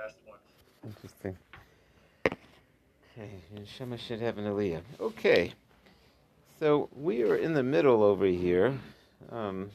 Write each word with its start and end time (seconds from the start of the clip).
last 0.00 0.16
one. 0.24 0.38
Interesting. 0.84 1.36
Okay, 2.26 3.30
Shema 3.76 3.96
should 3.96 4.20
have 4.20 4.38
an 4.38 4.44
aliyah. 4.44 4.80
Okay, 4.98 5.52
so 6.58 6.88
we 6.96 7.22
are 7.22 7.36
in 7.36 7.52
the 7.52 7.62
middle 7.62 8.02
over 8.02 8.26
here 8.26 8.78
um, 9.30 9.70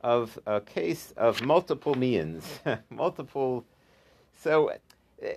of 0.00 0.38
a 0.46 0.60
case 0.60 1.12
of 1.16 1.42
multiple 1.42 1.94
means, 1.94 2.60
multiple. 2.90 3.64
So 4.40 4.68
eh, 5.22 5.34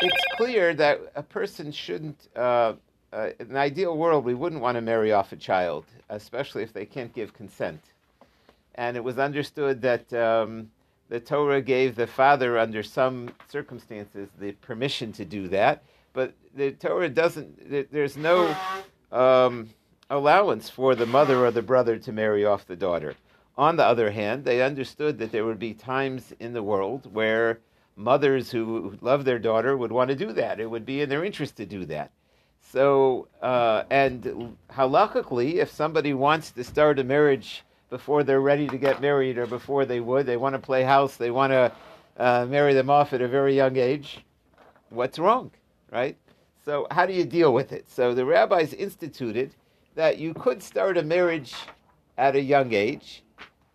it's 0.00 0.24
clear 0.36 0.74
that 0.74 1.00
a 1.14 1.22
person 1.22 1.72
shouldn't. 1.72 2.28
Uh, 2.36 2.74
uh, 3.10 3.30
in 3.40 3.50
an 3.50 3.56
ideal 3.56 3.96
world, 3.96 4.22
we 4.22 4.34
wouldn't 4.34 4.60
want 4.60 4.74
to 4.74 4.82
marry 4.82 5.12
off 5.12 5.32
a 5.32 5.36
child, 5.36 5.86
especially 6.10 6.62
if 6.62 6.74
they 6.74 6.84
can't 6.84 7.14
give 7.14 7.32
consent. 7.32 7.80
And 8.74 8.98
it 8.98 9.04
was 9.04 9.18
understood 9.18 9.80
that. 9.80 10.12
Um, 10.12 10.70
the 11.08 11.20
Torah 11.20 11.62
gave 11.62 11.94
the 11.94 12.06
father, 12.06 12.58
under 12.58 12.82
some 12.82 13.30
circumstances, 13.48 14.28
the 14.38 14.52
permission 14.52 15.12
to 15.12 15.24
do 15.24 15.48
that, 15.48 15.82
but 16.12 16.34
the 16.54 16.72
Torah 16.72 17.08
doesn't. 17.08 17.90
There's 17.90 18.16
no 18.16 18.54
um, 19.12 19.70
allowance 20.10 20.68
for 20.68 20.94
the 20.94 21.06
mother 21.06 21.44
or 21.44 21.50
the 21.50 21.62
brother 21.62 21.98
to 21.98 22.12
marry 22.12 22.44
off 22.44 22.66
the 22.66 22.76
daughter. 22.76 23.14
On 23.56 23.76
the 23.76 23.84
other 23.84 24.10
hand, 24.10 24.44
they 24.44 24.62
understood 24.62 25.18
that 25.18 25.32
there 25.32 25.44
would 25.44 25.58
be 25.58 25.74
times 25.74 26.32
in 26.38 26.52
the 26.52 26.62
world 26.62 27.12
where 27.12 27.60
mothers 27.96 28.50
who 28.50 28.96
love 29.00 29.24
their 29.24 29.38
daughter 29.38 29.76
would 29.76 29.90
want 29.90 30.08
to 30.08 30.14
do 30.14 30.32
that. 30.32 30.60
It 30.60 30.70
would 30.70 30.86
be 30.86 31.00
in 31.00 31.08
their 31.08 31.24
interest 31.24 31.56
to 31.56 31.66
do 31.66 31.84
that. 31.86 32.12
So, 32.60 33.28
uh, 33.42 33.84
and 33.90 34.56
halakhically, 34.70 35.54
if 35.54 35.70
somebody 35.70 36.14
wants 36.14 36.50
to 36.52 36.62
start 36.62 36.98
a 36.98 37.04
marriage 37.04 37.64
before 37.90 38.22
they're 38.22 38.40
ready 38.40 38.66
to 38.68 38.78
get 38.78 39.00
married 39.00 39.38
or 39.38 39.46
before 39.46 39.84
they 39.84 40.00
would. 40.00 40.26
They 40.26 40.36
want 40.36 40.54
to 40.54 40.58
play 40.58 40.82
house. 40.82 41.16
They 41.16 41.30
want 41.30 41.52
to 41.52 41.72
uh, 42.16 42.46
marry 42.48 42.74
them 42.74 42.90
off 42.90 43.12
at 43.12 43.22
a 43.22 43.28
very 43.28 43.54
young 43.54 43.76
age. 43.76 44.24
What's 44.90 45.18
wrong, 45.18 45.50
right? 45.90 46.16
So 46.64 46.86
how 46.90 47.06
do 47.06 47.12
you 47.12 47.24
deal 47.24 47.54
with 47.54 47.72
it? 47.72 47.88
So 47.90 48.14
the 48.14 48.24
rabbis 48.24 48.74
instituted 48.74 49.54
that 49.94 50.18
you 50.18 50.34
could 50.34 50.62
start 50.62 50.98
a 50.98 51.02
marriage 51.02 51.54
at 52.16 52.36
a 52.36 52.40
young 52.40 52.72
age, 52.72 53.22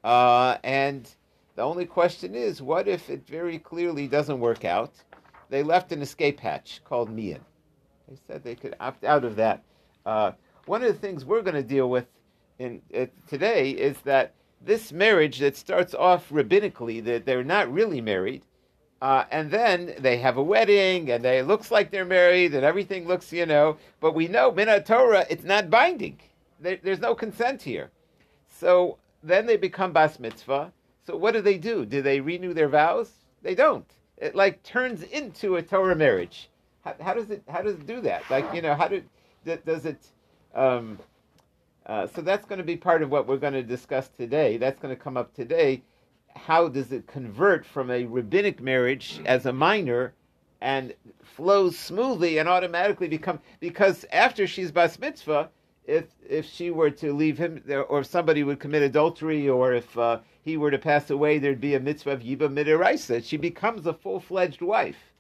uh, 0.04 0.58
and 0.64 1.10
the 1.56 1.62
only 1.62 1.86
question 1.86 2.36
is, 2.36 2.62
what 2.62 2.88
if 2.88 3.10
it 3.10 3.28
very 3.28 3.60
clearly 3.60 4.08
doesn't 4.08 4.40
work 4.40 4.66
out? 4.66 4.94
They 5.50 5.64
left 5.64 5.92
an 5.92 6.02
escape 6.02 6.40
hatch 6.40 6.82
called 6.84 7.10
mian. 7.10 7.42
They 8.08 8.18
said 8.28 8.44
they 8.44 8.56
could 8.56 8.76
opt 8.80 9.04
out 9.04 9.24
of 9.24 9.36
that. 9.38 9.64
Uh, 10.06 10.32
one 10.66 10.84
of 10.84 10.88
the 10.88 11.00
things 11.00 11.26
we're 11.26 11.42
going 11.42 11.56
to 11.56 11.64
deal 11.64 11.90
with 11.90 12.06
in 12.60 12.82
uh, 12.96 13.06
today 13.28 13.72
is 13.72 13.98
that 14.02 14.34
this 14.62 14.92
marriage 14.92 15.40
that 15.40 15.58
starts 15.58 15.94
off 15.94 16.30
rabbinically, 16.30 17.04
that 17.04 17.26
they're 17.26 17.44
not 17.44 17.72
really 17.72 18.02
married, 18.02 18.44
uh, 19.02 19.26
and 19.32 19.52
then 19.52 19.94
they 20.00 20.18
have 20.18 20.38
a 20.38 20.44
wedding, 20.44 21.12
and 21.12 21.26
they, 21.26 21.40
it 21.40 21.48
looks 21.48 21.72
like 21.72 21.92
they're 21.92 22.06
married, 22.06 22.54
and 22.54 22.64
everything 22.64 23.06
looks, 23.06 23.34
you 23.34 23.46
know, 23.46 23.78
but 24.00 24.16
we 24.16 24.28
know 24.28 24.52
Minat 24.52 24.86
Torah, 24.86 25.26
it's 25.30 25.44
not 25.44 25.70
binding. 25.70 26.20
There, 26.60 26.80
there's 26.82 27.02
no 27.02 27.14
consent 27.14 27.62
here. 27.62 27.92
So 28.48 28.98
then 29.22 29.46
they 29.46 29.58
become 29.58 29.92
bas 29.92 30.20
mitzvah. 30.20 30.72
So 31.06 31.18
what 31.18 31.34
do 31.34 31.42
they 31.42 31.58
do? 31.58 31.86
Do 31.86 32.02
they 32.02 32.22
renew 32.22 32.54
their 32.54 32.70
vows? 32.70 33.12
They 33.42 33.56
don't. 33.56 33.86
It 34.18 34.36
like 34.36 34.64
turns 34.64 35.04
into 35.04 35.58
a 35.58 35.62
Torah 35.62 35.96
marriage. 35.96 36.50
How, 36.86 36.96
how 37.02 37.14
does 37.14 37.30
it? 37.30 37.44
How 37.50 37.62
does 37.62 37.76
it 37.76 37.86
do 37.86 38.00
that? 38.02 38.24
Like 38.30 38.54
you 38.54 38.62
know, 38.62 38.76
how 38.76 38.88
do 38.88 39.04
does 39.66 39.86
it? 39.86 40.08
Um, 40.56 40.98
uh, 41.86 42.08
so 42.08 42.22
that's 42.22 42.46
going 42.46 42.60
to 42.60 42.64
be 42.64 42.78
part 42.78 43.02
of 43.02 43.10
what 43.10 43.28
we're 43.28 43.38
going 43.38 43.54
to 43.54 43.64
discuss 43.64 44.10
today. 44.10 44.58
That's 44.58 44.80
going 44.80 44.96
to 44.96 45.02
come 45.02 45.18
up 45.18 45.34
today. 45.34 45.84
How 46.36 46.68
does 46.68 46.92
it 46.92 47.08
convert 47.08 47.66
from 47.66 47.92
a 47.92 48.06
rabbinic 48.06 48.62
marriage 48.62 49.22
as 49.26 49.46
a 49.46 49.54
minor 49.54 50.14
and 50.62 50.94
flows 51.22 51.78
smoothly 51.78 52.38
and 52.38 52.48
automatically 52.48 53.08
become 53.08 53.40
because 53.60 54.06
after 54.12 54.48
she's 54.48 54.72
bas 54.72 54.98
mitzvah, 54.98 55.50
if 55.86 56.06
if 56.28 56.46
she 56.46 56.72
were 56.72 56.90
to 56.90 57.14
leave 57.14 57.38
him, 57.38 57.62
or 57.90 58.00
if 58.00 58.08
somebody 58.08 58.44
would 58.44 58.60
commit 58.60 58.82
adultery, 58.82 59.50
or 59.50 59.74
if 59.74 59.98
uh, 59.98 60.20
he 60.42 60.56
were 60.56 60.72
to 60.72 60.78
pass 60.78 61.10
away, 61.10 61.38
there'd 61.38 61.60
be 61.60 61.76
a 61.76 61.80
mitzvah 61.80 62.12
of 62.12 62.22
yiba 62.22 62.48
midiraisa. 62.50 63.24
She 63.24 63.36
becomes 63.36 63.86
a 63.86 63.94
full 63.94 64.22
fledged 64.22 64.62
wife. 64.62 65.12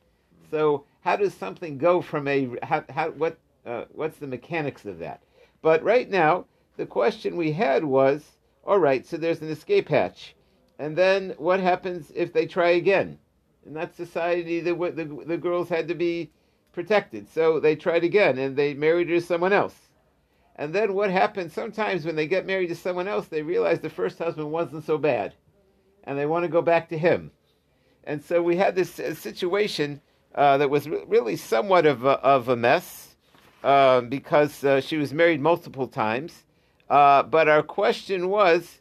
So 0.49 0.85
how 1.01 1.17
does 1.17 1.33
something 1.33 1.77
go 1.77 2.01
from 2.01 2.27
a 2.27 2.49
how, 2.63 2.85
how 2.89 3.09
what 3.11 3.37
uh, 3.65 3.85
what's 3.91 4.17
the 4.17 4.27
mechanics 4.27 4.85
of 4.85 4.99
that? 4.99 5.21
But 5.61 5.83
right 5.83 6.09
now, 6.09 6.45
the 6.75 6.85
question 6.85 7.35
we 7.35 7.51
had 7.51 7.83
was, 7.83 8.23
all 8.65 8.79
right, 8.79 9.05
so 9.05 9.17
there's 9.17 9.41
an 9.41 9.49
escape 9.49 9.89
hatch, 9.89 10.35
and 10.79 10.95
then 10.95 11.35
what 11.37 11.59
happens 11.59 12.11
if 12.15 12.33
they 12.33 12.45
try 12.45 12.69
again? 12.69 13.19
In 13.65 13.73
that 13.73 13.95
society, 13.95 14.59
the, 14.59 14.73
the, 14.73 15.23
the 15.25 15.37
girls 15.37 15.69
had 15.69 15.87
to 15.87 15.95
be 15.95 16.31
protected, 16.71 17.29
so 17.29 17.59
they 17.59 17.75
tried 17.75 18.03
again, 18.03 18.37
and 18.37 18.55
they 18.55 18.73
married 18.73 19.09
her 19.09 19.19
to 19.19 19.25
someone 19.25 19.53
else. 19.53 19.75
And 20.55 20.73
then 20.73 20.93
what 20.93 21.11
happens 21.11 21.53
sometimes 21.53 22.05
when 22.05 22.15
they 22.15 22.27
get 22.27 22.45
married 22.45 22.67
to 22.67 22.75
someone 22.75 23.07
else, 23.07 23.27
they 23.27 23.41
realize 23.41 23.79
the 23.79 23.89
first 23.89 24.17
husband 24.17 24.51
wasn't 24.51 24.85
so 24.85 24.97
bad, 24.97 25.33
and 26.03 26.17
they 26.17 26.25
want 26.25 26.43
to 26.43 26.49
go 26.49 26.61
back 26.61 26.89
to 26.89 26.97
him. 26.97 27.31
And 28.03 28.23
so 28.23 28.41
we 28.41 28.57
had 28.57 28.75
this 28.75 28.99
uh, 28.99 29.13
situation 29.13 30.01
uh, 30.35 30.57
that 30.57 30.69
was 30.69 30.89
re- 30.89 31.03
really 31.07 31.35
somewhat 31.35 31.85
of 31.85 32.03
a, 32.03 32.19
of 32.19 32.49
a 32.49 32.55
mess 32.55 33.15
uh, 33.63 34.01
because 34.01 34.65
she 34.83 34.97
was 34.97 35.13
married 35.13 35.39
multiple 35.39 35.87
times 35.87 36.43
uh, 36.89 37.23
but 37.23 37.47
our 37.47 37.63
question 37.63 38.29
was, 38.29 38.79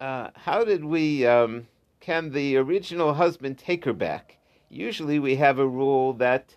uh, 0.00 0.30
how 0.34 0.64
did 0.64 0.84
we? 0.84 1.26
Um, 1.26 1.68
can 2.00 2.32
the 2.32 2.56
original 2.56 3.14
husband 3.14 3.58
take 3.58 3.84
her 3.84 3.92
back? 3.92 4.38
Usually, 4.68 5.18
we 5.18 5.36
have 5.36 5.58
a 5.58 5.66
rule 5.66 6.14
that 6.14 6.56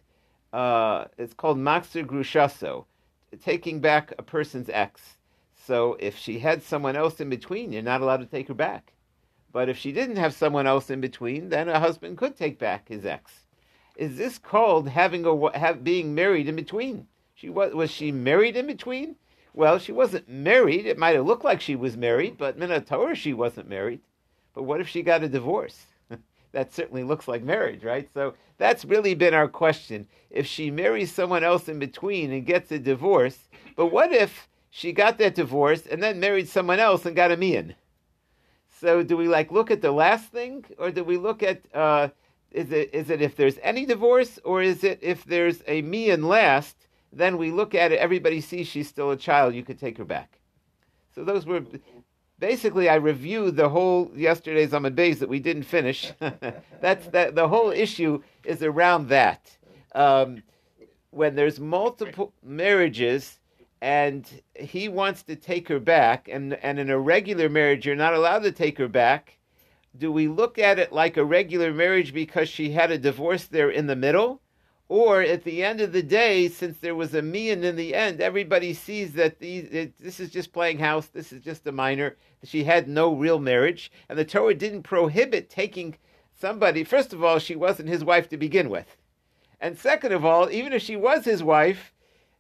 uh, 0.52 1.06
it's 1.18 1.34
called 1.34 1.58
machzir 1.58 2.06
gerushaso, 2.06 2.86
taking 3.44 3.80
back 3.80 4.14
a 4.18 4.24
person's 4.24 4.70
ex. 4.70 5.18
So, 5.54 5.96
if 6.00 6.18
she 6.18 6.40
had 6.40 6.64
someone 6.64 6.96
else 6.96 7.20
in 7.20 7.30
between, 7.30 7.72
you're 7.72 7.84
not 7.84 8.02
allowed 8.02 8.22
to 8.22 8.26
take 8.26 8.48
her 8.48 8.54
back. 8.54 8.94
But 9.52 9.70
if 9.70 9.78
she 9.78 9.92
didn't 9.92 10.18
have 10.18 10.34
someone 10.34 10.68
else 10.68 10.90
in 10.90 11.00
between, 11.00 11.50
then 11.50 11.70
a 11.70 11.80
husband 11.80 12.18
could 12.18 12.36
take 12.36 12.60
back 12.60 12.90
his 12.90 13.06
ex. 13.06 13.46
Is 13.96 14.18
this 14.18 14.38
called 14.38 14.90
having 14.90 15.26
a 15.26 15.58
have, 15.58 15.84
being 15.84 16.14
married 16.14 16.50
in 16.50 16.56
between? 16.56 17.08
She 17.34 17.50
was 17.50 17.74
was 17.74 17.92
she 17.92 18.12
married 18.12 18.58
in 18.58 18.68
between? 18.68 19.16
Well, 19.56 19.80
she 19.80 19.94
wasn't 19.94 20.28
married. 20.28 20.86
It 20.86 20.98
might 20.98 21.16
have 21.16 21.26
looked 21.26 21.46
like 21.46 21.62
she 21.62 21.78
was 21.78 21.96
married, 21.96 22.38
but 22.38 22.60
Torah 22.86 23.16
she 23.16 23.34
wasn't 23.34 23.70
married. 23.70 24.02
But 24.54 24.64
what 24.64 24.82
if 24.82 24.90
she 24.90 25.02
got 25.02 25.24
a 25.24 25.30
divorce? 25.30 25.86
that 26.52 26.74
certainly 26.74 27.04
looks 27.04 27.26
like 27.26 27.42
marriage, 27.42 27.82
right? 27.82 28.10
So 28.14 28.34
that's 28.58 28.84
really 28.84 29.16
been 29.16 29.34
our 29.34 29.48
question. 29.48 30.08
If 30.30 30.46
she 30.46 30.72
marries 30.72 31.14
someone 31.14 31.46
else 31.46 31.70
in 31.70 31.80
between 31.80 32.34
and 32.34 32.46
gets 32.46 32.70
a 32.74 32.80
divorce, 32.80 33.48
but 33.78 33.94
what 33.94 34.12
if 34.12 34.50
she 34.70 34.92
got 34.92 35.18
that 35.20 35.36
divorce 35.36 35.88
and 35.88 36.04
then 36.04 36.20
married 36.20 36.50
someone 36.50 36.82
else 36.82 37.06
and 37.06 37.16
got 37.16 37.32
a 37.32 37.38
mian? 37.38 37.76
So 38.70 39.04
do 39.04 39.16
we 39.16 39.30
like 39.30 39.54
look 39.54 39.72
at 39.72 39.82
the 39.82 39.94
last 39.94 40.34
thing, 40.34 40.66
or 40.78 40.92
do 40.92 41.06
we 41.06 41.16
look 41.16 41.42
at 41.42 41.62
uh, 41.74 42.10
is 42.52 42.74
it 42.74 42.94
is 42.94 43.10
it 43.10 43.22
if 43.22 43.38
there's 43.38 43.58
any 43.64 43.86
divorce, 43.86 44.38
or 44.44 44.62
is 44.62 44.84
it 44.84 45.00
if 45.02 45.24
there's 45.24 45.64
a 45.66 45.82
mian 45.82 46.24
last 46.24 46.85
then 47.16 47.38
we 47.38 47.50
look 47.50 47.74
at 47.74 47.92
it, 47.92 48.00
everybody 48.00 48.42
sees 48.42 48.68
she's 48.68 48.90
still 48.90 49.12
a 49.12 49.18
child, 49.18 49.56
you 49.56 49.64
could 49.64 49.80
take 49.80 49.98
her 49.98 50.06
back. 50.06 50.40
So 51.14 51.24
those 51.24 51.46
were 51.46 51.64
basically 52.40 52.90
I 52.90 52.96
reviewed 52.96 53.56
the 53.56 53.70
whole 53.70 54.12
yesterday's 54.14 54.72
Amud 54.72 54.96
Beis 54.96 55.20
that 55.20 55.30
we 55.30 55.40
didn't 55.40 55.64
finish. 55.64 56.12
That's 56.82 57.08
that 57.08 57.36
the 57.36 57.48
whole 57.48 57.72
issue 57.72 58.22
is 58.44 58.62
around 58.62 59.08
that. 59.10 59.58
Um, 59.94 60.44
when 61.12 61.36
there's 61.36 61.60
multiple 61.60 62.34
marriages 62.44 63.40
and 63.82 64.30
he 64.54 64.90
wants 64.90 65.24
to 65.24 65.36
take 65.38 65.70
her 65.70 65.80
back, 65.80 66.28
and, 66.28 66.56
and 66.56 66.80
in 66.80 66.90
a 66.90 67.00
regular 67.00 67.48
marriage 67.48 67.86
you're 67.86 67.96
not 67.96 68.14
allowed 68.14 68.44
to 68.44 68.52
take 68.52 68.78
her 68.78 68.90
back, 68.90 69.38
do 69.98 70.12
we 70.12 70.28
look 70.28 70.60
at 70.60 70.80
it 70.80 70.92
like 70.92 71.16
a 71.16 71.24
regular 71.24 71.74
marriage 71.74 72.14
because 72.14 72.50
she 72.50 72.72
had 72.72 72.92
a 72.92 72.98
divorce 72.98 73.46
there 73.46 73.70
in 73.70 73.88
the 73.88 73.96
middle? 73.96 74.42
Or 74.88 75.22
at 75.22 75.44
the 75.44 75.64
end 75.64 75.82
of 75.82 75.94
the 75.94 76.04
day, 76.04 76.48
since 76.48 76.78
there 76.78 76.94
was 76.94 77.16
a 77.16 77.22
mian 77.22 77.64
in 77.64 77.76
the 77.76 77.96
end, 77.96 78.22
everybody 78.22 78.74
sees 78.74 79.14
that 79.14 79.40
these, 79.40 79.68
it, 79.72 79.98
this 79.98 80.20
is 80.20 80.30
just 80.30 80.54
playing 80.54 80.78
house, 80.78 81.08
this 81.08 81.34
is 81.34 81.42
just 81.42 81.66
a 81.66 81.72
minor. 81.72 82.18
She 82.44 82.64
had 82.64 82.88
no 82.88 83.14
real 83.14 83.40
marriage. 83.40 83.92
And 84.10 84.20
the 84.20 84.26
Torah 84.26 84.54
didn't 84.54 84.84
prohibit 84.84 85.50
taking 85.50 85.98
somebody. 86.40 86.84
First 86.84 87.14
of 87.14 87.24
all, 87.24 87.40
she 87.40 87.56
wasn't 87.56 87.90
his 87.90 88.04
wife 88.04 88.30
to 88.30 88.38
begin 88.38 88.70
with. 88.70 88.98
And 89.60 89.78
second 89.78 90.12
of 90.12 90.24
all, 90.24 90.52
even 90.52 90.74
if 90.74 90.84
she 90.84 90.96
was 90.96 91.26
his 91.26 91.42
wife, 91.42 91.92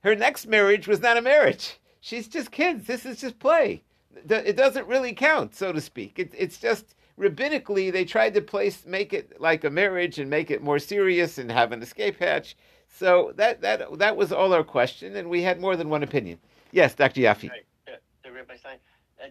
her 0.03 0.15
next 0.15 0.45
marriage 0.45 0.87
was 0.87 1.01
not 1.01 1.17
a 1.17 1.21
marriage. 1.21 1.79
She's 1.99 2.27
just 2.27 2.51
kids. 2.51 2.85
This 2.85 3.07
is 3.07 3.19
just 3.19 3.39
play. 3.39 3.81
It 4.29 4.55
doesn't 4.55 4.87
really 4.87 5.13
count, 5.13 5.55
so 5.55 5.71
to 5.71 5.81
speak. 5.81 6.19
It, 6.19 6.31
it's 6.37 6.59
just 6.59 6.93
rabbinically, 7.19 7.91
they 7.91 8.05
tried 8.05 8.33
to 8.33 8.41
place 8.41 8.85
make 8.85 9.13
it 9.13 9.39
like 9.39 9.63
a 9.63 9.69
marriage 9.69 10.19
and 10.19 10.29
make 10.29 10.51
it 10.51 10.61
more 10.61 10.79
serious 10.79 11.37
and 11.37 11.51
have 11.51 11.71
an 11.71 11.81
escape 11.81 12.19
hatch. 12.19 12.55
So 12.87 13.33
that 13.35 13.61
that 13.61 13.97
that 13.99 14.15
was 14.15 14.31
all 14.31 14.53
our 14.53 14.63
question, 14.63 15.15
and 15.15 15.29
we 15.29 15.41
had 15.41 15.59
more 15.59 15.75
than 15.75 15.89
one 15.89 16.03
opinion. 16.03 16.39
Yes, 16.71 16.95
Dr. 16.95 17.21
Yaffe. 17.21 17.49
Right. 17.49 17.65
Uh, 17.87 18.31
Rabbi 18.31 18.55
Stein, 18.57 18.77
uh, 19.21 19.27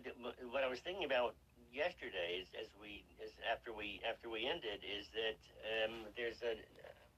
what 0.51 0.65
I 0.65 0.69
was 0.69 0.81
thinking 0.81 1.05
about 1.05 1.35
yesterday, 1.73 2.41
is, 2.41 2.49
as 2.61 2.69
we 2.81 3.05
as 3.23 3.31
after 3.51 3.73
we 3.73 4.01
after 4.09 4.29
we 4.29 4.47
ended, 4.47 4.81
is 4.85 5.07
that 5.13 5.39
um, 5.85 6.07
there's 6.17 6.43
a 6.43 6.57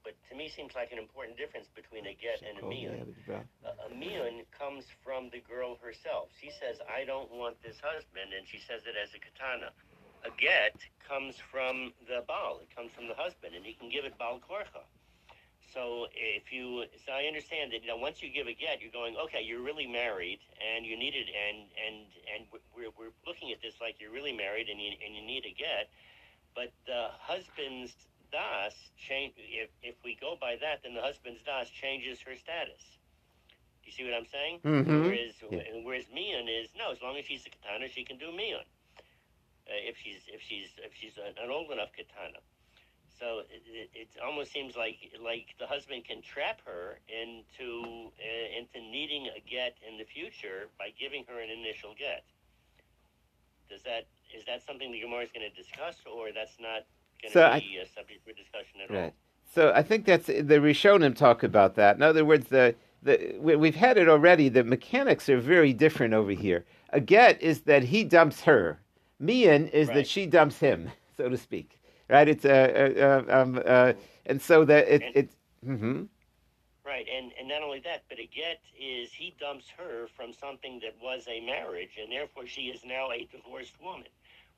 but 0.07 0.15
to 0.31 0.35
me 0.39 0.47
seems 0.47 0.71
like 0.73 0.93
an 0.93 0.99
important 0.99 1.35
difference 1.35 1.67
between 1.75 2.07
a 2.07 2.15
get 2.15 2.39
and 2.39 2.55
a 2.59 2.63
miyun. 2.63 3.11
A, 3.27 3.67
a 3.67 3.89
miyun 3.91 4.47
comes 4.55 4.85
from 5.03 5.27
the 5.35 5.43
girl 5.43 5.75
herself. 5.83 6.29
She 6.39 6.47
says, 6.47 6.79
"I 6.87 7.03
don't 7.03 7.31
want 7.31 7.59
this 7.61 7.75
husband," 7.83 8.31
and 8.31 8.47
she 8.47 8.59
says 8.59 8.87
it 8.87 8.95
as 8.95 9.11
a 9.11 9.19
katana. 9.19 9.75
A 10.25 10.29
get 10.39 10.75
comes 11.07 11.35
from 11.51 11.93
the 12.07 12.23
baal. 12.27 12.59
It 12.61 12.75
comes 12.75 12.91
from 12.91 13.07
the 13.07 13.13
husband, 13.15 13.55
and 13.55 13.65
he 13.65 13.73
can 13.73 13.89
give 13.89 14.05
it 14.05 14.17
baal 14.17 14.39
korcha. 14.39 14.83
So 15.73 16.07
if 16.15 16.51
you, 16.51 16.85
so 17.05 17.11
I 17.11 17.23
understand 17.27 17.71
that 17.71 17.81
you 17.81 17.87
know 17.87 17.97
once 17.97 18.23
you 18.23 18.29
give 18.29 18.47
a 18.47 18.53
get, 18.53 18.81
you're 18.81 18.91
going, 18.91 19.15
okay, 19.17 19.41
you're 19.43 19.61
really 19.61 19.85
married, 19.87 20.39
and 20.63 20.85
you 20.85 20.97
need 20.97 21.13
it, 21.13 21.27
and 21.27 21.67
and 21.85 22.05
and 22.33 22.47
we're 22.75 22.89
we're 22.97 23.13
looking 23.25 23.51
at 23.51 23.61
this 23.61 23.75
like 23.81 23.99
you're 23.99 24.11
really 24.11 24.33
married, 24.33 24.69
and 24.69 24.79
you 24.81 24.91
and 25.05 25.15
you 25.15 25.21
need 25.21 25.45
a 25.45 25.53
get, 25.53 25.89
but 26.55 26.71
the 26.85 27.09
husband's 27.19 27.93
das 28.31 28.73
change. 28.97 29.33
If 29.37 29.69
if 29.83 29.95
we 30.03 30.17
go 30.19 30.37
by 30.39 30.55
that, 30.61 30.83
then 30.83 30.93
the 30.93 31.01
husband's 31.01 31.41
das 31.45 31.69
changes 31.69 32.21
her 32.21 32.35
status. 32.35 32.81
You 33.83 33.91
see 33.91 34.03
what 34.03 34.13
I'm 34.13 34.25
saying? 34.27 34.59
Mm-hmm. 34.65 35.03
Whereas 35.03 35.35
Yeah. 35.51 35.83
whereas 35.83 36.05
miyun 36.07 36.47
is 36.49 36.69
no, 36.77 36.91
as 36.91 37.01
long 37.01 37.17
as 37.17 37.25
she's 37.25 37.45
a 37.45 37.49
katana, 37.49 37.87
she 37.87 38.03
can 38.03 38.17
do 38.17 38.27
miyun. 38.27 38.63
If 39.67 39.97
she's 39.97 40.23
if 40.27 40.41
she's 40.41 40.69
if 40.79 40.91
she's 40.99 41.17
an, 41.17 41.51
old 41.51 41.71
enough 41.71 41.89
katana. 41.95 42.39
So 43.19 43.41
it, 43.49 43.63
it, 43.65 43.89
it 43.93 44.09
almost 44.23 44.51
seems 44.51 44.75
like 44.75 44.97
like 45.23 45.55
the 45.59 45.67
husband 45.67 46.05
can 46.05 46.21
trap 46.21 46.61
her 46.65 46.99
into 47.09 48.11
uh, 48.15 48.59
into 48.59 48.79
needing 48.79 49.27
a 49.35 49.41
get 49.41 49.75
in 49.87 49.97
the 49.97 50.05
future 50.05 50.69
by 50.77 50.93
giving 50.99 51.25
her 51.27 51.39
an 51.39 51.49
initial 51.49 51.95
get. 51.97 52.23
Does 53.69 53.83
that 53.83 54.07
is 54.35 54.45
that 54.45 54.63
something 54.65 54.91
the 54.91 55.01
Gemara 55.01 55.23
is 55.23 55.31
going 55.33 55.49
to 55.49 55.55
discuss, 55.55 55.95
or 56.05 56.29
that's 56.33 56.57
not 56.59 56.85
going 57.21 57.31
to 57.31 57.59
So 57.59 57.59
be 57.59 57.77
a 57.77 57.87
subject 57.87 58.23
for 58.23 58.33
discussion 58.33 58.81
at 58.83 58.91
all? 58.91 59.01
Right. 59.01 59.13
So 59.53 59.71
I 59.73 59.81
think 59.81 60.05
that's 60.05 60.27
the 60.27 60.59
Rishonim 60.59 61.15
talk 61.15 61.43
about 61.43 61.75
that. 61.75 61.95
In 61.95 62.03
other 62.03 62.25
words, 62.25 62.47
the, 62.47 62.75
the 63.01 63.35
we've 63.39 63.75
had 63.75 63.97
it 63.97 64.09
already. 64.09 64.49
The 64.49 64.63
mechanics 64.63 65.29
are 65.29 65.39
very 65.39 65.73
different 65.73 66.13
over 66.13 66.31
here. 66.31 66.65
A 66.91 66.99
get 66.99 67.41
is 67.41 67.61
that 67.61 67.83
he 67.83 68.03
dumps 68.03 68.41
her. 68.41 68.79
Mian 69.19 69.67
is 69.69 69.87
that 69.89 70.07
she 70.07 70.25
dumps 70.25 70.59
him, 70.59 70.89
so 71.17 71.29
to 71.29 71.37
speak. 71.37 71.79
Right? 72.09 72.27
It's 72.27 72.45
a, 72.45 73.03
uh, 73.03 73.25
uh, 73.29 73.41
um, 73.41 73.61
uh, 73.65 73.93
and 74.25 74.41
so 74.41 74.63
that 74.65 74.87
it 74.87 75.01
And- 75.03 75.15
it. 75.15 75.29
hmm 75.63 76.03
Right, 76.85 77.05
and 77.13 77.33
and 77.37 77.49
not 77.49 77.63
only 77.63 77.79
that, 77.81 78.03
but 78.07 78.17
a 78.17 78.25
get 78.27 78.61
is 78.79 79.11
he 79.11 79.35
dumps 79.37 79.65
her 79.77 80.07
from 80.15 80.31
something 80.31 80.79
that 80.79 80.95
was 81.03 81.27
a 81.27 81.41
marriage, 81.41 81.97
and 82.01 82.09
therefore 82.09 82.47
she 82.47 82.61
is 82.69 82.85
now 82.85 83.11
a 83.11 83.25
divorced 83.29 83.73
woman. 83.83 84.07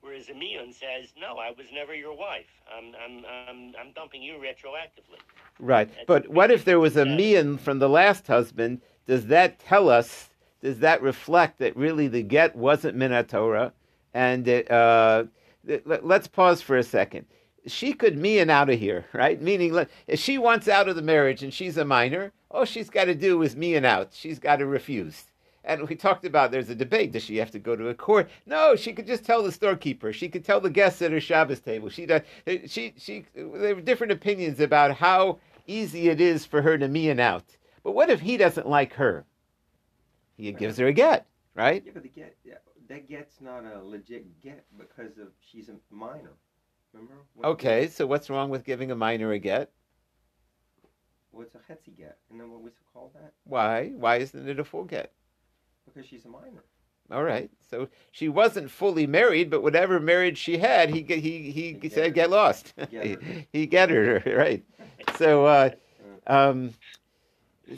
Whereas 0.02 0.30
a 0.30 0.34
miyun 0.34 0.72
says, 0.72 1.12
"No, 1.20 1.38
I 1.40 1.50
was 1.58 1.66
never 1.74 1.96
your 1.96 2.16
wife. 2.16 2.46
I'm 2.72 2.94
I'm 3.04 3.26
I'm, 3.26 3.74
I'm 3.80 3.92
dumping 3.94 4.22
you 4.22 4.34
retroactively." 4.36 5.18
Right. 5.60 5.90
That's 5.92 6.06
But 6.06 6.28
what 6.30 6.52
if 6.52 6.66
there 6.66 6.80
was 6.80 6.96
a 6.98 7.06
mian 7.06 7.58
from 7.58 7.80
the 7.80 7.90
last 7.90 8.28
husband? 8.28 8.82
Does 9.08 9.26
that 9.26 9.58
tell 9.58 9.90
us, 9.90 10.30
does 10.62 10.80
that 10.80 11.02
reflect 11.02 11.58
that 11.58 11.76
really 11.76 12.08
the 12.08 12.22
get 12.22 12.56
wasn't 12.56 12.96
Minatorah? 12.96 13.72
And 14.14 14.48
uh, 14.70 15.26
let- 15.66 16.06
let's 16.06 16.28
pause 16.28 16.62
for 16.62 16.78
a 16.78 16.84
second. 16.84 17.26
She 17.68 17.94
could 17.94 18.18
mian 18.18 18.50
out 18.50 18.70
of 18.70 18.80
here, 18.80 19.06
right? 19.14 19.42
Meaning, 19.42 19.86
if 20.08 20.20
she 20.20 20.38
wants 20.38 20.68
out 20.68 20.88
of 20.88 20.96
the 20.96 21.02
marriage 21.02 21.44
and 21.44 21.54
she's 21.54 21.78
a 21.78 21.86
minor, 21.86 22.32
all 22.50 22.66
she's 22.66 22.90
got 22.90 23.06
to 23.06 23.16
do 23.16 23.42
is 23.42 23.56
mian 23.56 23.86
out. 23.86 24.10
She's 24.14 24.40
got 24.40 24.58
to 24.58 24.66
refuse. 24.66 25.26
And 25.64 25.88
we 25.88 25.96
talked 25.96 26.26
about 26.26 26.52
there's 26.52 26.70
a 26.70 26.76
debate. 26.76 27.12
Does 27.12 27.24
she 27.24 27.38
have 27.38 27.52
to 27.52 27.60
go 27.60 27.76
to 27.76 27.90
a 27.90 27.94
court? 27.94 28.30
No, 28.46 28.76
she 28.76 28.94
could 28.94 29.06
just 29.06 29.26
tell 29.26 29.44
the 29.44 29.52
storekeeper. 29.52 30.14
She 30.14 30.30
could 30.30 30.46
tell 30.46 30.62
the 30.62 30.70
guests 30.70 31.02
at 31.02 31.12
her 31.12 31.20
Shabbos 31.20 31.60
table. 31.60 31.90
She 31.90 32.06
does. 32.06 32.22
She 32.68 32.94
she. 32.98 33.26
There 33.36 33.76
were 33.76 33.82
different 33.82 34.14
opinions 34.14 34.62
about 34.62 34.96
how 34.96 35.40
easy 35.68 36.10
it 36.10 36.22
is 36.22 36.46
for 36.46 36.62
her 36.62 36.78
to 36.78 36.88
mean 36.88 37.20
out. 37.20 37.44
But 37.84 37.92
what 37.92 38.10
if 38.10 38.22
he 38.22 38.38
doesn't 38.38 38.68
like 38.68 38.94
her? 38.94 39.26
He 40.38 40.52
gives 40.54 40.78
her 40.78 40.88
a 40.88 40.94
get, 40.94 41.28
right? 41.54 41.84
Yeah, 41.86 41.92
but 41.94 42.04
the 42.04 42.10
get 42.10 42.36
yeah, 42.46 42.56
that 42.90 43.08
get's 43.08 43.40
not 43.40 43.64
a 43.64 43.82
legit 43.82 44.42
get 44.42 44.66
because 44.78 45.18
of 45.18 45.28
she's 45.40 45.70
a 45.70 45.76
minor. 45.90 46.34
Remember? 46.94 47.14
What- 47.36 47.48
Okay, 47.50 47.88
so 47.88 48.06
what's 48.06 48.30
wrong 48.30 48.50
with 48.50 48.66
giving 48.66 48.92
a 48.92 48.96
minor 48.96 49.32
a 49.32 49.40
get? 49.40 49.72
What's 51.32 51.56
a 51.56 51.60
hetzi 51.60 51.96
get? 51.96 52.18
And 52.32 52.40
then 52.40 52.52
what 52.52 52.62
we 52.62 52.72
call 52.94 53.12
that? 53.14 53.34
Why? 53.44 53.90
Why 53.96 54.18
isn't 54.18 54.50
it 54.50 54.60
a 54.60 54.64
full 54.64 54.84
get? 54.84 55.14
Because 55.86 56.08
she's 56.08 56.26
a 56.26 56.30
minor. 56.30 56.64
All 57.12 57.24
right. 57.24 57.50
So 57.70 57.88
she 58.12 58.30
wasn't 58.30 58.70
fully 58.70 59.08
married, 59.08 59.50
but 59.50 59.64
whatever 59.64 60.00
marriage 60.00 60.38
she 60.38 60.58
had, 60.58 60.90
he 60.90 61.02
he 61.04 61.52
he, 61.52 61.78
He 61.82 61.90
said 61.90 62.14
get 62.14 62.16
get 62.16 62.24
her. 62.24 62.36
lost. 62.36 62.74
Get 62.92 63.06
he, 63.06 63.12
her. 63.14 63.46
he 63.54 63.66
get 63.68 63.90
her 63.90 64.22
right. 64.38 64.64
So, 65.18 65.46
uh, 65.46 65.72
um, 66.28 66.74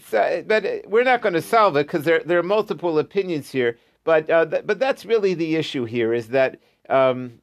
so, 0.09 0.43
but 0.47 0.65
we're 0.87 1.03
not 1.03 1.21
going 1.21 1.33
to 1.33 1.41
solve 1.41 1.75
it 1.75 1.87
because 1.87 2.03
there 2.05 2.19
there 2.23 2.39
are 2.39 2.43
multiple 2.43 2.99
opinions 2.99 3.49
here. 3.51 3.77
But 4.03 4.30
uh, 4.30 4.45
th- 4.45 4.65
but 4.65 4.80
that's 4.80 5.06
really 5.06 5.33
the 5.33 5.56
issue 5.56 5.86
here 5.86 6.13
is 6.13 6.30
that 6.30 6.59
um, 6.89 7.39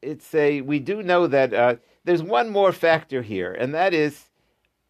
it's 0.00 0.34
a 0.34 0.60
we 0.62 0.78
do 0.78 1.02
know 1.02 1.26
that 1.26 1.52
uh, 1.52 1.76
there's 2.04 2.22
one 2.22 2.48
more 2.48 2.72
factor 2.72 3.22
here, 3.22 3.52
and 3.52 3.74
that 3.74 3.92
is 3.92 4.30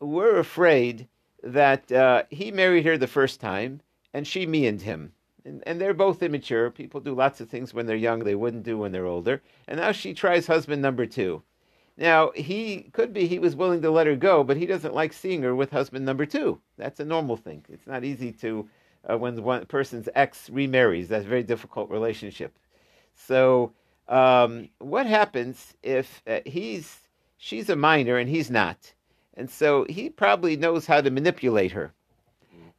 we're 0.00 0.38
afraid 0.38 1.08
that 1.42 1.90
uh, 1.90 2.22
he 2.30 2.50
married 2.50 2.86
her 2.86 2.96
the 2.96 3.06
first 3.06 3.40
time 3.40 3.80
and 4.14 4.26
she 4.26 4.46
meaned 4.46 4.82
him. 4.82 5.12
And, 5.44 5.62
and 5.66 5.80
they're 5.80 5.94
both 5.94 6.22
immature. 6.22 6.70
People 6.70 7.00
do 7.00 7.14
lots 7.14 7.40
of 7.40 7.48
things 7.48 7.74
when 7.74 7.86
they're 7.86 7.96
young 7.96 8.20
they 8.20 8.34
wouldn't 8.34 8.62
do 8.62 8.78
when 8.78 8.92
they're 8.92 9.06
older. 9.06 9.42
And 9.66 9.80
now 9.80 9.92
she 9.92 10.14
tries 10.14 10.46
husband 10.46 10.82
number 10.82 11.06
two. 11.06 11.42
Now, 11.96 12.30
he 12.34 12.88
could 12.92 13.12
be 13.12 13.26
he 13.26 13.38
was 13.38 13.54
willing 13.54 13.82
to 13.82 13.90
let 13.90 14.06
her 14.06 14.16
go, 14.16 14.44
but 14.44 14.56
he 14.56 14.66
doesn't 14.66 14.94
like 14.94 15.12
seeing 15.12 15.42
her 15.42 15.54
with 15.54 15.70
husband 15.70 16.04
number 16.04 16.24
two. 16.24 16.60
That's 16.78 17.00
a 17.00 17.04
normal 17.04 17.36
thing. 17.36 17.64
It's 17.68 17.86
not 17.86 18.04
easy 18.04 18.32
to, 18.32 18.68
uh, 19.08 19.18
when 19.18 19.42
one 19.42 19.66
person's 19.66 20.08
ex 20.14 20.48
remarries, 20.50 21.08
that's 21.08 21.24
a 21.24 21.28
very 21.28 21.42
difficult 21.42 21.90
relationship. 21.90 22.56
So, 23.14 23.72
um, 24.08 24.68
what 24.78 25.06
happens 25.06 25.74
if 25.82 26.22
uh, 26.26 26.40
he's, 26.44 27.00
she's 27.36 27.68
a 27.70 27.76
minor 27.76 28.16
and 28.16 28.28
he's 28.28 28.50
not? 28.50 28.92
And 29.34 29.48
so 29.48 29.86
he 29.88 30.10
probably 30.10 30.56
knows 30.56 30.86
how 30.86 31.00
to 31.00 31.10
manipulate 31.10 31.72
her. 31.72 31.92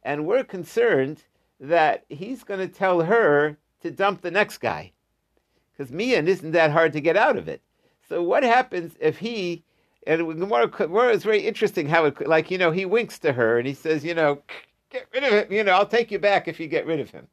And 0.02 0.26
we're 0.26 0.44
concerned 0.44 1.22
that 1.58 2.04
he's 2.08 2.44
going 2.44 2.60
to 2.60 2.68
tell 2.68 3.02
her 3.02 3.56
to 3.82 3.90
dump 3.90 4.20
the 4.20 4.30
next 4.30 4.58
guy. 4.58 4.92
Because 5.72 5.92
Mian 5.92 6.28
isn't 6.28 6.52
that 6.52 6.70
hard 6.70 6.92
to 6.92 7.00
get 7.00 7.16
out 7.16 7.36
of 7.36 7.48
it. 7.48 7.60
So 8.08 8.22
what 8.22 8.42
happens 8.42 8.92
if 9.00 9.18
he, 9.18 9.64
and 10.06 10.38
Gemara, 10.38 10.68
Gemara 10.68 11.12
is 11.12 11.24
very 11.24 11.40
interesting 11.40 11.88
how 11.88 12.04
it, 12.04 12.28
like, 12.28 12.50
you 12.50 12.58
know, 12.58 12.70
he 12.70 12.84
winks 12.84 13.18
to 13.20 13.32
her 13.32 13.58
and 13.58 13.66
he 13.66 13.74
says, 13.74 14.04
you 14.04 14.14
know, 14.14 14.42
get 14.94 15.08
rid 15.12 15.24
of 15.24 15.32
him. 15.32 15.52
You 15.52 15.64
know, 15.64 15.72
I'll 15.72 15.86
take 15.86 16.10
you 16.10 16.18
back 16.18 16.48
if 16.48 16.60
you 16.60 16.68
get 16.68 16.86
rid 16.86 17.00
of 17.00 17.10
him. 17.10 17.26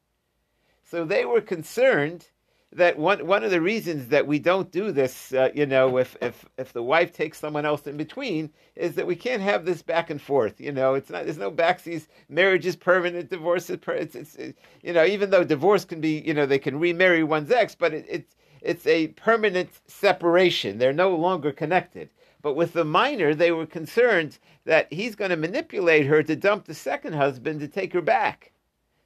So 0.83 1.05
they 1.05 1.25
were 1.25 1.41
concerned 1.41 2.27
that 2.73 2.97
one 2.97 3.27
one 3.27 3.43
of 3.43 3.51
the 3.51 3.61
reasons 3.61 4.07
that 4.07 4.25
we 4.25 4.39
don't 4.39 4.71
do 4.71 4.91
this, 4.91 5.33
uh, 5.33 5.49
you 5.53 5.65
know, 5.65 5.97
if 5.97 6.17
if 6.21 6.45
if 6.57 6.73
the 6.73 6.83
wife 6.83 7.11
takes 7.13 7.37
someone 7.37 7.65
else 7.65 7.85
in 7.85 7.97
between, 7.97 8.49
is 8.75 8.95
that 8.95 9.07
we 9.07 9.15
can't 9.15 9.41
have 9.41 9.65
this 9.65 9.81
back 9.81 10.09
and 10.09 10.21
forth. 10.21 10.59
You 10.59 10.71
know, 10.71 10.95
it's 10.95 11.09
not 11.09 11.25
there's 11.25 11.37
no 11.37 11.51
backsies. 11.51 12.07
Marriage 12.29 12.65
is 12.65 12.75
permanent. 12.75 13.29
Divorce 13.29 13.69
is 13.69 13.77
per, 13.77 13.93
it's, 13.93 14.15
it's 14.15 14.35
it, 14.35 14.57
you 14.81 14.93
know 14.93 15.05
even 15.05 15.29
though 15.29 15.43
divorce 15.43 15.85
can 15.85 16.01
be 16.01 16.19
you 16.25 16.33
know 16.33 16.45
they 16.45 16.59
can 16.59 16.79
remarry 16.79 17.23
one's 17.23 17.51
ex, 17.51 17.75
but 17.75 17.93
it, 17.93 18.05
it's 18.09 18.35
it's 18.61 18.87
a 18.87 19.07
permanent 19.09 19.69
separation. 19.87 20.77
They're 20.77 20.93
no 20.93 21.15
longer 21.15 21.51
connected. 21.51 22.09
But 22.41 22.55
with 22.55 22.73
the 22.73 22.85
minor, 22.85 23.35
they 23.35 23.51
were 23.51 23.65
concerned 23.65 24.39
that 24.65 24.91
he's 24.91 25.15
going 25.15 25.31
to 25.31 25.37
manipulate 25.37 26.05
her 26.07 26.23
to 26.23 26.35
dump 26.35 26.65
the 26.65 26.73
second 26.73 27.13
husband 27.13 27.59
to 27.59 27.67
take 27.67 27.93
her 27.93 28.01
back. 28.01 28.51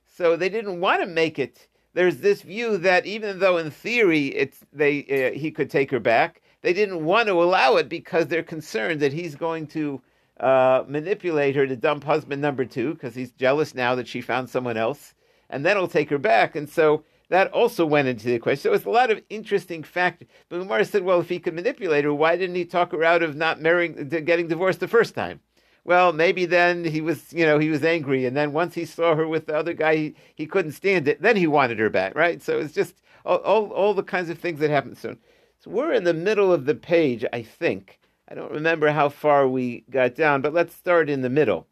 So 0.06 0.36
they 0.36 0.50
didn't 0.50 0.80
want 0.80 1.02
to 1.02 1.08
make 1.08 1.40
it 1.40 1.68
there's 1.96 2.18
this 2.18 2.42
view 2.42 2.78
that 2.78 3.06
even 3.06 3.40
though 3.40 3.58
in 3.58 3.72
theory 3.72 4.28
it's 4.28 4.60
they 4.72 5.32
uh, 5.34 5.38
he 5.38 5.50
could 5.50 5.70
take 5.70 5.90
her 5.90 6.00
back, 6.00 6.42
they 6.62 6.74
didn't 6.74 7.06
want 7.06 7.28
to 7.28 7.42
allow 7.42 7.78
it 7.78 7.90
because 7.90 8.28
they're 8.28 8.44
concerned 8.44 9.00
that 9.00 9.14
he's 9.14 9.36
going 9.36 9.66
to 9.68 10.02
uh, 10.40 10.84
manipulate 10.88 11.56
her 11.56 11.66
to 11.66 11.76
dump 11.76 12.04
husband 12.04 12.42
number 12.42 12.66
two 12.66 12.94
because 12.94 13.16
he's 13.16 13.32
jealous 13.32 13.74
now 13.74 13.96
that 13.96 14.08
she 14.08 14.20
found 14.20 14.50
someone 14.50 14.76
else, 14.76 15.14
and 15.50 15.66
then 15.66 15.78
he'll 15.78 15.88
take 15.88 16.10
her 16.10 16.18
back. 16.18 16.56
And 16.58 16.70
so 16.70 17.06
that 17.30 17.52
also 17.52 17.86
went 17.86 18.08
into 18.08 18.26
the 18.26 18.34
equation. 18.34 18.62
So 18.62 18.70
it 18.70 18.74
was 18.74 18.86
a 18.86 18.90
lot 18.90 19.12
of 19.12 19.22
interesting 19.30 19.84
factors. 19.84 20.28
But 20.50 20.62
Umar 20.62 20.84
said, 20.84 21.04
well, 21.04 21.20
if 21.20 21.30
he 21.30 21.40
could 21.40 21.54
manipulate 21.54 22.04
her, 22.04 22.14
why 22.14 22.36
didn't 22.36 22.56
he 22.56 22.66
talk 22.66 22.92
her 22.92 23.04
out 23.04 23.24
of 23.24 23.36
not 23.36 23.62
marrying, 23.62 24.10
getting 24.10 24.48
divorced 24.48 24.80
the 24.80 24.88
first 24.88 25.16
time? 25.16 25.40
well, 25.86 26.12
maybe 26.12 26.46
then 26.46 26.84
he 26.84 27.00
was, 27.00 27.32
you 27.32 27.46
know, 27.46 27.60
he 27.60 27.70
was 27.70 27.84
angry, 27.84 28.26
and 28.26 28.36
then 28.36 28.52
once 28.52 28.74
he 28.74 28.86
saw 28.86 29.16
her 29.16 29.28
with 29.28 29.46
the 29.46 29.56
other 29.56 29.74
guy, 29.74 29.96
he, 29.96 30.16
he 30.34 30.48
couldn't 30.48 30.72
stand 30.72 31.08
it. 31.08 31.22
Then 31.22 31.38
he 31.38 31.46
wanted 31.46 31.78
her 31.78 31.92
back, 31.92 32.16
right? 32.16 32.42
So 32.42 32.60
it's 32.60 32.74
just 32.74 32.96
all, 33.24 33.38
all, 33.38 33.72
all 33.72 33.94
the 33.94 34.04
kinds 34.04 34.32
of 34.32 34.40
things 34.40 34.60
that 34.60 34.72
happen. 34.72 34.96
So, 34.96 35.16
so 35.60 35.70
we're 35.70 35.94
in 35.94 36.04
the 36.04 36.14
middle 36.14 36.52
of 36.52 36.66
the 36.66 36.74
page, 36.74 37.24
I 37.32 37.44
think. 37.44 38.00
I 38.28 38.34
don't 38.34 38.52
remember 38.52 38.90
how 38.90 39.10
far 39.10 39.48
we 39.48 39.86
got 39.92 40.16
down, 40.16 40.42
but 40.42 40.56
let's 40.56 40.76
start 40.76 41.08
in 41.08 41.22
the 41.22 41.30
middle. 41.30 41.68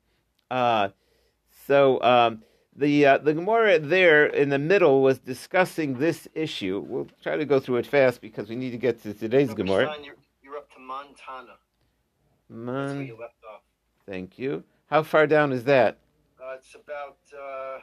Uh, 0.52 0.90
so 1.66 2.00
um, 2.04 2.44
the 2.76 3.06
uh, 3.06 3.18
the 3.20 3.34
Gemara 3.34 3.80
there 3.80 4.26
in 4.26 4.50
the 4.50 4.60
middle 4.60 5.02
was 5.02 5.20
discussing 5.20 5.98
this 6.00 6.28
issue. 6.34 6.84
We'll 6.88 7.08
try 7.22 7.38
to 7.38 7.46
go 7.46 7.60
through 7.60 7.78
it 7.78 7.86
fast 7.86 8.22
because 8.22 8.50
we 8.50 8.56
need 8.56 8.72
to 8.72 8.78
get 8.78 9.02
to 9.04 9.14
today's 9.14 9.50
No, 9.50 9.56
Gemara. 9.56 9.94
Sean, 9.94 10.04
you're, 10.04 10.16
you're 10.44 10.58
up 10.58 10.72
to 10.74 10.80
Montana. 10.80 11.56
That's 12.50 12.94
where 12.94 13.02
you 13.04 13.18
left 13.20 13.36
off. 13.52 13.62
thank 14.08 14.38
you. 14.38 14.64
How 14.88 15.04
far 15.04 15.28
down 15.28 15.52
is 15.52 15.64
that? 15.66 15.98
Uh, 16.42 16.56
it's 16.58 16.76
about 16.76 17.18
uh, 17.38 17.80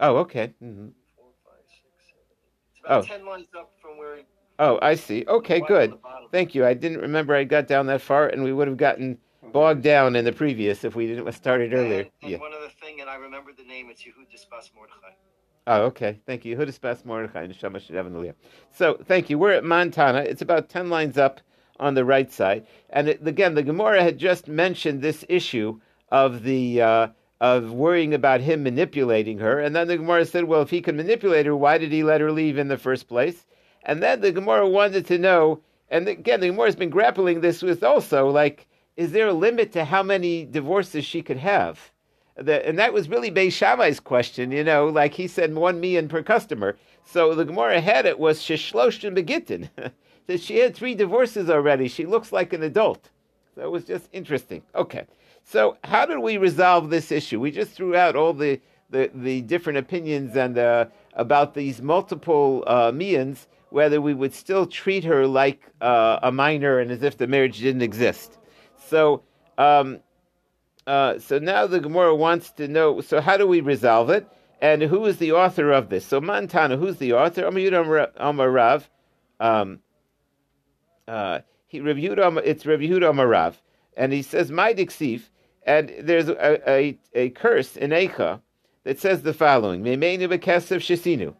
Oh, 0.00 0.16
okay. 0.18 0.52
hmm 0.60 0.88
four, 1.16 1.26
five, 1.44 1.62
six, 1.66 2.06
seven. 2.08 2.24
It's 2.72 2.80
about 2.84 3.04
Oh. 3.04 3.06
ten 3.06 3.26
lines 3.26 3.46
up 3.56 3.70
from 3.80 3.98
where. 3.98 4.18
Oh, 4.58 4.78
I 4.82 4.94
see. 4.94 5.24
Okay, 5.26 5.60
good. 5.60 5.90
on 5.90 5.96
the 5.96 6.02
bottom. 6.02 6.28
Thank 6.30 6.54
you. 6.54 6.66
I 6.66 6.74
didn't 6.74 6.98
remember 7.00 7.34
I 7.34 7.44
got 7.44 7.66
down 7.66 7.86
that 7.86 8.02
far, 8.02 8.28
and 8.28 8.42
we 8.44 8.52
would 8.52 8.68
have 8.68 8.76
gotten 8.76 9.18
bogged 9.52 9.82
down 9.82 10.16
in 10.16 10.24
the 10.24 10.32
previous 10.32 10.84
if 10.84 10.94
we 10.94 11.06
didn't 11.06 11.30
started 11.32 11.72
earlier. 11.72 12.00
And, 12.00 12.10
and 12.22 12.30
Yeah. 12.32 12.38
one 12.38 12.52
other 12.52 12.68
thing, 12.80 13.00
and 13.00 13.08
I 13.08 13.16
remember 13.16 13.52
the 13.56 13.64
name. 13.64 13.88
It's 13.90 14.02
Yehuda 14.02 14.38
Spas 14.38 14.70
Mordechai. 14.74 15.14
Oh, 15.66 15.82
okay. 15.84 16.18
Thank 16.26 16.44
you. 16.44 16.56
Yehuda 16.56 16.72
Spas 16.72 17.04
Mordechai 17.04 17.46
Neshama 17.46 17.76
Shadav 17.76 18.10
Aliyah. 18.10 18.34
So, 18.70 18.98
thank 19.04 19.30
you. 19.30 19.38
We're 19.38 19.52
at 19.52 19.64
Montana. 19.64 20.20
It's 20.20 20.42
about 20.42 20.68
10 20.68 20.90
lines 20.90 21.18
up 21.18 21.40
on 21.78 21.94
the 21.94 22.04
right 22.04 22.30
side. 22.30 22.66
And 22.90 23.08
it, 23.08 23.26
again, 23.26 23.54
the 23.54 23.62
Gemara 23.62 24.02
had 24.02 24.18
just 24.18 24.48
mentioned 24.48 25.00
this 25.00 25.24
issue 25.28 25.80
of 26.10 26.42
the 26.42 26.82
uh, 26.82 27.08
of 27.40 27.72
worrying 27.72 28.12
about 28.12 28.42
him 28.42 28.62
manipulating 28.62 29.38
her. 29.38 29.58
And 29.60 29.74
then 29.74 29.88
the 29.88 29.96
Gemara 29.96 30.26
said, 30.26 30.44
well, 30.44 30.60
if 30.60 30.70
he 30.70 30.82
could 30.82 30.94
manipulate 30.94 31.46
her, 31.46 31.56
why 31.56 31.78
did 31.78 31.90
he 31.90 32.02
let 32.02 32.20
her 32.20 32.30
leave 32.30 32.58
in 32.58 32.68
the 32.68 32.76
first 32.76 33.08
place? 33.08 33.46
And 33.84 34.02
then 34.02 34.20
the 34.20 34.32
Gemara 34.32 34.68
wanted 34.68 35.06
to 35.06 35.16
know, 35.16 35.60
and 35.88 36.06
again, 36.06 36.40
the 36.40 36.48
Gemara 36.48 36.66
has 36.66 36.76
been 36.76 36.90
grappling 36.90 37.40
this 37.40 37.62
with 37.62 37.82
also, 37.82 38.28
like, 38.28 38.66
is 39.00 39.12
there 39.12 39.28
a 39.28 39.32
limit 39.32 39.72
to 39.72 39.86
how 39.86 40.02
many 40.02 40.44
divorces 40.44 41.06
she 41.06 41.22
could 41.22 41.38
have? 41.38 41.90
The, 42.36 42.66
and 42.68 42.78
that 42.78 42.92
was 42.92 43.08
really 43.08 43.30
Beis 43.30 43.52
Shammai's 43.52 43.98
question, 43.98 44.52
you 44.52 44.62
know, 44.62 44.88
like 44.88 45.14
he 45.14 45.26
said, 45.26 45.54
one 45.54 45.80
million 45.80 46.06
per 46.06 46.22
customer. 46.22 46.76
So 47.06 47.34
the 47.34 47.46
Gemara 47.46 47.80
had 47.80 48.04
it 48.04 48.18
was 48.18 48.40
Shishloshtin 48.40 49.16
Begittin, 49.16 49.70
that 50.26 50.40
she 50.42 50.58
had 50.58 50.76
three 50.76 50.94
divorces 50.94 51.48
already. 51.48 51.88
She 51.88 52.04
looks 52.04 52.30
like 52.30 52.52
an 52.52 52.62
adult. 52.62 53.08
So 53.54 53.62
it 53.62 53.70
was 53.70 53.84
just 53.84 54.10
interesting. 54.12 54.62
Okay. 54.74 55.06
So 55.44 55.78
how 55.82 56.04
did 56.04 56.18
we 56.18 56.36
resolve 56.36 56.90
this 56.90 57.10
issue? 57.10 57.40
We 57.40 57.50
just 57.50 57.72
threw 57.72 57.96
out 57.96 58.16
all 58.16 58.34
the, 58.34 58.60
the, 58.90 59.10
the 59.14 59.40
different 59.40 59.78
opinions 59.78 60.36
and 60.36 60.58
uh, 60.58 60.86
about 61.14 61.54
these 61.54 61.80
multiple 61.80 62.64
uh, 62.66 62.92
mians, 62.92 63.46
whether 63.70 63.98
we 64.02 64.12
would 64.12 64.34
still 64.34 64.66
treat 64.66 65.04
her 65.04 65.26
like 65.26 65.62
uh, 65.80 66.18
a 66.22 66.30
minor 66.30 66.80
and 66.80 66.90
as 66.90 67.02
if 67.02 67.16
the 67.16 67.26
marriage 67.26 67.60
didn't 67.60 67.82
exist. 67.82 68.36
So 68.90 69.22
um, 69.56 70.00
uh, 70.86 71.18
so 71.18 71.38
now 71.38 71.66
the 71.66 71.80
Gemara 71.80 72.14
wants 72.14 72.50
to 72.52 72.66
know. 72.66 73.00
So 73.00 73.20
how 73.20 73.36
do 73.36 73.46
we 73.46 73.60
resolve 73.60 74.10
it? 74.10 74.26
And 74.60 74.82
who 74.82 75.06
is 75.06 75.18
the 75.18 75.32
author 75.32 75.70
of 75.70 75.88
this? 75.88 76.04
So 76.04 76.20
Montana, 76.20 76.76
who's 76.76 76.96
the 76.96 77.12
author? 77.14 77.46
Amar 77.46 78.10
Amarav. 78.18 78.88
Um, 79.38 79.80
uh, 81.06 81.40
he 81.66 81.80
reviewed. 81.80 82.18
It's 82.44 82.66
reviewed 82.66 83.02
Amarav, 83.02 83.54
and 83.96 84.12
he 84.12 84.22
says 84.22 84.50
my 84.50 84.74
diksif. 84.74 85.22
And 85.62 85.92
there's 86.00 86.28
a, 86.28 86.70
a, 86.70 86.98
a 87.14 87.30
curse 87.30 87.76
in 87.76 87.90
Eicha 87.90 88.40
that 88.84 88.98
says 88.98 89.22
the 89.22 89.32
following: 89.32 89.82
Meimenu 89.82 90.28
bekesef 90.28 90.80
shesinu. 90.80 91.34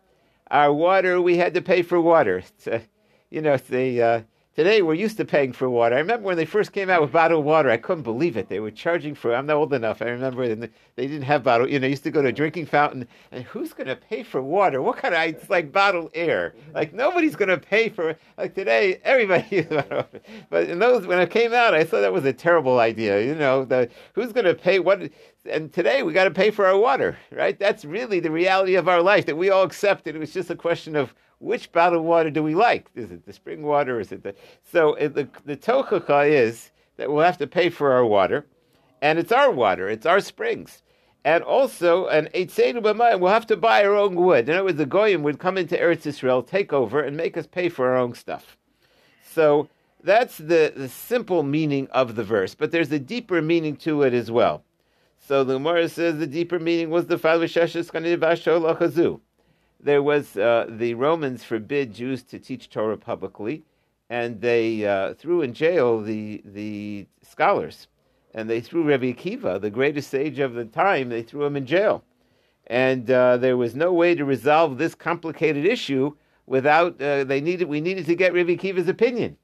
Our 0.51 0.73
water, 0.73 1.21
we 1.21 1.37
had 1.37 1.55
to 1.55 1.63
pay 1.63 1.83
for 1.83 2.01
water. 2.01 2.43
It's 2.67 2.87
you 3.31 3.41
know, 3.41 3.57
a, 3.71 4.01
uh, 4.01 4.21
today 4.57 4.83
we're 4.83 4.95
used 4.95 5.17
to 5.17 5.25
paying 5.25 5.53
for 5.53 5.71
water. 5.71 5.95
I 5.95 6.01
remember 6.01 6.27
when 6.27 6.37
they 6.37 6.45
first 6.45 6.73
came 6.73 6.91
out 6.91 7.01
with 7.01 7.13
bottled 7.13 7.45
water, 7.45 7.71
I 7.71 7.77
couldn't 7.77 8.03
believe 8.03 8.37
it. 8.37 8.49
They 8.49 8.61
were 8.61 8.71
charging 8.71 9.15
for. 9.15 9.33
It. 9.33 9.37
I'm 9.37 9.47
not 9.47 9.57
old 9.57 9.73
enough. 9.73 10.03
I 10.03 10.07
remember 10.07 10.47
they 10.55 10.69
didn't 10.97 11.23
have 11.23 11.43
bottled. 11.43 11.71
You 11.71 11.79
know, 11.79 11.87
I 11.87 11.91
used 11.91 12.03
to 12.05 12.11
go 12.11 12.23
to 12.23 12.29
a 12.29 12.33
drinking 12.33 12.67
fountain, 12.67 13.07
and 13.31 13.45
who's 13.45 13.73
going 13.73 13.87
to 13.87 13.97
pay 13.97 14.23
for 14.23 14.43
water? 14.43 14.83
What 14.83 14.97
kind 14.97 15.15
of? 15.15 15.21
It's 15.23 15.51
like 15.51 15.73
bottled 15.73 16.11
air. 16.15 16.55
Like 16.75 16.93
nobody's 16.93 17.37
going 17.37 17.49
to 17.49 17.59
pay 17.59 17.89
for. 17.89 18.11
It. 18.11 18.21
Like 18.37 18.55
today, 18.55 19.01
everybody. 19.05 19.63
but 20.51 20.69
in 20.69 20.79
those 20.79 21.07
when 21.07 21.21
it 21.21 21.31
came 21.31 21.53
out, 21.53 21.75
I 21.75 21.85
thought 21.85 22.01
that 22.01 22.13
was 22.13 22.25
a 22.25 22.33
terrible 22.33 22.81
idea. 22.81 23.25
You 23.25 23.35
know, 23.35 23.65
the 23.65 23.89
who's 24.15 24.33
going 24.33 24.47
to 24.47 24.55
pay 24.55 24.79
what? 24.79 25.11
And 25.47 25.73
today 25.73 26.03
we 26.03 26.13
got 26.13 26.25
to 26.25 26.31
pay 26.31 26.51
for 26.51 26.67
our 26.67 26.77
water, 26.77 27.17
right? 27.33 27.59
That's 27.59 27.85
really 27.85 28.21
the 28.21 28.31
reality 28.31 28.75
of 28.75 28.89
our 28.89 29.01
life 29.01 29.27
that 29.27 29.37
we 29.37 29.51
all 29.51 29.63
accepted. 29.63 30.15
It 30.15 30.19
was 30.19 30.35
just 30.35 30.51
a 30.51 30.57
question 30.57 30.97
of 30.97 31.15
which 31.41 31.73
bottled 31.73 32.05
water 32.05 32.31
do 32.31 32.43
we 32.43 32.55
like? 32.55 32.91
Is 32.95 33.11
it 33.11 33.27
the 33.27 33.33
spring 33.33 33.63
water? 33.63 33.99
Is 33.99 34.13
it 34.13 34.23
the 34.23 34.35
so 34.63 34.95
it, 34.95 35.15
the 35.15 35.29
the 35.45 35.57
tochacha 35.57 36.29
is 36.31 36.71
that 36.97 37.11
we'll 37.11 37.25
have 37.25 37.39
to 37.39 37.47
pay 37.47 37.71
for 37.71 37.93
our 37.93 38.05
water, 38.05 38.47
and 39.03 39.19
it's 39.19 39.33
our 39.33 39.51
water, 39.51 39.89
it's 39.89 40.07
our 40.07 40.21
springs, 40.21 40.83
and 41.25 41.43
also 41.43 42.07
an 42.07 42.29
eitzenu 42.35 42.83
b'mayim. 42.83 43.21
We'll 43.21 43.33
have 43.33 43.47
to 43.49 43.57
buy 43.57 43.85
our 43.85 43.97
own 43.97 44.15
wood. 44.15 44.49
In 44.49 44.55
other 44.55 44.65
words, 44.65 44.79
the 44.79 44.87
goyim 44.87 45.23
would 45.23 45.39
come 45.39 45.59
into 45.59 45.77
Eretz 45.77 46.07
Israel, 46.07 46.43
take 46.43 46.73
over, 46.73 47.01
and 47.01 47.17
make 47.17 47.37
us 47.37 47.47
pay 47.47 47.69
for 47.71 47.89
our 47.89 47.97
own 47.97 48.15
stuff. 48.15 48.59
So 49.25 49.69
that's 50.05 50.37
the 50.37 50.73
the 50.77 50.89
simple 50.89 51.43
meaning 51.43 51.89
of 51.91 52.17
the 52.17 52.25
verse, 52.25 52.55
but 52.55 52.71
there's 52.71 52.93
a 52.93 52.99
deeper 52.99 53.41
meaning 53.41 53.77
to 53.77 54.03
it 54.03 54.13
as 54.13 54.31
well. 54.31 54.63
So 55.19 55.43
the 55.45 55.55
Gemara 55.55 55.89
says 55.89 56.19
the 56.19 56.27
deeper 56.27 56.59
meaning 56.59 56.91
was 56.91 57.07
the 57.07 57.17
Chazu. 57.17 57.81
There 59.83 60.03
was 60.03 60.37
uh, 60.37 60.67
the 60.69 60.95
Romans 60.95 61.43
forbid 61.43 61.95
Jews 61.95 62.23
to 62.25 62.39
teach 62.39 62.69
Torah 62.69 62.99
publicly, 62.99 63.65
and 64.11 64.41
they 64.41 64.87
uh, 64.87 65.15
threw 65.15 65.41
in 65.41 65.55
jail 65.55 66.03
the 66.03 66.43
the 66.45 67.07
scholars, 67.23 67.89
and 68.35 68.49
they 68.49 68.61
threw 68.61 68.83
Rabbi 68.83 69.13
Akiva, 69.13 69.61
the 69.61 69.71
greatest 69.71 70.11
sage 70.11 70.39
of 70.39 70.55
the 70.55 70.67
time, 70.67 71.09
they 71.09 71.23
threw 71.23 71.45
him 71.45 71.57
in 71.57 71.65
jail, 71.65 72.05
and 72.67 73.11
uh, 73.11 73.39
there 73.39 73.57
was 73.57 73.75
no 73.75 73.93
way 73.93 74.15
to 74.15 74.25
resolve 74.25 74.77
this 74.77 74.95
complicated 74.95 75.65
issue 75.65 76.15
without 76.47 77.01
uh, 77.01 77.25
they 77.25 77.41
needed 77.41 77.69
we 77.69 77.81
needed 77.81 78.05
to 78.07 78.15
get 78.15 78.35
Rabbi 78.35 78.57
Akiva's 78.57 78.89
opinion. 78.89 79.39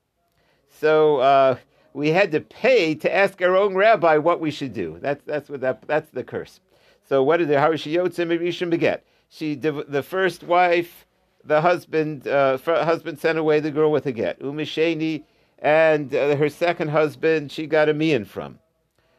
So 0.68 1.18
uh, 1.18 1.56
we 1.94 2.10
had 2.10 2.30
to 2.32 2.40
pay 2.40 2.94
to 2.96 3.14
ask 3.14 3.40
our 3.40 3.56
own 3.56 3.74
rabbi 3.74 4.18
what 4.18 4.40
we 4.40 4.50
should 4.50 4.74
do. 4.74 4.98
That's 5.00 5.24
that's 5.24 5.48
what 5.48 5.62
that 5.62 5.86
that's 5.86 6.10
the 6.10 6.24
curse. 6.24 6.60
So 7.08 7.22
what 7.22 7.38
did 7.38 7.48
the 7.48 7.54
Harishiyotze 7.54 8.26
Rishon 8.38 8.68
beget? 8.68 9.02
She 9.28 9.54
the 9.54 10.02
first 10.02 10.42
wife, 10.42 11.06
the 11.44 11.60
husband 11.60 12.26
uh, 12.26 12.58
husband 12.58 13.18
sent 13.18 13.38
away 13.38 13.60
the 13.60 13.70
girl 13.70 13.90
with 13.90 14.06
a 14.06 14.12
get. 14.12 14.40
Umisheni 14.40 15.24
and 15.58 16.14
uh, 16.14 16.36
her 16.36 16.48
second 16.48 16.88
husband 16.88 17.50
she 17.50 17.66
got 17.66 17.88
a 17.88 17.94
mian 17.94 18.24
from. 18.24 18.58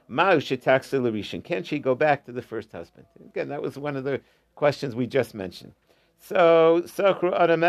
Ma'u. 0.09 1.43
Can 1.43 1.63
she 1.63 1.79
go 1.79 1.95
back 1.95 2.25
to 2.25 2.31
the 2.31 2.41
first 2.41 2.71
husband? 2.71 3.05
Again, 3.29 3.49
that 3.49 3.61
was 3.61 3.77
one 3.77 3.97
of 3.97 4.05
the 4.05 4.21
questions 4.55 4.95
we 4.95 5.05
just 5.05 5.33
mentioned. 5.35 5.73
So 6.19 6.83
Sakra 6.85 7.37
Adam 7.37 7.61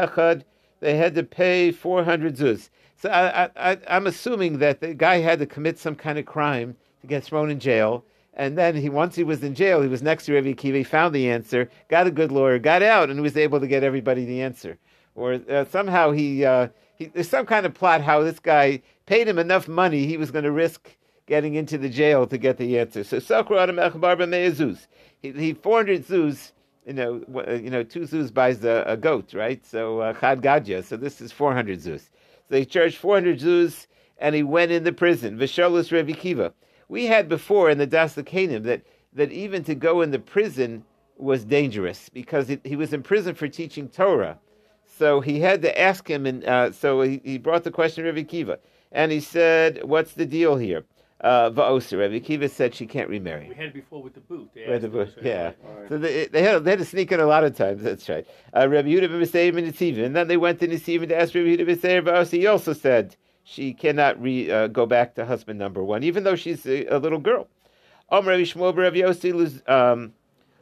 they 0.80 0.96
had 0.96 1.14
to 1.16 1.24
pay 1.24 1.72
four 1.72 2.04
hundred 2.04 2.36
zuz. 2.36 2.70
So 2.96 3.10
I, 3.10 3.50
I, 3.56 3.78
I'm 3.88 4.06
assuming 4.06 4.58
that 4.58 4.80
the 4.80 4.94
guy 4.94 5.18
had 5.18 5.38
to 5.40 5.46
commit 5.46 5.78
some 5.78 5.94
kind 5.94 6.18
of 6.18 6.26
crime 6.26 6.76
to 7.00 7.06
get 7.06 7.24
thrown 7.24 7.50
in 7.50 7.60
jail. 7.60 8.04
And 8.38 8.56
then 8.56 8.76
he, 8.76 8.88
once 8.88 9.16
he 9.16 9.24
was 9.24 9.42
in 9.42 9.56
jail, 9.56 9.82
he 9.82 9.88
was 9.88 10.00
next 10.00 10.26
to 10.26 10.34
Rabbi 10.34 10.52
Akiva, 10.52 10.76
he 10.76 10.84
found 10.84 11.12
the 11.12 11.28
answer, 11.28 11.68
got 11.88 12.06
a 12.06 12.10
good 12.12 12.30
lawyer, 12.30 12.60
got 12.60 12.82
out, 12.82 13.10
and 13.10 13.20
was 13.20 13.36
able 13.36 13.58
to 13.58 13.66
get 13.66 13.82
everybody 13.82 14.24
the 14.24 14.40
answer. 14.40 14.78
Or 15.16 15.40
uh, 15.50 15.64
somehow 15.64 16.12
he, 16.12 16.44
uh, 16.44 16.68
he, 16.94 17.06
there's 17.06 17.28
some 17.28 17.46
kind 17.46 17.66
of 17.66 17.74
plot 17.74 18.00
how 18.00 18.22
this 18.22 18.38
guy 18.38 18.80
paid 19.06 19.26
him 19.26 19.40
enough 19.40 19.66
money, 19.66 20.06
he 20.06 20.16
was 20.16 20.30
going 20.30 20.44
to 20.44 20.52
risk 20.52 20.96
getting 21.26 21.54
into 21.54 21.76
the 21.76 21.88
jail 21.88 22.26
to 22.28 22.38
get 22.38 22.58
the 22.58 22.78
answer. 22.78 23.02
So 23.02 23.18
Sakra 23.18 23.62
Adam 23.62 23.76
Echbar 23.76 24.16
Zuz. 24.52 24.86
He, 25.20 25.32
he 25.32 25.52
400 25.54 26.06
zuz, 26.06 26.52
you 26.86 26.92
know, 26.92 27.22
you 27.50 27.70
know, 27.70 27.82
two 27.82 28.02
zuz 28.02 28.32
buys 28.32 28.64
a, 28.64 28.84
a 28.86 28.96
goat, 28.96 29.34
right? 29.34 29.64
So 29.66 30.00
uh. 30.00 30.82
So 30.82 30.96
this 30.96 31.20
is 31.20 31.32
400 31.32 31.80
zuz. 31.80 32.08
So 32.48 32.56
he 32.56 32.64
charged 32.64 32.98
400 32.98 33.40
zuz, 33.40 33.86
and 34.18 34.34
he 34.34 34.42
went 34.42 34.70
in 34.70 34.84
the 34.84 34.92
prison. 34.92 35.36
Visholis 35.36 35.90
Rabbi 35.90 36.12
Kiva. 36.12 36.52
We 36.88 37.06
had 37.06 37.28
before 37.28 37.70
in 37.70 37.78
the 37.78 37.86
Das 37.86 38.16
Lekanim 38.16 38.64
that 38.64 38.82
that 39.12 39.32
even 39.32 39.64
to 39.64 39.74
go 39.74 40.02
in 40.02 40.10
the 40.10 40.18
prison 40.18 40.84
was 41.16 41.44
dangerous 41.44 42.08
because 42.08 42.50
it, 42.50 42.60
he 42.64 42.76
was 42.76 42.92
in 42.92 43.02
prison 43.02 43.34
for 43.34 43.48
teaching 43.48 43.88
Torah. 43.88 44.38
So 44.98 45.20
he 45.20 45.40
had 45.40 45.62
to 45.62 45.80
ask 45.80 46.08
him, 46.08 46.26
and 46.26 46.44
uh, 46.44 46.72
so 46.72 47.02
he, 47.02 47.20
he 47.24 47.38
brought 47.38 47.64
the 47.64 47.70
question 47.70 48.04
to 48.04 48.10
Rabbi 48.10 48.24
Kiva, 48.24 48.58
and 48.90 49.12
he 49.12 49.20
said, 49.20 49.84
"What's 49.84 50.14
the 50.14 50.26
deal 50.26 50.56
here?" 50.56 50.84
Uh, 51.20 51.50
Va'osa. 51.50 51.98
Rabbi 51.98 52.20
Kiva 52.20 52.48
said 52.48 52.74
she 52.74 52.86
can't 52.86 53.08
remarry. 53.08 53.48
We 53.48 53.54
had 53.54 53.66
it 53.66 53.74
before 53.74 54.02
with 54.02 54.14
the 54.14 54.20
boot. 54.20 54.50
They 54.54 54.66
Right, 54.68 54.80
the 54.80 54.88
boot, 54.88 55.08
us, 55.08 55.14
yeah. 55.20 55.46
right. 55.46 55.88
So 55.88 55.98
they, 55.98 56.26
they, 56.26 56.42
had, 56.42 56.64
they 56.64 56.70
had 56.70 56.78
to 56.78 56.84
sneak 56.84 57.10
in 57.10 57.18
a 57.18 57.26
lot 57.26 57.42
of 57.42 57.56
times. 57.56 57.82
That's 57.82 58.08
right. 58.08 58.24
Uh, 58.56 58.68
Rabbi 58.68 58.88
Yehuda 58.88 59.08
ben 59.08 59.20
Beseira 59.20 59.58
and 59.58 59.72
Nitzivim, 59.72 60.04
and 60.04 60.16
then 60.16 60.28
they 60.28 60.36
went 60.36 60.60
to 60.60 60.68
Nitzivim 60.68 61.08
to 61.08 61.20
ask 61.20 61.34
Rabbi 61.34 61.48
Yehuda 61.48 61.66
ben 61.66 61.76
Beseira. 61.76 62.02
Va'osa. 62.02 62.30
He 62.38 62.46
also 62.46 62.72
said 62.72 63.16
she 63.50 63.72
cannot 63.72 64.20
re, 64.20 64.50
uh, 64.50 64.66
go 64.66 64.84
back 64.86 65.14
to 65.14 65.24
husband 65.24 65.58
number 65.58 65.82
one, 65.82 66.02
even 66.02 66.24
though 66.24 66.36
she's 66.36 66.66
a, 66.66 66.86
a 66.86 66.98
little 66.98 67.18
girl. 67.18 67.48
Um. 69.66 70.12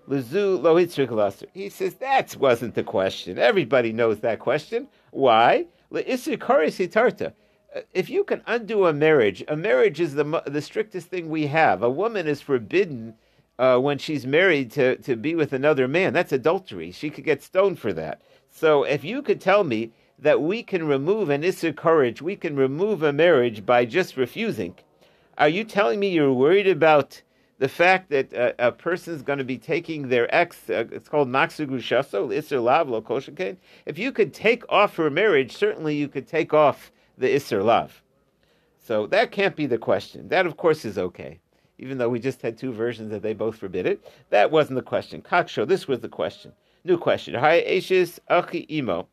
He 0.09 1.69
says 1.69 1.95
that 1.95 2.37
wasn't 2.39 2.75
the 2.77 2.85
question. 2.85 3.39
Everybody 3.39 3.93
knows 3.93 4.21
that 4.21 4.39
question. 4.39 4.87
Why? 5.11 5.67
Uh, 5.93 6.01
If 7.93 8.09
you 8.09 8.23
can 8.25 8.43
undo 8.47 8.87
a 8.87 8.93
marriage, 8.93 9.45
a 9.49 9.57
marriage 9.57 10.01
is 10.01 10.15
the 10.15 10.43
the 10.47 10.63
strictest 10.63 11.09
thing 11.09 11.29
we 11.29 11.49
have. 11.49 11.83
A 11.83 11.91
woman 11.91 12.29
is 12.29 12.41
forbidden 12.41 13.15
uh, 13.59 13.79
when 13.79 13.99
she's 13.99 14.25
married 14.27 14.71
to, 14.73 14.97
to 14.99 15.17
be 15.17 15.35
with 15.35 15.53
another 15.53 15.89
man. 15.89 16.13
That's 16.13 16.33
adultery. 16.33 16.93
She 16.93 17.11
could 17.11 17.25
get 17.25 17.43
stoned 17.43 17.79
for 17.81 17.93
that. 17.95 18.23
So 18.51 18.85
if 18.85 19.03
you 19.03 19.23
could 19.23 19.41
tell 19.41 19.65
me 19.65 19.91
that 20.19 20.41
we 20.41 20.63
can 20.63 20.87
remove 20.87 21.31
an 21.31 21.43
Issur 21.43 21.75
courage, 21.75 22.23
we 22.23 22.37
can 22.37 22.57
remove 22.57 23.03
a 23.03 23.13
marriage 23.13 23.67
by 23.67 23.85
just 23.85 24.17
refusing, 24.17 24.75
are 25.39 25.49
you 25.49 25.65
telling 25.65 26.01
me 26.01 26.09
you're 26.09 26.33
worried 26.33 26.67
about 26.67 27.21
the 27.59 27.69
fact 27.69 28.11
that 28.11 28.33
a, 28.33 28.69
a 28.69 28.73
person 28.73 29.15
is 29.15 29.23
going 29.23 29.39
to 29.39 29.45
be 29.45 29.59
taking 29.59 30.09
their 30.09 30.35
ex, 30.35 30.69
uh, 30.71 30.85
it's 30.91 31.09
called 31.09 31.29
Naksugu 31.29 31.79
Shaso, 31.79 32.29
Issur 32.29 32.63
Lav, 32.63 32.89
Lo 32.89 33.03
Koshaken? 33.03 33.57
If 33.85 33.99
you 33.99 34.13
could 34.13 34.33
take 34.33 34.65
off 34.71 34.97
her 34.97 35.11
marriage, 35.11 35.57
certainly 35.57 35.95
you 35.97 36.09
could 36.09 36.27
take 36.27 36.55
off 36.55 36.91
the 37.19 37.29
Issur 37.29 37.63
Lav. 37.65 38.03
So 38.79 39.07
that 39.09 39.33
can't 39.33 39.57
be 39.57 39.67
the 39.67 39.79
question. 39.79 40.29
That, 40.29 40.47
of 40.47 40.57
course, 40.57 40.85
is 40.85 40.97
okay 40.97 41.41
even 41.79 41.99
though 41.99 42.09
we 42.09 42.19
just 42.19 42.43
had 42.43 42.57
two 42.57 42.73
versions 42.73 43.11
that 43.11 43.23
they 43.23 43.35
both 43.35 43.57
forbid 43.57 43.87
it. 43.87 44.11
That 44.31 44.51
wasn't 44.51 44.77
the 44.77 44.83
question. 44.83 45.23
Kaksho, 45.23 45.67
this 45.67 45.87
was 45.87 46.01
the 46.01 46.09
question. 46.09 46.53
New 46.85 46.99
question. 46.99 47.35
Hi, 47.35 47.61
Ashes 47.63 48.21
Achi 48.29 48.67
Imo. 48.71 49.09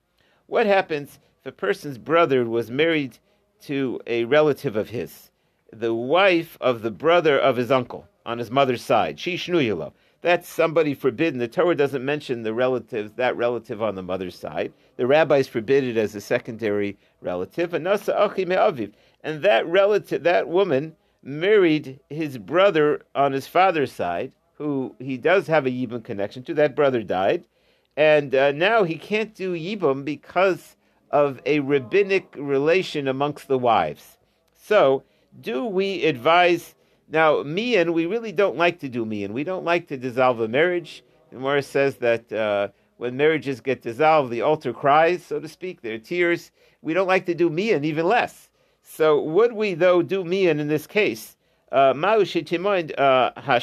What 0.47 0.65
happens 0.65 1.19
if 1.39 1.47
a 1.47 1.51
person's 1.51 1.97
brother 1.97 2.43
was 2.45 2.69
married 2.69 3.17
to 3.61 3.99
a 4.05 4.25
relative 4.25 4.75
of 4.75 4.89
his, 4.89 5.31
the 5.71 5.93
wife 5.93 6.57
of 6.59 6.81
the 6.81 6.91
brother 6.91 7.39
of 7.39 7.55
his 7.55 7.71
uncle 7.71 8.07
on 8.25 8.39
his 8.39 8.51
mother's 8.51 8.83
side? 8.83 9.19
She 9.19 9.35
shnuyalo. 9.35 9.93
That's 10.21 10.47
somebody 10.47 10.93
forbidden. 10.93 11.39
The 11.39 11.47
Torah 11.47 11.75
doesn't 11.75 12.05
mention 12.05 12.43
the 12.43 12.53
relative, 12.53 13.15
that 13.17 13.35
relative 13.35 13.81
on 13.81 13.95
the 13.95 14.03
mother's 14.03 14.37
side. 14.37 14.71
The 14.95 15.07
rabbis 15.07 15.47
forbid 15.47 15.83
it 15.83 15.97
as 15.97 16.15
a 16.15 16.21
secondary 16.21 16.97
relative. 17.19 17.73
And 17.73 17.85
that 17.85 19.63
relative, 19.65 20.23
that 20.23 20.47
woman 20.47 20.95
married 21.23 21.99
his 22.09 22.37
brother 22.37 23.01
on 23.15 23.31
his 23.31 23.47
father's 23.47 23.91
side, 23.91 24.31
who 24.55 24.95
he 24.99 25.17
does 25.17 25.47
have 25.47 25.65
a 25.65 25.71
Yibam 25.71 26.03
connection 26.03 26.43
to. 26.43 26.53
That 26.53 26.75
brother 26.75 27.03
died, 27.03 27.45
and 27.95 28.33
uh, 28.33 28.51
now 28.51 28.83
he 28.83 28.95
can't 28.95 29.35
do 29.35 29.53
Yibam 29.53 30.03
because 30.03 30.75
of 31.11 31.39
a 31.45 31.59
rabbinic 31.59 32.33
relation 32.37 33.07
amongst 33.07 33.47
the 33.47 33.57
wives. 33.57 34.17
So, 34.53 35.03
do 35.39 35.65
we 35.65 36.05
advise 36.05 36.75
now? 37.09 37.43
Mian, 37.43 37.93
we 37.93 38.05
really 38.05 38.31
don't 38.31 38.57
like 38.57 38.79
to 38.79 38.89
do 38.89 39.05
Mian. 39.05 39.33
We 39.33 39.43
don't 39.43 39.65
like 39.65 39.87
to 39.87 39.97
dissolve 39.97 40.39
a 40.39 40.47
marriage. 40.47 41.03
The 41.29 41.37
Gemara 41.37 41.61
says 41.61 41.97
that 41.97 42.31
uh, 42.31 42.69
when 42.97 43.17
marriages 43.17 43.61
get 43.61 43.81
dissolved, 43.81 44.31
the 44.31 44.41
altar 44.41 44.73
cries, 44.73 45.25
so 45.25 45.39
to 45.39 45.47
speak. 45.47 45.81
There 45.81 45.95
are 45.95 45.99
tears. 45.99 46.51
We 46.81 46.93
don't 46.93 47.07
like 47.07 47.25
to 47.27 47.35
do 47.35 47.49
Mian, 47.49 47.83
even 47.83 48.07
less. 48.07 48.49
So 48.83 49.21
would 49.23 49.53
we 49.53 49.73
though 49.73 50.01
do 50.01 50.23
mian 50.23 50.59
in 50.59 50.67
this 50.67 50.85
case? 50.85 51.37
Uh, 51.71 51.93
uh, 52.97 53.53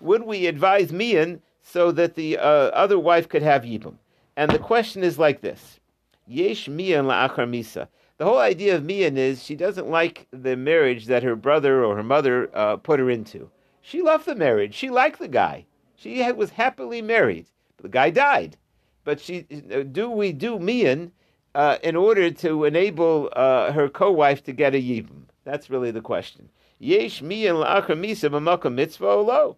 would 0.00 0.22
we 0.22 0.46
advise 0.46 0.92
mian 0.92 1.42
so 1.68 1.90
that 1.92 2.14
the 2.14 2.38
uh, 2.38 2.70
other 2.72 2.98
wife 2.98 3.28
could 3.28 3.42
have 3.42 3.62
yibum? 3.62 3.96
And 4.36 4.50
the 4.50 4.58
question 4.58 5.02
is 5.02 5.18
like 5.18 5.40
this: 5.40 5.80
Yesh 6.26 6.68
mian 6.68 7.06
la'achar 7.06 7.48
misa. 7.48 7.88
The 8.18 8.24
whole 8.24 8.38
idea 8.38 8.76
of 8.76 8.84
mian 8.84 9.18
is 9.18 9.42
she 9.42 9.56
doesn't 9.56 9.90
like 9.90 10.28
the 10.30 10.56
marriage 10.56 11.06
that 11.06 11.22
her 11.22 11.36
brother 11.36 11.84
or 11.84 11.96
her 11.96 12.02
mother 12.02 12.50
uh, 12.54 12.76
put 12.76 13.00
her 13.00 13.10
into. 13.10 13.50
She 13.82 14.00
loved 14.00 14.26
the 14.26 14.34
marriage. 14.34 14.74
She 14.74 14.90
liked 14.90 15.18
the 15.18 15.28
guy. 15.28 15.66
She 15.96 16.22
was 16.32 16.50
happily 16.50 17.02
married. 17.02 17.46
The 17.82 17.88
guy 17.88 18.10
died. 18.10 18.56
But 19.04 19.20
she, 19.20 19.42
do 19.42 20.10
we 20.10 20.32
do 20.32 20.58
mian 20.58 21.12
uh, 21.54 21.78
in 21.82 21.94
order 21.94 22.30
to 22.30 22.64
enable 22.64 23.30
uh, 23.34 23.72
her 23.72 23.88
co-wife 23.88 24.42
to 24.44 24.52
get 24.52 24.74
a 24.74 24.78
yibum? 24.82 25.24
That's 25.44 25.70
really 25.70 25.90
the 25.90 26.00
question. 26.00 26.48
Yesh 26.78 27.22
miyan 27.22 27.64
la'achar 27.64 27.98
misa 27.98 28.30
b'makom 28.30 28.74
mitzvah 28.74 29.16
lo? 29.16 29.56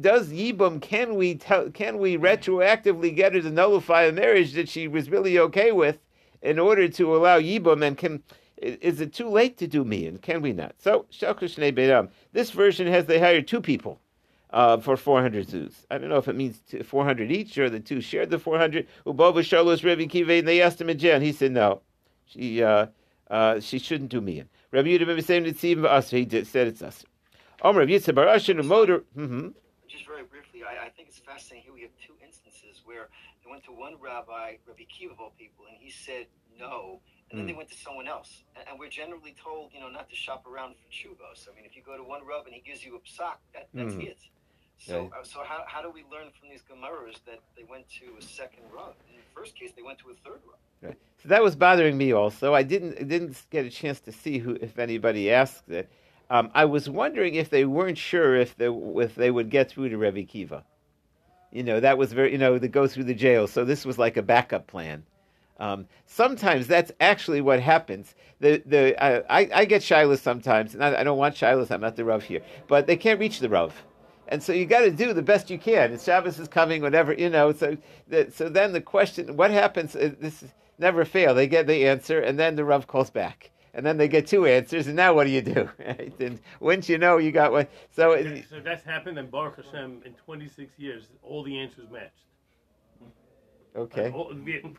Does 0.00 0.28
yibum 0.28 0.80
can 0.80 1.14
we 1.16 1.34
tell, 1.34 1.70
can 1.70 1.98
we 1.98 2.16
retroactively 2.16 3.14
get 3.14 3.34
her 3.34 3.40
to 3.40 3.50
nullify 3.50 4.04
a 4.04 4.12
marriage 4.12 4.52
that 4.52 4.68
she 4.68 4.86
was 4.86 5.10
really 5.10 5.38
okay 5.38 5.72
with 5.72 5.98
in 6.42 6.58
order 6.58 6.88
to 6.88 7.16
allow 7.16 7.38
yibum 7.38 7.84
and 7.84 7.96
can 7.96 8.22
is 8.60 9.00
it 9.00 9.12
too 9.12 9.28
late 9.28 9.56
to 9.58 9.66
do 9.66 9.84
miyan? 9.84 10.20
Can 10.20 10.42
we 10.42 10.52
not? 10.52 10.74
So 10.78 11.06
This 12.32 12.50
version 12.50 12.86
has 12.88 13.06
they 13.06 13.18
hired 13.20 13.46
two 13.46 13.60
people 13.60 14.00
uh, 14.50 14.78
for 14.78 14.96
400 14.96 15.46
zuz. 15.46 15.72
I 15.90 15.98
don't 15.98 16.08
know 16.08 16.16
if 16.16 16.28
it 16.28 16.36
means 16.36 16.60
400 16.84 17.30
each 17.30 17.56
or 17.58 17.70
the 17.70 17.80
two 17.80 18.00
shared 18.00 18.30
the 18.30 18.38
400. 18.38 18.86
Ubova 19.06 19.40
Shalos 19.40 19.84
Rebbe 19.84 20.06
Kive, 20.06 20.40
and 20.40 20.48
they 20.48 20.60
asked 20.60 20.80
him 20.80 20.88
again. 20.88 21.22
He 21.22 21.32
said 21.32 21.52
no. 21.52 21.82
She 22.26 22.62
uh, 22.62 22.86
uh, 23.30 23.60
she 23.60 23.78
shouldn't 23.78 24.10
do 24.10 24.20
miyan. 24.20 24.46
Rabbi 24.70 24.88
Yehuda 24.88 25.06
ben 25.06 25.22
saying 25.22 25.46
it's 25.46 25.64
even 25.64 25.86
us. 25.86 26.10
He 26.10 26.24
did, 26.24 26.46
said 26.46 26.66
it's 26.66 26.82
us. 26.82 27.04
Omer 27.62 27.80
Rabbi 27.80 27.92
Yitzchak 27.92 28.14
Barashin 28.14 28.64
motor. 28.64 29.04
Mm-hmm. 29.16 29.48
Very 30.18 30.42
briefly, 30.42 30.66
I, 30.66 30.86
I, 30.86 30.88
think 30.90 31.06
it's 31.06 31.22
fascinating. 31.22 31.62
Here 31.62 31.72
we 31.72 31.82
have 31.82 31.94
two 32.02 32.18
instances 32.18 32.82
where 32.84 33.06
they 33.38 33.48
went 33.48 33.62
to 33.70 33.70
one 33.70 33.94
rabbi, 34.02 34.58
Rabbi 34.66 34.82
Kiva 34.90 35.14
of 35.14 35.20
all 35.20 35.32
people, 35.38 35.70
and 35.70 35.78
he 35.78 35.94
said 35.94 36.26
no, 36.58 36.98
and 37.30 37.38
then 37.38 37.46
mm. 37.46 37.50
they 37.50 37.54
went 37.54 37.70
to 37.70 37.78
someone 37.78 38.08
else. 38.08 38.42
And, 38.58 38.66
and, 38.66 38.80
we're 38.80 38.90
generally 38.90 39.36
told, 39.38 39.70
you 39.72 39.78
know, 39.78 39.88
not 39.88 40.10
to 40.10 40.16
shop 40.16 40.42
around 40.42 40.74
for 40.74 40.90
chuvos. 40.90 41.46
I 41.46 41.54
mean, 41.54 41.64
if 41.64 41.76
you 41.76 41.82
go 41.86 41.96
to 41.96 42.02
one 42.02 42.26
rub 42.26 42.46
and 42.46 42.54
he 42.54 42.60
gives 42.60 42.82
you 42.82 42.96
a 42.96 43.02
psak, 43.06 43.38
that, 43.54 43.68
that's 43.72 43.94
mm. 43.94 44.10
it. 44.10 44.18
So, 44.78 45.02
right. 45.02 45.20
uh, 45.20 45.22
so 45.22 45.44
how, 45.46 45.62
how 45.68 45.82
do 45.82 45.90
we 45.90 46.02
learn 46.10 46.34
from 46.34 46.50
these 46.50 46.62
Gemaras 46.66 47.22
that 47.26 47.38
they 47.56 47.62
went 47.62 47.88
to 48.02 48.18
a 48.18 48.22
second 48.22 48.64
run? 48.74 48.98
In 49.08 49.22
the 49.22 49.22
first 49.32 49.54
case, 49.54 49.70
they 49.76 49.82
went 49.82 50.00
to 50.00 50.10
a 50.10 50.14
third 50.26 50.42
run. 50.42 50.58
Right. 50.82 50.98
So 51.22 51.28
that 51.28 51.44
was 51.44 51.54
bothering 51.54 51.96
me 51.96 52.10
also. 52.10 52.54
I 52.54 52.64
didn't 52.64 53.06
didn't 53.06 53.40
get 53.50 53.66
a 53.66 53.70
chance 53.70 54.00
to 54.00 54.10
see 54.10 54.38
who, 54.38 54.58
if 54.60 54.80
anybody 54.80 55.30
asked 55.30 55.68
it. 55.68 55.88
Um, 56.30 56.50
I 56.54 56.66
was 56.66 56.88
wondering 56.88 57.34
if 57.34 57.50
they 57.50 57.64
weren't 57.64 57.98
sure 57.98 58.36
if 58.36 58.56
they 58.56 58.68
if 58.68 59.14
they 59.14 59.30
would 59.30 59.50
get 59.50 59.70
through 59.70 59.88
to 59.90 59.98
Rebbe 59.98 60.24
Kiva. 60.24 60.64
You 61.50 61.62
know, 61.62 61.80
that 61.80 61.96
was 61.96 62.12
very 62.12 62.32
you 62.32 62.38
know 62.38 62.58
to 62.58 62.68
go 62.68 62.86
through 62.86 63.04
the 63.04 63.14
jail. 63.14 63.46
So 63.46 63.64
this 63.64 63.86
was 63.86 63.98
like 63.98 64.16
a 64.16 64.22
backup 64.22 64.66
plan. 64.66 65.04
Um, 65.58 65.86
sometimes 66.06 66.66
that's 66.66 66.92
actually 67.00 67.40
what 67.40 67.60
happens. 67.60 68.14
The 68.40 68.62
the 68.64 69.02
I, 69.02 69.48
I 69.52 69.64
get 69.64 69.82
shilas 69.82 70.18
sometimes, 70.20 70.74
and 70.74 70.84
I, 70.84 71.00
I 71.00 71.04
don't 71.04 71.18
want 71.18 71.34
shilas. 71.34 71.70
I'm 71.70 71.80
not 71.80 71.96
the 71.96 72.04
Rav 72.04 72.22
here, 72.22 72.42
but 72.68 72.86
they 72.86 72.96
can't 72.96 73.18
reach 73.18 73.40
the 73.40 73.48
Rav. 73.48 73.74
And 74.28 74.42
so 74.42 74.52
you 74.52 74.66
got 74.66 74.80
to 74.80 74.90
do 74.90 75.14
the 75.14 75.22
best 75.22 75.48
you 75.48 75.58
can. 75.58 75.90
And 75.90 76.00
Shabbos 76.00 76.38
is 76.38 76.48
coming, 76.48 76.82
whatever 76.82 77.14
you 77.14 77.30
know. 77.30 77.52
So, 77.52 77.78
the, 78.08 78.30
so 78.30 78.48
then 78.48 78.72
the 78.72 78.80
question: 78.80 79.36
What 79.36 79.50
happens? 79.50 79.96
Uh, 79.96 80.12
this 80.20 80.44
never 80.78 81.04
fail. 81.04 81.34
They 81.34 81.48
get 81.48 81.66
the 81.66 81.88
answer, 81.88 82.20
and 82.20 82.38
then 82.38 82.54
the 82.54 82.64
Rav 82.64 82.86
calls 82.86 83.10
back, 83.10 83.50
and 83.78 83.86
then 83.86 83.96
they 83.96 84.08
get 84.08 84.26
two 84.26 84.44
answers, 84.44 84.88
and 84.88 84.96
now 84.96 85.14
what 85.14 85.24
do 85.24 85.30
you 85.30 85.40
do? 85.40 85.70
Right? 85.78 86.12
And 86.18 86.40
once 86.58 86.88
you 86.88 86.98
know, 86.98 87.18
you 87.18 87.30
got 87.30 87.52
one. 87.52 87.68
So, 87.92 88.20
so 88.50 88.58
that's 88.60 88.84
happened, 88.84 89.18
and 89.18 89.30
Baruch 89.30 89.64
Hashem, 89.64 90.02
in 90.04 90.14
26 90.14 90.76
years, 90.78 91.04
all 91.22 91.44
the 91.44 91.56
answers 91.56 91.88
matched. 91.88 92.24
Okay. 93.76 94.12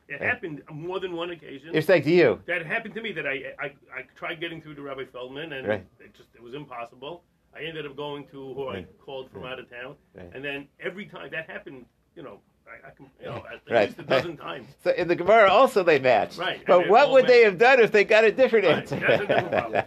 It 0.10 0.22
happened 0.22 0.64
more 0.70 1.00
than 1.00 1.16
one 1.16 1.30
occasion. 1.30 1.70
It's 1.74 1.88
like 1.88 2.04
to 2.04 2.12
you. 2.12 2.42
That 2.46 2.66
happened 2.66 2.94
to 2.96 3.02
me. 3.02 3.14
That 3.14 3.26
I, 3.26 3.54
I, 3.58 3.66
I 3.68 4.02
tried 4.18 4.42
getting 4.42 4.62
through 4.62 4.76
to 4.76 4.82
Rabbi 4.82 5.06
Feldman, 5.06 5.54
and 5.54 5.66
right. 5.66 5.86
it 6.02 6.14
just 6.14 6.30
it 6.36 6.44
was 6.44 6.54
impossible. 6.54 7.24
I 7.56 7.64
ended 7.64 7.86
up 7.86 7.96
going 7.96 8.26
to 8.28 8.54
who 8.54 8.68
I 8.68 8.86
called 9.00 9.32
from 9.32 9.46
out 9.46 9.60
of 9.60 9.70
town, 9.70 9.96
and 10.34 10.44
then 10.44 10.68
every 10.82 11.06
time 11.06 11.30
that 11.32 11.50
happened, 11.50 11.86
you 12.16 12.24
know, 12.24 12.42
I, 12.70 12.88
I 12.88 12.92
can, 12.92 13.10
you 13.20 13.26
know, 13.26 13.44
at, 13.52 13.72
right. 13.72 13.90
least 13.90 14.00
a 14.00 14.04
dozen 14.04 14.38
times. 14.38 14.68
So 14.84 14.92
in 14.92 15.08
the 15.08 15.16
Gemara 15.16 15.50
also 15.50 15.84
they 15.84 16.00
match. 16.00 16.38
Right. 16.38 16.62
But 16.66 16.88
what 16.88 17.12
would 17.12 17.24
matched. 17.24 17.34
they 17.34 17.44
have 17.44 17.58
done 17.58 17.80
if 17.80 17.92
they 17.92 18.04
got 18.04 18.24
a 18.24 18.32
different 18.32 18.66
right. 18.66 18.78
answer? 18.78 19.00
That's 19.00 19.24
a 19.24 19.28
different 19.28 19.52
problem. 19.52 19.84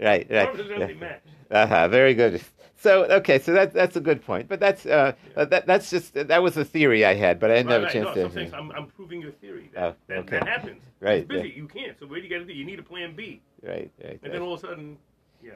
right, 0.00 0.26
right. 0.30 1.20
Uh-huh, 1.50 1.88
very 1.88 2.14
good. 2.14 2.42
So 2.78 3.04
okay, 3.04 3.38
so 3.38 3.52
that's 3.52 3.72
that's 3.72 3.96
a 3.96 4.00
good 4.00 4.24
point, 4.24 4.48
but 4.48 4.60
that's 4.60 4.84
uh, 4.84 5.14
yeah. 5.36 5.44
that 5.46 5.66
that's 5.66 5.90
just 5.90 6.12
that 6.14 6.42
was 6.42 6.56
a 6.56 6.64
theory 6.64 7.04
I 7.04 7.14
had, 7.14 7.40
but 7.40 7.50
I 7.50 7.54
didn't 7.54 7.68
right, 7.68 7.72
have 7.72 7.82
a 7.82 7.84
right. 7.84 7.92
chance 7.92 8.34
no, 8.34 8.44
to. 8.44 8.56
I'm, 8.56 8.70
I'm 8.72 8.86
proving 8.86 9.20
your 9.22 9.32
theory 9.32 9.70
that, 9.74 9.82
oh, 9.82 9.94
that, 10.08 10.18
okay. 10.18 10.38
that 10.38 10.46
happens. 10.46 10.82
Right. 11.00 11.20
It's 11.20 11.28
busy. 11.28 11.48
Yeah. 11.48 11.54
You 11.54 11.68
can't. 11.68 11.98
So 11.98 12.06
where 12.06 12.20
do 12.20 12.26
you 12.26 12.30
got 12.30 12.40
to 12.40 12.44
do? 12.44 12.52
You 12.52 12.64
need 12.64 12.78
a 12.78 12.82
plan 12.82 13.16
B. 13.16 13.40
Right. 13.62 13.90
Right. 14.04 14.20
And 14.22 14.32
then 14.32 14.42
all 14.42 14.54
of 14.54 14.62
a 14.62 14.66
sudden, 14.66 14.98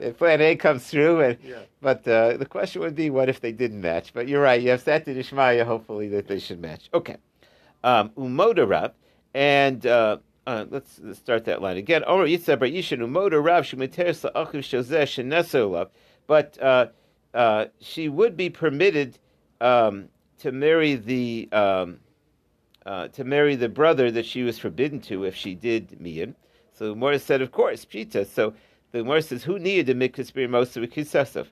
yeah. 0.01 0.13
Plan 0.13 0.41
A 0.41 0.57
comes 0.57 0.87
through, 0.87 1.21
and, 1.21 1.39
but 1.81 2.07
uh, 2.07 2.37
the 2.37 2.47
question 2.47 2.83
would 2.83 2.95
be, 2.95 3.11
what 3.11 3.29
if 3.29 3.41
they 3.41 3.53
didn't 3.53 3.81
match? 3.81 4.13
But 4.13 4.29
you're 4.29 4.43
right. 4.43 4.61
You 4.61 4.71
have 4.71 4.85
siyata 4.85 5.07
dishmaya, 5.07 5.65
hopefully 5.65 6.09
that 6.09 6.29
they 6.29 6.39
should 6.39 6.61
match. 6.61 6.89
Okay. 6.93 7.17
Um, 7.83 8.11
Umoda 8.11 8.93
and 9.35 9.87
uh, 9.87 10.19
uh, 10.47 10.67
let's, 10.71 11.01
let's, 11.03 11.19
start 11.19 11.45
that 11.47 11.63
line 11.63 11.77
again. 11.77 12.03
Omer 12.07 12.27
Yitzhak 12.27 12.59
Bar 12.59 12.69
Yishan 12.69 12.99
Umoda 12.99 13.41
Shemeter 13.41 14.15
Sa'achiv 14.15 15.89
But 16.27 16.63
uh, 16.63 16.87
uh, 17.33 17.67
she 17.81 18.09
would 18.09 18.37
be 18.37 18.51
permitted 18.51 19.19
um, 19.61 20.09
to 20.39 20.53
marry 20.53 20.95
the 20.97 21.49
um, 21.53 22.01
uh, 22.87 23.09
to 23.09 23.25
marry 23.25 23.57
the 23.57 23.69
brother 23.69 24.11
that 24.11 24.25
she 24.25 24.43
was 24.43 24.59
forbidden 24.59 25.01
to 25.01 25.25
if 25.25 25.37
she 25.37 25.55
did 25.55 26.01
Mian. 26.01 26.35
So 26.73 26.95
Morris 26.95 27.23
said, 27.23 27.43
of 27.43 27.53
course, 27.53 27.85
pshita. 27.85 28.27
So 28.27 28.55
the 28.93 28.99
Gemara 28.99 29.23
says, 29.23 29.45
"Who 29.45 29.59
needed 29.59 29.87
the 29.87 29.95
mikvah 29.95 30.33
b'mosa 30.33 30.87
v'kisasov?" 30.87 31.47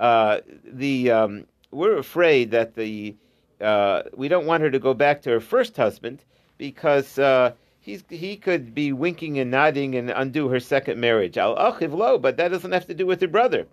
Uh, 0.00 0.40
the 0.64 1.10
um, 1.10 1.46
we're 1.70 1.98
afraid 1.98 2.50
that 2.52 2.74
the 2.74 3.14
uh, 3.60 4.02
we 4.16 4.28
don't 4.28 4.46
want 4.46 4.62
her 4.62 4.70
to 4.70 4.78
go 4.78 4.94
back 4.94 5.22
to 5.22 5.30
her 5.30 5.40
first 5.40 5.76
husband 5.76 6.24
because 6.58 7.18
uh, 7.18 7.52
he's 7.80 8.04
he 8.08 8.36
could 8.36 8.74
be 8.74 8.92
winking 8.92 9.38
and 9.38 9.50
nodding 9.50 9.94
and 9.94 10.10
undo 10.10 10.48
her 10.48 10.60
second 10.60 11.00
marriage. 11.00 11.36
Al 11.36 11.56
achiv 11.56 11.92
lo, 11.92 12.18
but 12.18 12.36
that 12.36 12.48
doesn't 12.48 12.72
have 12.72 12.86
to 12.86 12.94
do 12.94 13.06
with 13.06 13.20
her 13.20 13.28
brother. 13.28 13.66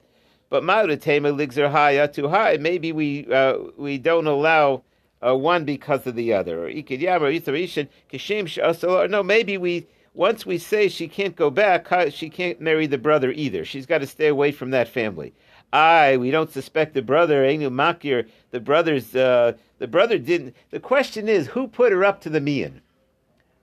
But 0.50 0.64
Ma'udatema 0.64 1.36
ligzer 1.36 1.72
haya 1.72 2.08
too 2.08 2.28
high. 2.28 2.58
Maybe 2.58 2.92
we 2.92 3.32
uh, 3.32 3.58
we 3.78 3.98
don't 3.98 4.28
allow 4.28 4.84
uh, 5.26 5.36
one 5.36 5.66
because 5.66 6.06
of 6.08 6.16
the 6.16 6.34
other. 6.34 6.66
Or 6.66 9.08
no, 9.08 9.24
maybe 9.24 9.58
we 9.58 9.88
once 10.14 10.46
we 10.46 10.58
say 10.58 10.90
she 10.90 11.08
can't 11.08 11.36
go 11.36 11.50
back, 11.50 11.88
she 12.12 12.30
can't 12.30 12.60
marry 12.60 12.86
the 12.86 12.98
brother 12.98 13.32
either. 13.32 13.64
She's 13.64 13.86
got 13.86 14.00
to 14.00 14.08
stay 14.08 14.28
away 14.28 14.52
from 14.52 14.72
that 14.72 14.90
family. 14.90 15.34
I, 15.74 16.18
we 16.18 16.32
don't 16.32 16.52
suspect 16.52 16.94
the 16.94 17.02
brother. 17.02 17.46
Enu 17.46 17.70
Makir, 17.70 18.28
the 18.52 18.60
brother's, 18.60 19.16
uh, 19.16 19.54
the 19.80 19.88
brother 19.88 20.18
didn't. 20.18 20.56
The 20.70 20.82
question 20.82 21.30
is, 21.30 21.48
who 21.48 21.68
put 21.68 21.94
her 21.94 22.04
up 22.04 22.20
to 22.22 22.30
the 22.30 22.42
mian? 22.42 22.82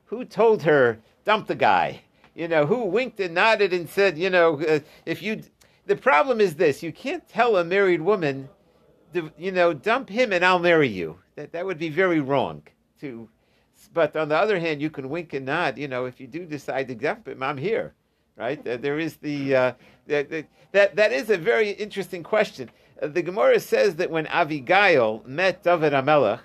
Who 0.07 0.25
told 0.25 0.63
her 0.63 0.99
dump 1.25 1.49
the 1.49 1.55
guy? 1.55 2.03
You 2.35 2.49
know, 2.49 2.65
who 2.65 2.85
winked 2.85 3.21
and 3.21 3.35
nodded 3.35 3.75
and 3.75 3.89
said, 3.89 4.17
you 4.17 4.31
know, 4.31 4.61
uh, 4.63 4.81
if 5.05 5.23
you. 5.23 5.43
The 5.87 5.97
problem 5.97 6.41
is 6.41 6.55
this: 6.55 6.83
you 6.83 6.93
can't 6.93 7.27
tell 7.29 7.57
a 7.57 7.65
married 7.65 8.03
woman, 8.03 8.49
you 9.39 9.53
know, 9.53 9.73
dump 9.73 10.09
him 10.09 10.33
and 10.33 10.45
I'll 10.45 10.59
marry 10.59 10.89
you. 10.89 11.19
That 11.37 11.53
that 11.53 11.67
would 11.67 11.79
be 11.79 11.89
very 11.89 12.21
wrong. 12.21 12.63
To, 13.01 13.29
but 13.93 14.17
on 14.17 14.29
the 14.29 14.37
other 14.37 14.59
hand, 14.59 14.83
you 14.83 14.91
can 14.91 15.09
wink 15.09 15.33
and 15.33 15.47
nod. 15.47 15.79
You 15.79 15.89
know, 15.89 16.07
if 16.07 16.21
you 16.21 16.27
do 16.27 16.45
decide 16.45 16.89
to 16.89 17.31
him, 17.31 17.43
I'm 17.43 17.59
here 17.59 17.95
right? 18.39 18.63
There 18.65 18.99
is 18.99 19.17
the 19.17 19.55
uh, 19.55 19.73
that, 20.07 20.47
that 20.73 20.97
that 20.97 21.13
is 21.13 21.29
a 21.29 21.37
very 21.37 21.71
interesting 21.71 22.23
question. 22.23 22.71
Uh, 23.03 23.09
the 23.09 23.23
Gemara 23.23 23.61
says 23.61 23.97
that 23.97 24.11
when 24.11 24.27
Avigail 24.27 25.27
met 25.27 25.63
David 25.63 25.93
Amelech, 25.93 26.41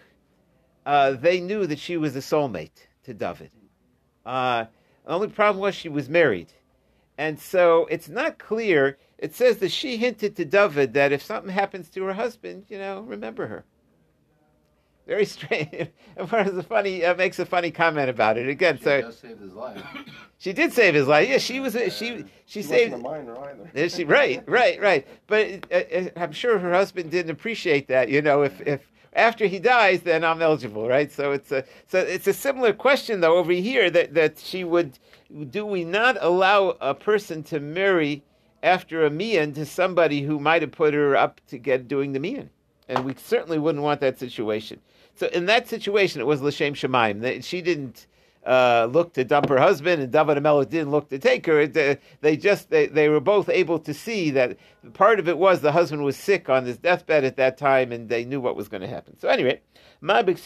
uh, 0.86 1.12
they 1.12 1.39
knew 1.39 1.65
that 1.67 1.80
she 1.80 1.96
was 1.96 2.15
a 2.15 2.19
soulmate 2.19 2.88
to 3.04 3.13
David. 3.13 3.52
Uh, 4.26 4.65
the 5.06 5.12
only 5.12 5.28
problem 5.30 5.62
was 5.62 5.76
she 5.76 5.89
was 5.89 6.10
married, 6.10 6.52
and 7.17 7.39
so 7.39 7.88
it's 7.89 8.10
not 8.10 8.39
clear. 8.39 8.98
It 9.19 9.34
says 9.34 9.58
that 9.60 9.72
she 9.72 9.96
hinted 9.96 10.36
to 10.36 10.43
David 10.43 10.93
that 10.96 11.13
if 11.13 11.22
something 11.22 11.52
happens 11.52 11.88
to 11.89 12.04
her 12.04 12.13
husband, 12.13 12.65
you 12.67 12.78
know, 12.78 13.02
remember 13.02 13.48
her. 13.48 13.63
Very 15.06 15.26
strange. 15.38 15.89
and 16.16 16.32
one 16.32 16.48
of 16.48 16.56
the 16.56 16.63
funny 16.63 17.04
uh, 17.04 17.16
makes 17.16 17.39
a 17.39 17.46
funny 17.46 17.72
comment 17.72 18.10
about 18.10 18.38
it 18.38 18.48
again. 18.48 18.78
She 18.78 18.84
so 18.84 19.02
just 19.02 19.22
saved 19.22 19.42
his 19.42 19.54
life. 19.54 19.82
She 20.39 20.52
did 20.52 20.74
save 20.74 20.94
his 20.94 21.08
life. 21.08 21.30
Yeah, 21.30 21.38
she 21.38 21.62
was. 21.62 21.74
A, 21.74 21.89
she 21.89 22.18
she, 22.18 22.26
she 22.46 22.62
saved. 22.63 22.92
Wasn't 22.92 23.08
a 23.08 23.10
minor 23.10 23.39
either. 23.48 23.72
Yeah, 23.74 23.88
she 23.88 24.04
right 24.04 24.44
right 24.48 24.82
right. 24.82 25.08
But 25.26 25.66
uh, 25.72 25.76
uh, 25.76 26.10
I'm 26.18 26.34
sure 26.34 26.60
her 26.60 26.74
husband 26.74 27.12
didn't 27.12 27.32
appreciate 27.32 27.88
that. 27.88 28.10
You 28.10 28.22
know, 28.22 28.42
if 28.42 28.60
if 28.60 28.92
after 29.13 29.46
he 29.46 29.60
dies, 29.60 30.02
then 30.02 30.26
I'm 30.26 30.42
eligible, 30.42 30.86
right? 30.86 31.10
So 31.10 31.32
it's 31.32 31.50
a 31.54 31.63
so 31.88 32.00
it's 32.00 32.28
a 32.28 32.34
similar 32.34 32.74
question 32.74 33.22
though 33.22 33.38
over 33.38 33.54
here 33.54 33.89
that 33.92 34.13
that 34.16 34.38
she 34.38 34.66
would. 34.66 35.00
Do 35.50 35.66
we 35.66 35.86
not 35.86 36.18
allow 36.20 36.76
a 36.82 36.94
person 36.94 37.42
to 37.44 37.62
marry 37.62 38.22
after 38.62 39.06
a 39.06 39.10
mian 39.10 39.54
to 39.54 39.66
somebody 39.66 40.24
who 40.24 40.42
might 40.42 40.62
have 40.62 40.74
put 40.74 40.94
her 40.94 41.16
up 41.16 41.39
to 41.48 41.58
get 41.58 41.88
doing 41.88 42.12
the 42.12 42.20
mian? 42.20 42.50
And 42.89 43.06
we 43.06 43.16
certainly 43.16 43.60
wouldn't 43.60 43.84
want 43.84 44.02
that 44.02 44.20
situation. 44.20 44.82
So 45.15 45.28
in 45.28 45.45
that 45.45 45.67
situation, 45.67 46.21
it 46.21 46.26
was 46.26 46.41
l'shem 46.41 46.73
shemaim. 46.73 47.43
She 47.43 47.62
didn't 47.62 48.08
uh, 48.45 48.89
look 48.91 49.13
to 49.13 49.23
dump 49.23 49.47
her 49.49 49.60
husband, 49.60 50.02
and 50.02 50.12
David 50.12 50.38
Amelech 50.38 50.69
didn't 50.69 50.91
look 50.91 51.10
to 51.10 51.19
take 51.19 51.45
her. 51.45 51.65
They, 51.67 51.97
they 52.21 52.36
just 52.36 52.69
they, 52.69 52.88
they 52.88 53.10
were 53.10 53.19
both 53.19 53.49
able 53.49 53.80
to 53.80 53.93
see 53.93 54.32
that 54.32 54.58
part 54.93 55.19
of 55.19 55.30
it 55.30 55.38
was 55.38 55.62
the 55.62 55.71
husband 55.71 56.04
was 56.04 56.17
sick 56.17 56.49
on 56.49 56.65
his 56.65 56.78
deathbed 56.78 57.23
at 57.23 57.38
that 57.38 57.58
time, 57.58 57.91
and 57.91 58.10
they 58.10 58.26
knew 58.26 58.41
what 58.41 58.56
was 58.56 58.67
going 58.67 58.82
to 58.82 58.88
happen. 58.88 59.17
So 59.19 59.30
anyway, 59.30 59.62
maybe 60.02 60.34
it's 60.34 60.45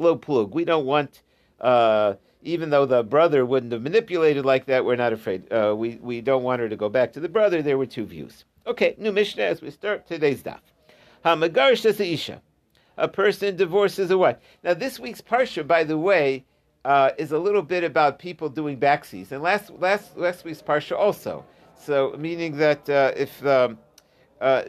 low 0.00 0.16
plug. 0.16 0.54
We 0.54 0.64
don't 0.64 0.86
want. 0.86 1.22
Uh, 1.60 2.14
even 2.44 2.70
though 2.70 2.86
the 2.86 3.04
brother 3.04 3.46
wouldn't 3.46 3.72
have 3.72 3.82
manipulated 3.82 4.44
like 4.44 4.66
that, 4.66 4.84
we're 4.84 4.96
not 4.96 5.12
afraid. 5.12 5.50
Uh, 5.52 5.76
we, 5.76 5.96
we 6.02 6.20
don't 6.20 6.42
want 6.42 6.60
her 6.60 6.68
to 6.68 6.74
go 6.74 6.88
back 6.88 7.12
to 7.12 7.20
the 7.20 7.28
brother. 7.28 7.62
There 7.62 7.78
were 7.78 7.86
two 7.86 8.04
views. 8.04 8.44
Okay, 8.66 8.96
new 8.98 9.12
Mishnah 9.12 9.44
as 9.44 9.62
we 9.62 9.70
start 9.70 10.08
today's 10.08 10.42
daf. 10.42 10.58
Hamagarish 11.24 12.00
isha. 12.00 12.42
A 12.96 13.08
person 13.08 13.56
divorces 13.56 14.10
a 14.10 14.18
wife. 14.18 14.36
Now, 14.62 14.74
this 14.74 15.00
week's 15.00 15.20
parsha, 15.20 15.66
by 15.66 15.84
the 15.84 15.96
way, 15.96 16.44
uh, 16.84 17.10
is 17.16 17.32
a 17.32 17.38
little 17.38 17.62
bit 17.62 17.84
about 17.84 18.18
people 18.18 18.48
doing 18.48 18.78
backsies, 18.78 19.32
and 19.32 19.42
last 19.42 19.70
last 19.78 20.16
last 20.16 20.44
week's 20.44 20.62
parsha 20.62 20.96
also. 20.96 21.44
So, 21.76 22.14
meaning 22.18 22.56
that 22.58 22.88
uh, 22.90 23.12
if 23.16 23.44
um, 23.46 23.78
uh, 24.40 24.64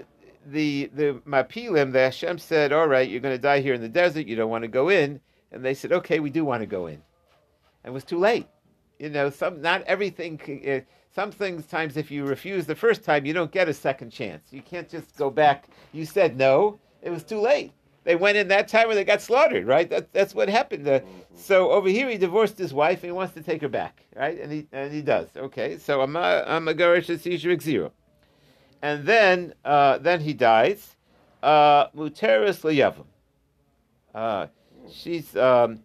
the 0.46 0.90
the 0.94 1.22
ma'apilim, 1.28 1.92
the 1.92 2.00
Hashem 2.00 2.38
said, 2.38 2.72
"All 2.72 2.88
right, 2.88 3.10
you're 3.10 3.20
going 3.20 3.36
to 3.36 3.42
die 3.42 3.60
here 3.60 3.74
in 3.74 3.82
the 3.82 3.90
desert. 3.90 4.28
You 4.28 4.36
don't 4.36 4.50
want 4.50 4.64
to 4.64 4.68
go 4.68 4.90
in," 4.90 5.20
and 5.52 5.66
they 5.66 5.74
said, 5.74 5.92
"Okay, 5.92 6.20
we 6.20 6.30
do 6.30 6.46
want 6.46 6.62
to 6.62 6.68
go 6.68 6.88
in," 6.88 7.02
and 7.84 7.92
it 7.92 7.92
was 7.92 8.04
too 8.04 8.20
late. 8.20 8.48
You 9.00 9.10
know, 9.10 9.30
some 9.30 9.62
not 9.62 9.82
everything. 9.84 10.40
Uh, 11.14 11.22
some 11.22 11.32
things 11.32 11.66
times 11.66 11.98
if 11.98 12.12
you 12.12 12.26
refuse 12.26 12.66
the 12.66 12.76
first 12.76 13.04
time, 13.04 13.26
you 13.26 13.34
don't 13.34 13.52
get 13.52 13.70
a 13.70 13.74
second 13.74 14.12
chance. 14.12 14.52
You 14.52 14.62
can't 14.62 14.90
just 14.90 15.16
go 15.18 15.30
back. 15.30 15.68
You 15.92 16.06
said 16.06 16.38
no. 16.38 16.80
It 17.02 17.10
was 17.10 17.24
too 17.24 17.40
late. 17.40 17.72
They 18.04 18.16
went 18.16 18.38
in 18.38 18.50
that 18.50 18.68
time 18.68 18.90
and 18.90 18.98
they 18.98 19.06
got 19.06 19.22
slaughtered, 19.22 19.66
right? 19.66 19.90
That, 19.90 20.12
that's 20.12 20.36
what 20.36 20.50
happened. 20.50 20.88
Uh, 20.88 21.00
so 21.36 21.72
over 21.72 21.88
here, 21.88 22.10
he 22.10 22.18
divorced 22.18 22.58
his 22.58 22.74
wife 22.74 23.04
and 23.04 23.06
he 23.06 23.12
wants 23.12 23.34
to 23.36 23.42
take 23.42 23.62
her 23.62 23.70
back, 23.70 24.04
right? 24.16 24.40
And 24.40 24.52
he 24.52 24.68
and 24.74 24.92
he 24.92 25.02
does. 25.02 25.30
Okay, 25.38 25.78
so 25.78 26.02
I'm 26.02 26.16
a 26.16 26.44
I'm 26.46 26.68
a 26.68 26.74
garish 26.74 27.08
zero, 27.08 27.92
and 28.82 29.06
then 29.06 29.54
uh, 29.64 30.00
then 30.00 30.20
he 30.20 30.34
dies. 30.34 30.98
Uh, 31.42 31.88
Muteris 31.90 32.62
leyavim. 32.62 33.06
Uh, 34.14 34.48
she's 34.92 35.36
um, 35.38 35.80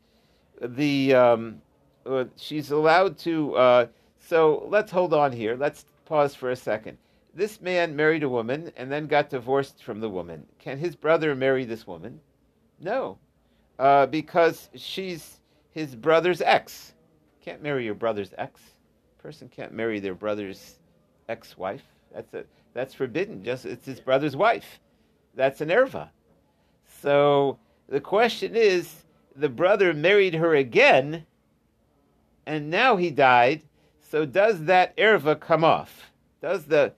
the 0.61 1.15
um, 1.15 1.63
uh, 2.05 2.25
she's 2.37 2.73
allowed 2.73 3.19
to. 3.19 3.89
So 4.29 4.67
let's 4.69 4.93
hold 4.93 5.15
on 5.15 5.33
here. 5.33 5.57
Let's 5.57 5.87
pause 6.05 6.35
for 6.35 6.51
a 6.51 6.57
second. 6.57 6.99
This 7.35 7.63
man 7.63 7.97
married 7.97 8.23
a 8.23 8.29
woman 8.29 8.71
and 8.77 8.93
then 8.93 9.07
got 9.07 9.31
divorced 9.31 9.83
from 9.83 10.01
the 10.01 10.09
woman. 10.11 10.45
Can 10.59 10.77
his 10.77 10.95
brother 10.95 11.35
marry 11.35 11.65
this 11.65 11.87
woman? 11.87 12.21
No, 12.79 13.17
uh, 13.79 14.05
because 14.05 14.69
she's 14.75 15.41
his 15.71 15.95
brother's 15.95 16.43
ex. 16.43 16.93
Can't 17.41 17.63
marry 17.63 17.87
your 17.87 17.95
brother's 17.95 18.35
ex. 18.37 18.61
Person 19.17 19.49
can't 19.49 19.73
marry 19.73 19.99
their 19.99 20.15
brother's 20.15 20.79
ex-wife. 21.31 21.85
That's 22.13 22.35
a 22.35 22.45
that's 22.75 22.93
forbidden. 22.93 23.43
Just 23.43 23.65
it's 23.65 23.87
his 23.87 23.99
brother's 24.01 24.37
wife. 24.37 24.79
That's 25.37 25.63
an 25.63 25.71
erva. 25.71 26.11
So 27.01 27.59
the 27.89 28.01
question 28.01 28.55
is, 28.55 29.05
the 29.35 29.49
brother 29.49 29.95
married 29.95 30.35
her 30.35 30.55
again, 30.55 31.25
and 32.45 32.69
now 32.69 32.97
he 32.97 33.11
died. 33.11 33.63
So 34.11 34.25
does 34.25 34.65
that 34.65 34.97
erva 34.97 35.39
come 35.39 35.65
off? 35.65 36.11
Does 36.41 36.65
the 36.65 36.95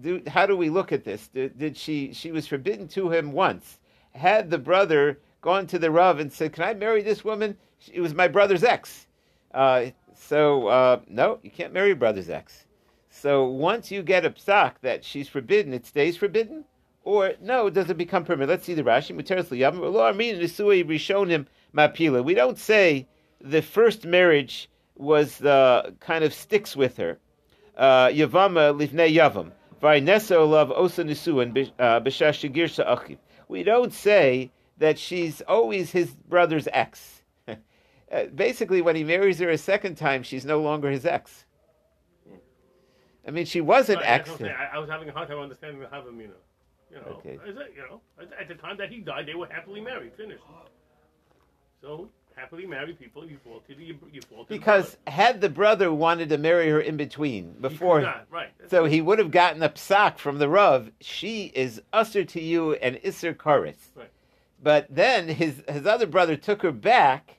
do, 0.00 0.22
how 0.26 0.46
do 0.46 0.56
we 0.56 0.70
look 0.70 0.90
at 0.90 1.04
this? 1.04 1.28
Did, 1.28 1.56
did, 1.58 1.76
she 1.76 2.12
she 2.12 2.32
was 2.32 2.46
forbidden 2.46 2.88
to 2.88 3.10
him 3.10 3.32
once? 3.32 3.78
Had 4.12 4.50
the 4.50 4.58
brother 4.58 5.20
gone 5.40 5.66
to 5.68 5.78
the 5.78 5.90
rav 5.90 6.18
and 6.18 6.32
said, 6.32 6.52
"Can 6.52 6.64
I 6.64 6.74
marry 6.74 7.02
this 7.02 7.24
woman?" 7.24 7.56
It 7.92 8.00
was 8.00 8.14
my 8.14 8.28
brother's 8.28 8.64
ex. 8.64 9.06
Uh, 9.52 9.86
so 10.14 10.68
uh, 10.68 11.00
no, 11.08 11.38
you 11.42 11.50
can't 11.50 11.72
marry 11.72 11.94
brother's 11.94 12.30
ex. 12.30 12.66
So 13.10 13.46
once 13.46 13.90
you 13.90 14.02
get 14.02 14.24
a 14.24 14.30
psak 14.30 14.74
that 14.80 15.04
she's 15.04 15.28
forbidden, 15.28 15.74
it 15.74 15.86
stays 15.86 16.16
forbidden, 16.16 16.64
or 17.04 17.34
no, 17.40 17.68
does 17.68 17.90
it 17.90 17.98
become 17.98 18.24
permanent? 18.24 18.50
Let's 18.50 18.64
see 18.64 18.74
the 18.74 18.82
Rashi. 18.82 19.14
We 22.24 22.34
don't 22.34 22.58
say 22.58 23.06
the 23.40 23.62
first 23.62 24.04
marriage 24.06 24.70
was 24.96 25.42
uh, 25.42 25.90
kind 26.00 26.24
of 26.24 26.32
sticks 26.32 26.76
with 26.76 26.96
her. 26.96 27.18
Uh, 27.76 28.08
Yavama 28.08 28.76
livnei 28.78 29.14
Yavam. 29.14 29.52
Vaineso 29.82 30.70
osa 30.76 31.04
nisuin 31.04 31.52
b'shashigirsa 31.76 32.86
uh. 32.86 33.16
We 33.48 33.62
don't 33.64 33.92
say 33.92 34.52
that 34.78 34.98
she's 34.98 35.40
always 35.42 35.90
his 35.90 36.14
brother's 36.14 36.68
ex. 36.72 37.22
Basically, 38.34 38.80
when 38.80 38.96
he 38.96 39.04
marries 39.04 39.38
her 39.40 39.50
a 39.50 39.58
second 39.58 39.96
time, 39.96 40.22
she's 40.22 40.44
no 40.44 40.60
longer 40.60 40.90
his 40.90 41.04
ex. 41.04 41.44
I 43.26 43.30
mean, 43.30 43.46
she 43.46 43.60
was 43.60 43.88
an 43.88 43.98
ex. 44.02 44.30
I, 44.40 44.70
I, 44.74 44.78
was 44.78 44.88
having 44.88 45.08
a 45.08 45.12
hard 45.12 45.28
time 45.28 45.38
understanding 45.38 45.80
the 45.80 45.86
Havamina. 45.86 46.32
You 46.90 46.96
know, 46.96 47.16
okay. 47.18 47.38
you 47.46 47.54
know, 47.88 48.00
at 48.38 48.48
the 48.48 48.54
time 48.54 48.76
that 48.78 48.90
he 48.90 49.00
died, 49.00 49.26
they 49.26 49.34
were 49.34 49.46
happily 49.48 49.80
married, 49.80 50.12
finished. 50.16 50.42
So 51.80 52.08
happily 52.36 52.66
married 52.66 52.98
people, 52.98 53.26
you 53.26 53.38
fall 53.44 53.60
to 53.60 53.74
the 53.74 53.84
you 53.84 54.20
fall 54.28 54.44
to 54.44 54.48
because 54.48 54.96
the 55.04 55.10
had 55.10 55.40
the 55.40 55.48
brother 55.48 55.92
wanted 55.92 56.28
to 56.30 56.38
marry 56.38 56.68
her 56.68 56.80
in 56.80 56.96
between 56.96 57.52
before, 57.60 58.00
he 58.00 58.06
not, 58.06 58.26
right? 58.30 58.50
so 58.68 58.84
he 58.84 59.00
would 59.00 59.18
have 59.18 59.30
gotten 59.30 59.62
a 59.62 59.68
psak 59.68 60.18
from 60.18 60.38
the 60.38 60.48
rav. 60.48 60.90
She 61.00 61.52
is 61.54 61.80
usher 61.92 62.24
to 62.24 62.40
you 62.40 62.74
and 62.74 62.98
iser 63.04 63.34
karis. 63.34 63.76
Right. 63.94 64.10
But 64.62 64.86
then 64.90 65.28
his 65.28 65.62
his 65.68 65.86
other 65.86 66.06
brother 66.06 66.36
took 66.36 66.62
her 66.62 66.72
back. 66.72 67.38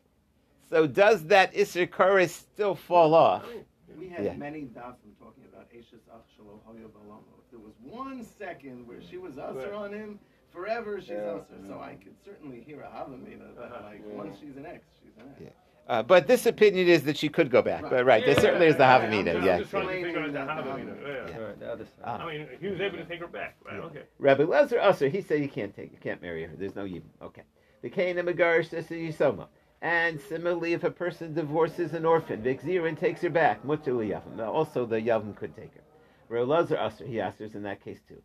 So 0.70 0.88
does 0.88 1.26
that 1.26 1.56
iser 1.56 1.88
karis 1.88 2.30
still 2.30 2.76
fall 2.76 3.14
oh, 3.14 3.18
off? 3.18 3.46
Oh. 3.48 3.64
We 3.98 4.10
had 4.10 4.26
yeah. 4.26 4.34
many 4.34 4.62
dafim 4.62 5.14
talking 5.20 5.44
about 5.52 5.68
Ashes 5.72 6.02
Ach 6.12 6.22
Hoyo 6.68 6.86
If 6.86 7.52
there 7.52 7.60
was 7.60 7.74
one 7.84 8.26
second 8.26 8.88
where 8.88 9.02
she 9.02 9.18
was 9.18 9.38
usher 9.38 9.70
right. 9.70 9.74
on 9.74 9.94
him 9.94 10.20
forever 10.54 11.02
she's 11.02 11.10
yeah, 11.10 11.32
also. 11.32 11.56
So 11.68 11.80
I 11.80 11.96
could 11.96 12.16
certainly 12.24 12.64
hear 12.66 12.82
a 12.82 12.88
Havamina 12.88 13.56
that 13.56 13.64
uh-huh. 13.64 13.86
like 13.86 14.02
yeah. 14.08 14.16
once 14.16 14.38
she's 14.40 14.56
an 14.56 14.66
ex, 14.66 14.86
she's 15.02 15.12
an 15.18 15.30
ex. 15.32 15.42
Yeah. 15.42 15.50
Uh, 15.86 16.02
but 16.02 16.28
this 16.28 16.46
opinion 16.46 16.88
is 16.88 17.04
that 17.04 17.18
she 17.18 17.28
could 17.28 17.52
go 17.52 17.62
back. 17.62 17.84
Right. 17.84 17.92
But 17.92 18.06
right, 18.06 18.22
yeah, 18.26 18.34
there 18.34 18.42
certainly 18.42 18.68
is 18.68 18.78
the 18.78 18.84
Havamina. 18.84 19.44
Yeah, 19.44 19.58
yeah. 19.58 19.64
trying 19.64 19.88
to 19.88 20.04
figure 20.04 20.22
out 20.22 20.32
the 20.32 20.40
Havamina. 20.40 20.96
Yeah. 21.02 21.38
Right, 21.38 21.60
the 21.60 21.72
other 21.72 21.86
side. 21.86 22.22
I 22.22 22.26
mean, 22.26 22.48
he 22.62 22.68
was 22.68 22.80
able 22.80 22.98
to 22.98 23.06
take 23.06 23.20
her 23.20 23.28
back. 23.28 23.58
Right. 23.66 23.76
Yeah. 23.76 23.86
Okay. 23.86 24.04
Rabbi 24.20 24.44
Lezer 24.44 24.80
Usher, 24.82 25.10
he 25.10 25.22
said 25.22 25.42
you 25.42 25.50
can't 25.50 25.76
take, 25.76 25.92
you 25.92 25.98
can't 26.02 26.22
marry 26.22 26.46
her. 26.46 26.54
There's 26.58 26.76
no 26.76 26.86
yibum. 26.86 27.10
Okay. 27.22 27.44
The 27.82 27.90
Cain 27.90 28.18
and 28.18 28.30
Megarish 28.30 28.70
says 28.70 28.86
Yisoma. 28.88 29.48
And 29.82 30.22
similarly, 30.30 30.72
if 30.72 30.86
a 30.86 30.92
person 30.92 31.34
divorces 31.34 31.94
an 31.94 32.06
orphan, 32.06 32.42
Vikzirin 32.42 32.98
takes 32.98 33.20
her 33.22 33.30
back. 33.30 33.62
Mutuli 33.66 34.12
Yavam. 34.12 34.40
Also, 34.48 34.86
the 34.86 34.96
Yavim 34.96 35.36
could 35.36 35.54
take 35.54 35.74
her. 35.74 35.82
Rabbi 36.30 36.50
Lezer 36.50 36.80
Usher, 36.80 37.06
he 37.06 37.20
answers 37.20 37.56
in 37.56 37.64
that 37.64 37.84
case 37.84 38.00
too. 38.08 38.22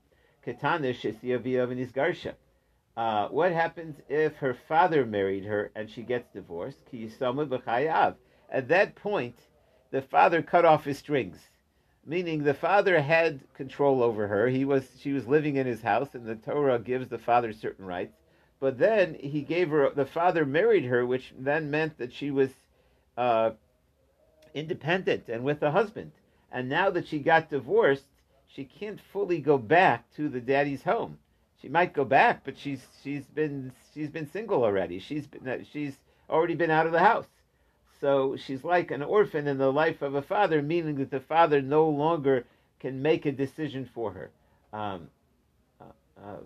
Uh, 2.96 3.28
what 3.28 3.52
happens 3.52 3.96
if 4.08 4.36
her 4.36 4.54
father 4.54 5.06
married 5.06 5.44
her 5.44 5.70
and 5.76 5.88
she 5.88 6.02
gets 6.02 6.28
divorced? 6.32 6.80
At 8.50 8.68
that 8.68 8.94
point, 8.96 9.36
the 9.90 10.02
father 10.02 10.42
cut 10.42 10.64
off 10.64 10.84
his 10.84 10.98
strings, 10.98 11.38
meaning 12.04 12.42
the 12.42 12.54
father 12.54 13.00
had 13.00 13.40
control 13.54 14.02
over 14.02 14.26
her. 14.26 14.48
He 14.48 14.64
was 14.64 14.90
she 15.00 15.12
was 15.12 15.26
living 15.28 15.56
in 15.56 15.66
his 15.66 15.82
house, 15.82 16.14
and 16.14 16.26
the 16.26 16.34
Torah 16.34 16.78
gives 16.78 17.08
the 17.08 17.18
father 17.18 17.52
certain 17.52 17.84
rights. 17.84 18.14
But 18.60 18.78
then 18.78 19.14
he 19.14 19.42
gave 19.42 19.70
her 19.70 19.90
the 19.90 20.06
father 20.06 20.44
married 20.44 20.84
her, 20.86 21.06
which 21.06 21.32
then 21.38 21.70
meant 21.70 21.98
that 21.98 22.12
she 22.12 22.30
was 22.30 22.50
uh, 23.16 23.50
independent 24.54 25.28
and 25.28 25.44
with 25.44 25.62
a 25.62 25.70
husband. 25.70 26.12
And 26.50 26.68
now 26.68 26.90
that 26.90 27.06
she 27.06 27.18
got 27.18 27.50
divorced, 27.50 28.06
she 28.48 28.64
can't 28.64 29.00
fully 29.00 29.40
go 29.40 29.58
back 29.58 30.10
to 30.16 30.28
the 30.28 30.40
daddy's 30.40 30.82
home 30.82 31.18
she 31.60 31.68
might 31.68 31.92
go 31.92 32.04
back, 32.04 32.44
but 32.44 32.56
she's 32.56 32.86
she's 33.02 33.26
been 33.26 33.72
she's 33.92 34.10
been 34.10 34.30
single 34.30 34.62
already. 34.62 35.00
She's 35.00 35.26
been 35.26 35.66
she's 35.70 35.98
already 36.30 36.54
been 36.54 36.70
out 36.70 36.86
of 36.86 36.92
the 36.92 37.00
house, 37.00 37.26
so 38.00 38.36
she's 38.36 38.62
like 38.62 38.92
an 38.92 39.02
orphan 39.02 39.48
in 39.48 39.58
the 39.58 39.72
life 39.72 40.00
of 40.00 40.14
a 40.14 40.22
father, 40.22 40.62
meaning 40.62 40.94
that 40.96 41.10
the 41.10 41.20
father 41.20 41.60
no 41.60 41.88
longer 41.88 42.46
can 42.78 43.02
make 43.02 43.26
a 43.26 43.32
decision 43.32 43.90
for 43.92 44.12
her. 44.12 44.30
Um, 44.72 45.10
uh, 45.80 45.86
uh, 46.24 46.36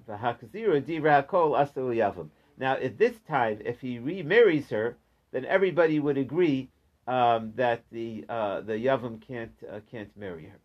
now, 2.58 2.74
at 2.76 2.98
this 2.98 3.16
time, 3.28 3.58
if 3.64 3.80
he 3.80 3.98
remarries 3.98 4.70
her, 4.70 4.96
then 5.30 5.44
everybody 5.44 5.98
would 5.98 6.16
agree 6.16 6.70
um, 7.06 7.52
that 7.56 7.82
the 7.90 8.24
uh, 8.30 8.62
the 8.62 8.74
yavam 8.74 9.20
can't 9.20 9.52
uh, 9.70 9.80
can't 9.90 10.16
marry 10.16 10.46
her. 10.46 10.58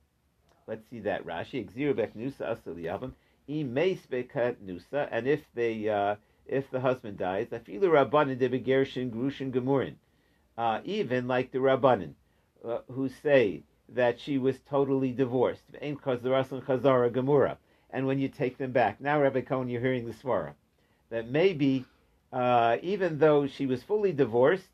Let's 0.67 0.89
see 0.89 0.99
that 0.99 1.25
Rashi. 1.25 1.65
Nusa, 1.65 2.75
the 2.75 2.89
album. 2.89 3.15
He 3.47 3.63
may 3.63 3.95
speak 3.95 4.33
Nusa 4.33 5.07
and 5.09 5.25
if 5.25 5.41
they 5.53 5.87
uh, 5.87 6.17
if 6.45 6.69
the 6.69 6.81
husband 6.81 7.17
dies, 7.17 7.47
afilu 7.47 7.89
rabbanin 7.89 8.37
de 8.37 8.49
begershin 8.49 9.09
grushin 9.09 9.51
gemurin, 9.51 9.95
uh, 10.57 10.81
even 10.83 11.27
like 11.27 11.51
the 11.51 11.59
rabbanin 11.59 12.13
uh, 12.63 12.79
who 12.91 13.09
say 13.09 13.63
that 13.89 14.19
she 14.19 14.37
was 14.37 14.59
totally 14.59 15.11
divorced, 15.11 15.63
and 15.81 15.97
when 18.05 18.19
you 18.19 18.27
take 18.27 18.57
them 18.57 18.71
back, 18.71 18.99
now 18.99 19.21
Rabbi 19.21 19.41
Cohen, 19.41 19.69
you're 19.69 19.81
hearing 19.81 20.05
the 20.05 20.13
svara 20.13 20.53
that 21.09 21.29
maybe 21.29 21.85
uh, 22.33 22.77
even 22.81 23.19
though 23.19 23.47
she 23.47 23.65
was 23.65 23.83
fully 23.83 24.11
divorced, 24.11 24.67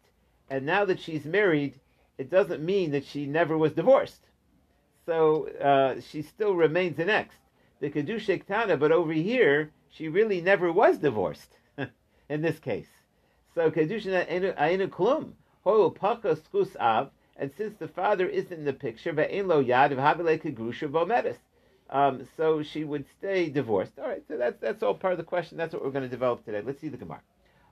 and 0.49 0.65
now 0.65 0.85
that 0.85 0.99
she's 0.99 1.25
married, 1.25 1.79
it 2.17 2.29
doesn't 2.29 2.63
mean 2.63 2.91
that 2.91 3.05
she 3.05 3.25
never 3.27 3.57
was 3.57 3.73
divorced. 3.73 4.25
So 5.05 5.49
uh, 5.59 6.01
she 6.01 6.21
still 6.21 6.55
remains 6.55 6.99
an 6.99 7.09
ex 7.09 7.35
the 7.83 7.89
Kedusha 7.89 8.41
Ktana, 8.41 8.79
but 8.79 8.93
over 8.93 9.11
here, 9.11 9.71
she 9.89 10.07
really 10.07 10.39
never 10.39 10.71
was 10.71 10.97
divorced 10.99 11.57
in 12.29 12.41
this 12.41 12.57
case. 12.57 12.87
So 13.53 13.69
Kedusha 13.69 14.25
Ainu 14.57 14.87
Klum, 14.87 15.33
Hoyo 15.65 15.93
Paka 15.93 16.37
Skus 16.37 16.77
Av, 16.77 17.11
and 17.35 17.51
since 17.57 17.75
the 17.77 17.89
father 17.89 18.25
isn't 18.27 18.57
in 18.57 18.63
the 18.63 18.71
picture, 18.71 19.11
Ve'en 19.11 19.47
Lo 19.47 19.61
Yad 19.61 19.91
of 19.91 19.97
Havile 19.97 20.39
Bometis. 20.89 21.37
Um, 21.89 22.25
so 22.37 22.63
she 22.63 22.85
would 22.85 23.05
stay 23.19 23.49
divorced. 23.49 23.99
All 23.99 24.07
right, 24.07 24.23
so 24.27 24.37
that's 24.37 24.59
that's 24.61 24.81
all 24.81 24.95
part 24.95 25.13
of 25.13 25.17
the 25.17 25.25
question. 25.25 25.57
That's 25.57 25.73
what 25.73 25.83
we're 25.83 25.91
going 25.91 26.03
to 26.03 26.09
develop 26.09 26.45
today. 26.45 26.61
Let's 26.65 26.79
see 26.79 26.87
the 26.87 26.97
Gemara. 26.97 27.21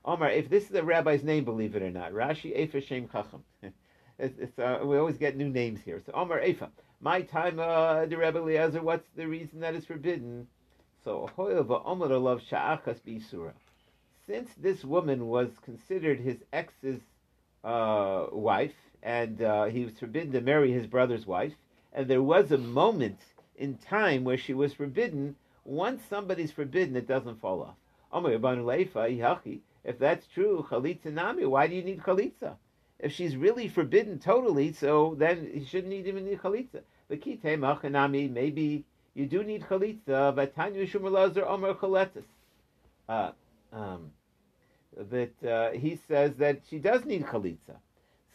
Omar, 0.04 0.30
if 0.30 0.50
this 0.50 0.68
is 0.68 0.74
a 0.74 0.82
rabbi's 0.82 1.24
name, 1.24 1.44
believe 1.44 1.74
it 1.74 1.82
or 1.82 1.90
not, 1.90 2.12
Rashi 2.12 2.54
Efa 2.56 2.86
Shem 2.86 3.08
Chacham. 3.08 3.42
it's, 4.18 4.38
it's, 4.38 4.58
uh, 4.58 4.80
we 4.84 4.98
always 4.98 5.16
get 5.16 5.36
new 5.36 5.48
names 5.48 5.80
here. 5.82 6.02
So 6.04 6.12
Omar 6.12 6.40
Efa. 6.40 6.68
My 7.04 7.22
time, 7.22 7.58
uh, 7.58 8.06
the 8.06 8.16
Rebbe 8.16 8.38
Eliezer, 8.38 8.80
what's 8.80 9.08
the 9.16 9.26
reason 9.26 9.58
that 9.58 9.74
is 9.74 9.84
forbidden? 9.84 10.46
So, 11.02 11.28
since 14.24 14.50
this 14.56 14.84
woman 14.84 15.26
was 15.26 15.48
considered 15.64 16.20
his 16.20 16.44
ex's 16.52 17.00
uh, 17.64 18.26
wife, 18.30 18.76
and 19.02 19.42
uh, 19.42 19.64
he 19.64 19.84
was 19.84 19.98
forbidden 19.98 20.30
to 20.30 20.40
marry 20.40 20.70
his 20.70 20.86
brother's 20.86 21.26
wife, 21.26 21.54
and 21.92 22.06
there 22.06 22.22
was 22.22 22.52
a 22.52 22.58
moment 22.58 23.18
in 23.56 23.78
time 23.78 24.22
where 24.22 24.38
she 24.38 24.54
was 24.54 24.72
forbidden, 24.72 25.34
once 25.64 26.02
somebody's 26.08 26.52
forbidden, 26.52 26.94
it 26.94 27.08
doesn't 27.08 27.40
fall 27.40 27.62
off. 27.62 27.74
If 29.84 29.98
that's 29.98 30.26
true, 30.28 30.66
chalitza 30.70 31.12
nami, 31.12 31.46
why 31.46 31.66
do 31.66 31.74
you 31.74 31.82
need 31.82 32.02
chalitza? 32.02 32.54
If 33.00 33.10
she's 33.10 33.36
really 33.36 33.66
forbidden 33.66 34.20
totally, 34.20 34.72
so 34.72 35.16
then 35.18 35.50
he 35.52 35.64
shouldn't 35.64 35.92
even 35.92 36.26
need 36.26 36.38
chalitza. 36.38 36.82
Maybe 37.12 38.84
you 39.14 39.26
do 39.26 39.42
need 39.44 39.62
chalitza, 39.62 40.34
but 40.34 40.54
Tanya 40.54 40.86
Shumalazer 40.86 41.46
Omer 41.46 41.74
chaletis. 41.74 42.24
Uh, 43.08 43.32
um, 43.72 44.10
that 45.10 45.44
uh, 45.44 45.70
he 45.72 45.98
says 46.08 46.34
that 46.36 46.60
she 46.68 46.78
does 46.78 47.04
need 47.04 47.24
chalitza. 47.26 47.76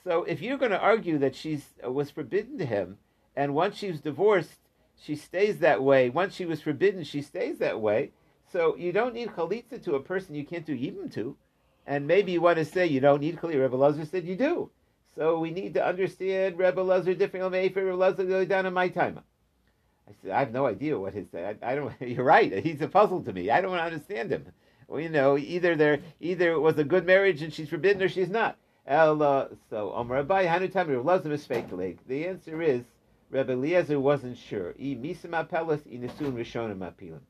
So 0.03 0.23
if 0.23 0.41
you're 0.41 0.57
going 0.57 0.71
to 0.71 0.79
argue 0.79 1.17
that 1.19 1.35
she 1.35 1.61
uh, 1.85 1.91
was 1.91 2.11
forbidden 2.11 2.57
to 2.59 2.65
him, 2.65 2.97
and 3.35 3.53
once 3.53 3.77
she's 3.77 3.99
divorced, 3.99 4.59
she 4.99 5.15
stays 5.15 5.59
that 5.59 5.83
way. 5.83 6.09
Once 6.09 6.33
she 6.33 6.45
was 6.45 6.61
forbidden, 6.61 7.03
she 7.03 7.21
stays 7.21 7.59
that 7.59 7.79
way. 7.79 8.11
So 8.51 8.75
you 8.77 8.91
don't 8.91 9.13
need 9.13 9.29
chalitza 9.29 9.83
to 9.83 9.95
a 9.95 9.99
person 9.99 10.35
you 10.35 10.45
can't 10.45 10.65
do 10.65 10.77
yibum 10.77 11.13
to. 11.13 11.35
And 11.85 12.07
maybe 12.07 12.31
you 12.33 12.41
want 12.41 12.57
to 12.57 12.65
say 12.65 12.87
you 12.87 12.99
don't 12.99 13.21
need 13.21 13.37
chalitza. 13.37 13.61
Rebbe 13.61 13.75
Lazar 13.75 14.05
said 14.05 14.25
you 14.25 14.35
do. 14.35 14.69
So 15.17 15.39
we 15.39 15.49
need 15.49 15.73
to 15.73 15.84
understand 15.84 16.60
Rebbe 16.60 16.80
Lazar 16.80 17.15
different 17.15 17.51
Rebbe 17.51 17.95
Lazar 17.95 18.23
go 18.23 18.45
down 18.45 18.67
in 18.67 18.73
my 18.73 18.88
time. 18.88 19.19
I 20.08 20.12
said, 20.21 20.32
I 20.32 20.39
have 20.39 20.51
no 20.51 20.67
idea 20.67 20.97
what 20.99 21.15
his. 21.15 21.25
I, 21.34 21.56
I 21.63 21.73
don't. 21.73 21.91
You're 21.99 22.23
right. 22.23 22.63
He's 22.63 22.82
a 22.82 22.88
puzzle 22.88 23.23
to 23.23 23.34
me. 23.34 23.49
I 23.49 23.60
don't 23.60 23.71
want 23.71 23.82
to 23.82 23.86
understand 23.86 24.32
him. 24.32 24.45
Well, 24.88 25.01
you 25.01 25.10
know, 25.10 25.36
either 25.36 25.75
there, 25.75 25.99
either 26.19 26.51
it 26.51 26.60
was 26.60 26.77
a 26.77 26.84
good 26.84 27.06
marriage 27.06 27.41
and 27.41 27.51
she's 27.51 27.67
forbidden, 27.67 28.03
or 28.03 28.10
she's 28.10 28.30
not. 28.30 28.58
El, 28.86 29.17
so 29.69 29.91
Omar 29.91 30.23
Abaye 30.23 30.47
Hanu 30.47 30.67
Tam 30.67 30.88
Rebbe 30.88 31.01
Lazar 31.01 31.30
misfakelig. 31.30 31.97
The 32.08 32.27
answer 32.27 32.62
is 32.62 32.84
Rebbe 33.32 33.53
Eliezer 33.53 33.99
wasn't 33.99 34.38
sure. 34.38 34.75
E 34.77 34.95
misam 34.95 35.32
apelas 35.32 35.82
e 35.88 35.97
nisun 35.97 36.34
rishonim 36.34 36.77
apilim. 36.77 37.21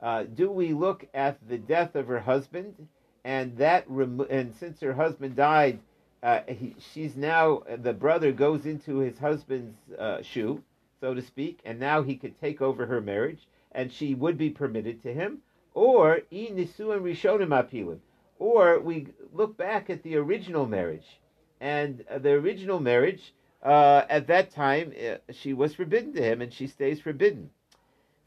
Uh, 0.00 0.22
do 0.22 0.50
we 0.50 0.72
look 0.72 1.06
at 1.12 1.36
the 1.46 1.58
death 1.58 1.94
of 1.94 2.06
her 2.08 2.20
husband, 2.20 2.88
and 3.24 3.58
that, 3.58 3.86
and 3.88 4.54
since 4.54 4.80
her 4.80 4.94
husband 4.94 5.36
died, 5.36 5.80
uh, 6.22 6.40
he, 6.46 6.74
she's 6.92 7.16
now 7.16 7.62
the 7.78 7.94
brother 7.94 8.30
goes 8.30 8.66
into 8.66 8.98
his 8.98 9.18
husband's 9.18 9.76
uh, 9.98 10.20
shoe, 10.20 10.62
so 11.00 11.14
to 11.14 11.22
speak, 11.22 11.60
and 11.64 11.80
now 11.80 12.02
he 12.02 12.14
could 12.16 12.38
take 12.38 12.60
over 12.60 12.86
her 12.86 13.00
marriage, 13.00 13.48
and 13.72 13.90
she 13.90 14.14
would 14.14 14.36
be 14.36 14.50
permitted 14.50 15.02
to 15.02 15.14
him. 15.14 15.38
Or 15.72 16.16
i 16.30 16.50
nisuim 16.52 17.02
rishonim 17.02 17.48
apilim, 17.48 18.00
or 18.38 18.80
we 18.80 19.06
look 19.32 19.56
back 19.56 19.88
at 19.88 20.02
the 20.02 20.16
original 20.16 20.66
marriage, 20.66 21.20
and 21.58 22.04
uh, 22.10 22.18
the 22.18 22.32
original 22.32 22.80
marriage 22.80 23.32
uh, 23.62 24.02
at 24.10 24.26
that 24.26 24.50
time 24.50 24.92
uh, 25.02 25.16
she 25.32 25.54
was 25.54 25.74
forbidden 25.74 26.12
to 26.14 26.22
him, 26.22 26.42
and 26.42 26.52
she 26.52 26.66
stays 26.66 27.00
forbidden. 27.00 27.48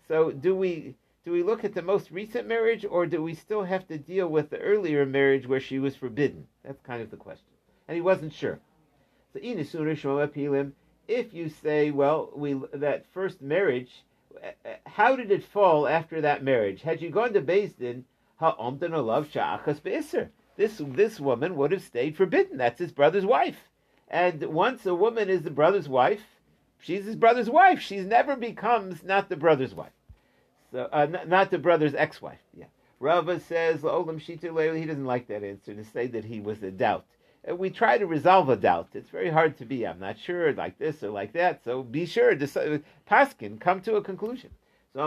So 0.08 0.32
do 0.32 0.56
we? 0.56 0.96
Do 1.26 1.32
we 1.32 1.44
look 1.44 1.64
at 1.64 1.74
the 1.74 1.82
most 1.82 2.12
recent 2.12 2.50
marriage, 2.50 2.86
or 2.90 3.06
do 3.06 3.24
we 3.24 3.34
still 3.34 3.64
have 3.64 3.88
to 3.88 3.98
deal 3.98 4.28
with 4.28 4.50
the 4.50 4.58
earlier 4.58 5.06
marriage 5.06 5.48
where 5.48 5.62
she 5.62 5.80
was 5.80 5.96
forbidden? 5.96 6.48
That's 6.66 6.82
kind 6.82 7.02
of 7.02 7.12
the 7.12 7.18
question 7.18 7.53
and 7.88 7.96
he 7.96 8.02
wasn't 8.02 8.34
sure. 8.34 8.60
So 9.34 9.40
if 11.08 11.34
you 11.34 11.50
say, 11.50 11.92
well, 11.92 12.32
we 12.36 12.60
that 12.74 13.06
first 13.14 13.42
marriage, 13.42 14.04
how 14.86 15.16
did 15.16 15.32
it 15.32 15.44
fall 15.44 15.88
after 15.88 16.22
that 16.22 16.44
marriage? 16.44 16.82
Had 16.82 17.02
you 17.02 17.10
gone 17.10 17.34
to 17.34 17.42
Din, 17.74 18.06
this 20.56 20.78
this 20.78 21.20
woman 21.20 21.56
would 21.56 21.72
have 21.72 21.82
stayed 21.82 22.16
forbidden. 22.16 22.58
That's 22.58 22.80
his 22.80 22.92
brother's 22.92 23.26
wife. 23.26 23.58
And 24.08 24.44
once 24.44 24.86
a 24.86 24.94
woman 24.94 25.30
is 25.30 25.42
the 25.42 25.52
brother's 25.52 25.90
wife, 25.90 26.24
she's 26.80 27.06
his 27.06 27.16
brother's 27.16 27.50
wife. 27.50 27.80
She 27.80 28.00
never 28.02 28.36
becomes 28.36 29.04
not 29.04 29.30
the 29.30 29.36
brother's 29.36 29.74
wife. 29.74 29.94
So 30.72 30.88
uh, 30.92 31.08
not, 31.08 31.28
not, 31.28 31.52
the 31.52 31.58
brother's 31.58 31.96
ex-wife. 31.96 32.42
Yeah. 32.56 32.66
Rava 33.00 33.40
says, 33.40 33.82
he 33.82 33.88
doesn't 33.88 35.06
like 35.06 35.28
that 35.28 35.44
answer 35.44 35.74
to 35.74 35.84
say 35.84 36.08
that 36.08 36.26
he 36.26 36.40
was 36.40 36.64
a 36.64 36.72
doubt 36.72 37.06
we 37.52 37.70
try 37.70 37.98
to 37.98 38.06
resolve 38.06 38.50
a 38.50 38.56
doubt. 38.56 38.90
It's 38.94 39.10
very 39.10 39.30
hard 39.30 39.58
to 39.58 39.66
be, 39.66 39.86
I'm 39.86 40.00
not 40.00 40.18
sure, 40.18 40.54
like 40.54 40.78
this 40.78 41.04
or 41.04 41.10
like 41.10 41.34
that. 41.34 41.64
So 41.64 41.84
be 41.84 42.06
sure, 42.06 42.36
decide, 42.36 42.84
Paskin, 43.10 43.60
come 43.60 43.82
to 43.82 43.96
a 43.96 44.02
conclusion. 44.02 44.52
So 44.94 45.02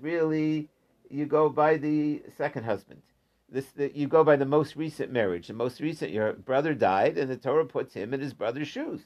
Really, 0.00 0.68
you 1.10 1.26
go 1.26 1.48
by 1.48 1.76
the 1.76 2.22
second 2.36 2.64
husband. 2.64 3.02
this 3.50 3.66
the, 3.70 3.90
you 3.96 4.06
go 4.06 4.22
by 4.22 4.36
the 4.36 4.44
most 4.44 4.76
recent 4.76 5.10
marriage. 5.10 5.48
The 5.48 5.54
most 5.54 5.80
recent, 5.80 6.12
your 6.12 6.34
brother 6.34 6.74
died, 6.74 7.16
and 7.18 7.30
the 7.30 7.36
Torah 7.36 7.64
puts 7.64 7.94
him 7.94 8.12
in 8.12 8.20
his 8.20 8.34
brother's 8.34 8.68
shoes. 8.68 9.00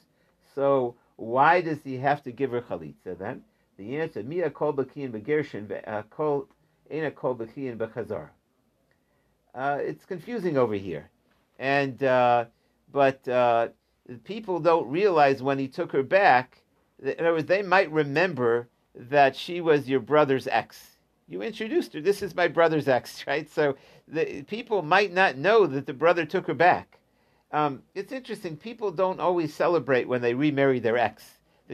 So 0.53 0.95
why 1.15 1.61
does 1.61 1.83
he 1.83 1.97
have 1.97 2.21
to 2.23 2.31
give 2.31 2.51
her 2.51 2.61
chalitza 2.61 3.17
then? 3.17 3.43
The 3.77 3.97
answer: 3.97 4.21
Mia 4.21 4.49
kol 4.49 4.73
b'kiyin 4.73 5.11
begershin 5.11 5.81
uh, 5.87 6.03
kol 6.03 6.47
ena 6.91 7.11
kol 7.11 7.35
b'kiyin 7.35 7.77
b'chazar. 7.77 8.29
Uh, 9.55 9.77
it's 9.79 10.05
confusing 10.05 10.57
over 10.57 10.73
here, 10.73 11.09
and 11.59 12.01
uh, 12.03 12.45
but 12.91 13.27
uh, 13.27 13.67
people 14.23 14.59
don't 14.59 14.89
realize 14.89 15.43
when 15.43 15.59
he 15.59 15.67
took 15.67 15.91
her 15.91 16.03
back. 16.03 16.63
In 17.01 17.19
other 17.19 17.33
words, 17.33 17.47
they 17.47 17.61
might 17.61 17.91
remember 17.91 18.67
that 18.95 19.35
she 19.35 19.61
was 19.61 19.87
your 19.87 19.99
brother's 19.99 20.47
ex 20.47 20.93
you 21.27 21.41
introduced 21.41 21.93
her. 21.93 22.01
This 22.01 22.21
is 22.21 22.35
my 22.35 22.47
brother's 22.47 22.87
ex, 22.87 23.25
right? 23.27 23.49
So 23.49 23.75
the 24.07 24.43
people 24.43 24.81
might 24.81 25.13
not 25.13 25.37
know 25.37 25.65
that 25.67 25.85
the 25.85 25.93
brother 25.93 26.25
took 26.25 26.47
her 26.47 26.53
back. 26.53 26.99
Um, 27.51 27.83
it's 27.93 28.11
interesting. 28.11 28.57
People 28.57 28.91
don't 28.91 29.19
always 29.19 29.53
celebrate 29.53 30.07
when 30.07 30.21
they 30.21 30.33
remarry 30.33 30.79
their 30.79 30.97
ex. 30.97 31.23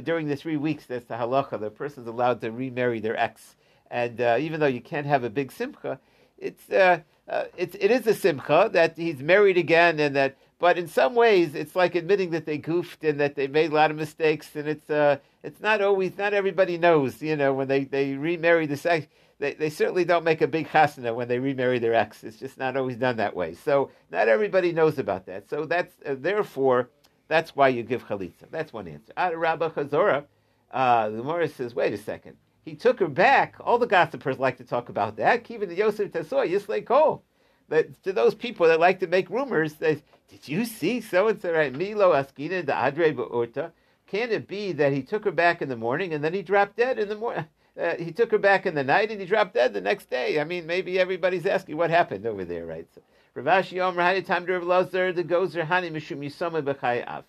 During 0.04 0.28
the 0.28 0.36
three 0.36 0.58
weeks, 0.58 0.86
that's 0.86 1.06
the 1.06 1.16
halacha. 1.16 1.60
The 1.60 1.70
person's 1.70 2.08
allowed 2.08 2.42
to 2.42 2.52
remarry 2.52 3.00
their 3.00 3.18
ex, 3.18 3.56
and 3.90 4.22
uh, 4.22 4.38
even 4.40 4.60
though 4.60 4.68
you 4.68 4.82
can't 4.82 5.08
have 5.08 5.24
a 5.24 5.30
big 5.30 5.52
simcha, 5.52 6.00
it's 6.40 6.70
uh, 6.70 7.00
uh, 7.28 7.46
it's 7.58 7.76
it 7.80 7.92
is 7.92 8.08
a 8.08 8.14
simcha 8.14 8.70
that 8.74 8.98
he's 8.98 9.22
married 9.22 9.58
again, 9.58 10.00
and 10.00 10.16
that. 10.16 10.38
But 10.60 10.78
in 10.78 10.90
some 10.90 11.16
ways, 11.16 11.56
it's 11.56 11.74
like 11.74 11.96
admitting 11.96 12.32
that 12.32 12.46
they 12.46 12.58
goofed 12.58 13.06
and 13.06 13.18
that 13.22 13.36
they 13.36 13.48
made 13.48 13.72
a 13.72 13.76
lot 13.76 13.92
of 13.92 13.98
mistakes, 13.98 14.58
and 14.58 14.68
it's 14.68 14.90
uh, 14.90 15.18
it's 15.42 15.62
not 15.62 15.82
always 15.82 16.18
not 16.18 16.34
everybody 16.34 16.78
knows. 16.78 17.22
You 17.22 17.38
know, 17.38 17.54
when 17.54 17.70
they 17.70 17.86
they 17.86 18.16
remarry 18.16 18.66
the 18.66 18.76
sex 18.76 19.08
they, 19.40 19.54
they 19.54 19.70
certainly 19.70 20.04
don't 20.04 20.26
make 20.26 20.42
a 20.42 20.48
big 20.48 20.68
chasana 20.68 21.16
when 21.16 21.28
they 21.28 21.40
remarry 21.40 21.80
their 21.80 21.94
ex. 21.94 22.24
It's 22.24 22.38
just 22.38 22.58
not 22.58 22.76
always 22.76 22.98
done 22.98 23.18
that 23.18 23.36
way. 23.36 23.56
So 23.56 23.90
not 24.12 24.28
everybody 24.28 24.74
knows 24.74 25.00
about 25.00 25.26
that. 25.28 25.50
So 25.50 25.66
that's 25.66 25.96
uh, 26.06 26.16
therefore 26.20 26.90
that's 27.30 27.56
why 27.56 27.70
you 27.70 27.84
give 27.84 28.06
chalitza. 28.06 28.50
That's 28.52 28.74
one 28.74 28.88
answer. 28.88 29.14
Rabbi 29.38 29.70
Chazora, 29.70 30.26
uh, 30.72 31.10
the 31.10 31.24
Morris 31.24 31.56
says, 31.56 31.74
wait 31.74 31.94
a 31.94 31.98
second. 31.98 32.36
He 32.70 32.76
took 32.76 33.00
her 33.00 33.08
back. 33.08 33.56
All 33.60 33.80
the 33.80 33.88
gossipers 33.88 34.38
like 34.38 34.58
to 34.58 34.64
talk 34.64 34.90
about 34.90 35.18
that. 35.18 35.50
Even 35.50 35.70
the 35.70 35.76
Yosef 35.76 36.12
Tesoy, 36.12 36.52
Yisley 36.52 36.86
Kol. 36.86 37.24
That 37.68 38.04
to 38.04 38.14
those 38.14 38.36
people 38.36 38.68
that 38.68 38.80
like 38.80 39.00
to 39.00 39.08
make 39.08 39.28
rumors, 39.32 39.74
they, 39.74 40.04
did 40.28 40.48
you 40.48 40.66
see 40.66 41.02
so 41.02 41.28
and 41.28 41.42
so 41.42 41.52
right? 41.52 41.74
Milo 41.74 42.14
Askina 42.14 42.64
the 42.64 42.74
Adre 42.74 43.16
Be'urta. 43.16 43.72
Can 44.06 44.32
it 44.32 44.48
be 44.48 44.72
that 44.74 44.94
he 44.94 45.02
took 45.02 45.26
her 45.26 45.32
back 45.32 45.64
in 45.64 45.70
the 45.70 45.76
morning 45.76 46.14
and 46.14 46.24
then 46.24 46.34
he 46.34 46.44
dropped 46.44 46.78
dead 46.78 47.00
in 47.00 47.10
the 47.10 47.16
morning? 47.16 47.46
Uh, 47.80 47.96
he 47.96 48.12
took 48.12 48.30
her 48.30 48.38
back 48.38 48.68
in 48.68 48.76
the 48.76 48.84
night 48.84 49.10
and 49.10 49.20
he 49.20 49.26
dropped 49.26 49.56
dead 49.56 49.74
the 49.74 49.82
next 49.82 50.12
day. 50.12 50.40
I 50.40 50.44
mean, 50.44 50.68
maybe 50.68 51.00
everybody's 51.00 51.48
asking 51.48 51.76
what 51.76 51.90
happened 51.90 52.28
over 52.28 52.46
there, 52.46 52.68
right? 52.68 52.88
So, 52.94 53.02
Rav 53.34 53.46
Ashi 53.46 53.80
Omer 53.80 54.04
Hani 54.04 54.24
Time 54.24 54.46
to 54.46 54.60
Lazar 54.60 55.12
the 55.12 55.24
Gozer 55.24 55.66
Hani 55.66 55.92
Mishum 55.92 56.20
Yisoma 56.20 56.62
B'chayav. 56.62 57.24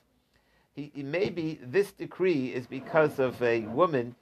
Maybe 0.95 1.59
this 1.63 1.93
decree 1.93 2.49
is 2.49 2.67
because 2.67 3.19
of 3.19 3.41
a 3.43 3.61
woman 3.61 4.17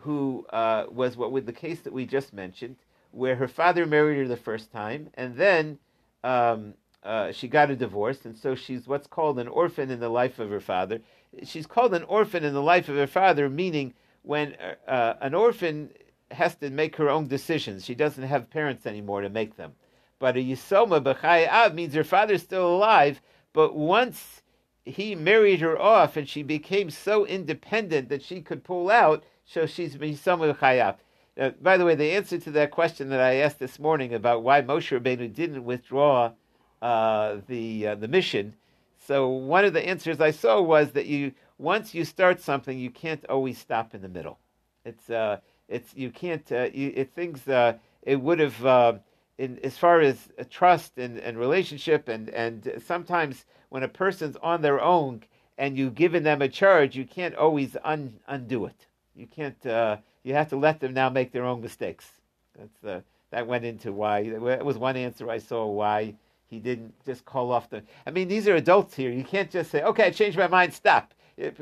who 0.00 0.46
uh, 0.50 0.84
was 0.90 1.16
what 1.16 1.32
with 1.32 1.46
the 1.46 1.52
case 1.52 1.80
that 1.80 1.92
we 1.92 2.06
just 2.06 2.32
mentioned, 2.32 2.76
where 3.10 3.36
her 3.36 3.48
father 3.48 3.86
married 3.86 4.18
her 4.18 4.28
the 4.28 4.36
first 4.36 4.72
time, 4.72 5.10
and 5.14 5.36
then 5.36 5.78
um, 6.24 6.74
uh, 7.02 7.32
she 7.32 7.48
got 7.48 7.70
a 7.70 7.76
divorce, 7.76 8.24
and 8.24 8.36
so 8.36 8.54
she's 8.54 8.86
what's 8.86 9.06
called 9.06 9.38
an 9.38 9.48
orphan 9.48 9.90
in 9.90 10.00
the 10.00 10.08
life 10.08 10.38
of 10.38 10.50
her 10.50 10.60
father. 10.60 11.00
She's 11.44 11.66
called 11.66 11.94
an 11.94 12.04
orphan 12.04 12.44
in 12.44 12.54
the 12.54 12.62
life 12.62 12.88
of 12.88 12.96
her 12.96 13.06
father, 13.06 13.48
meaning 13.48 13.94
when 14.22 14.54
uh, 14.54 14.90
uh, 14.90 15.16
an 15.20 15.34
orphan 15.34 15.90
has 16.30 16.54
to 16.56 16.70
make 16.70 16.96
her 16.96 17.10
own 17.10 17.26
decisions. 17.26 17.84
She 17.84 17.94
doesn't 17.94 18.22
have 18.22 18.50
parents 18.50 18.86
anymore 18.86 19.20
to 19.20 19.28
make 19.28 19.56
them. 19.56 19.72
But 20.18 20.36
a 20.36 20.40
Yisoma 20.40 21.02
B'chai 21.02 21.74
means 21.74 21.94
her 21.94 22.04
father's 22.04 22.42
still 22.42 22.74
alive, 22.74 23.20
but 23.52 23.74
once 23.74 24.42
he 24.84 25.14
married 25.14 25.60
her 25.60 25.80
off 25.80 26.16
and 26.16 26.28
she 26.28 26.42
became 26.42 26.90
so 26.90 27.26
independent 27.26 28.08
that 28.08 28.22
she 28.22 28.40
could 28.40 28.64
pull 28.64 28.90
out, 28.90 29.24
so 29.52 29.66
she's 29.66 29.96
Yisoma 29.96 30.54
B'chai 30.54 30.82
Av. 30.82 30.96
Uh, 31.38 31.50
by 31.60 31.76
the 31.76 31.84
way, 31.84 31.94
the 31.94 32.12
answer 32.12 32.38
to 32.38 32.50
that 32.50 32.70
question 32.70 33.08
that 33.10 33.20
I 33.20 33.36
asked 33.36 33.58
this 33.58 33.78
morning 33.78 34.14
about 34.14 34.42
why 34.42 34.62
Moshe 34.62 34.98
Rabbeinu 34.98 35.32
didn't 35.32 35.64
withdraw 35.64 36.32
uh, 36.80 37.36
the 37.46 37.88
uh, 37.88 37.94
the 37.94 38.08
mission, 38.08 38.54
so 38.98 39.28
one 39.28 39.64
of 39.64 39.72
the 39.72 39.86
answers 39.86 40.20
I 40.20 40.30
saw 40.30 40.60
was 40.60 40.92
that 40.92 41.06
you 41.06 41.32
once 41.58 41.94
you 41.94 42.04
start 42.04 42.40
something, 42.40 42.78
you 42.78 42.90
can't 42.90 43.24
always 43.28 43.58
stop 43.58 43.94
in 43.94 44.02
the 44.02 44.08
middle. 44.08 44.38
It's 44.84 45.10
uh, 45.10 45.38
it's 45.68 45.94
you 45.94 46.10
can't 46.10 46.50
uh, 46.52 46.68
you, 46.72 46.92
it 46.94 47.12
things 47.12 47.48
uh, 47.48 47.74
it 48.02 48.20
would 48.20 48.38
have 48.38 48.66
uh, 48.66 48.92
in 49.38 49.58
as 49.64 49.78
far 49.78 50.00
as 50.00 50.28
trust 50.50 50.98
and, 50.98 51.18
and 51.18 51.38
relationship 51.38 52.08
and 52.08 52.28
and 52.30 52.82
sometimes 52.84 53.44
when 53.70 53.82
a 53.82 53.88
person's 53.88 54.36
on 54.42 54.60
their 54.62 54.80
own 54.80 55.22
and 55.56 55.76
you've 55.76 55.94
given 55.94 56.22
them 56.24 56.42
a 56.42 56.48
charge, 56.48 56.96
you 56.96 57.04
can't 57.04 57.34
always 57.34 57.76
un, 57.84 58.18
undo 58.26 58.64
it. 58.66 58.86
You 59.14 59.26
can't. 59.26 59.66
Uh, 59.66 59.98
you 60.22 60.34
have 60.34 60.48
to 60.50 60.56
let 60.56 60.80
them 60.80 60.94
now 60.94 61.10
make 61.10 61.32
their 61.32 61.44
own 61.44 61.60
mistakes. 61.60 62.10
That's 62.58 62.84
uh, 62.84 63.00
that 63.30 63.46
went 63.46 63.64
into 63.64 63.92
why 63.92 64.20
it 64.20 64.64
was 64.64 64.78
one 64.78 64.96
answer 64.96 65.30
I 65.30 65.38
saw 65.38 65.66
why 65.66 66.14
he 66.48 66.58
didn't 66.58 66.94
just 67.04 67.24
call 67.24 67.50
off 67.50 67.70
the. 67.70 67.82
I 68.06 68.10
mean, 68.10 68.28
these 68.28 68.46
are 68.46 68.56
adults 68.56 68.94
here. 68.94 69.10
You 69.10 69.24
can't 69.24 69.50
just 69.50 69.70
say, 69.70 69.82
"Okay, 69.82 70.04
I 70.04 70.10
changed 70.10 70.38
my 70.38 70.48
mind. 70.48 70.72
Stop." 70.74 71.14
You 71.36 71.52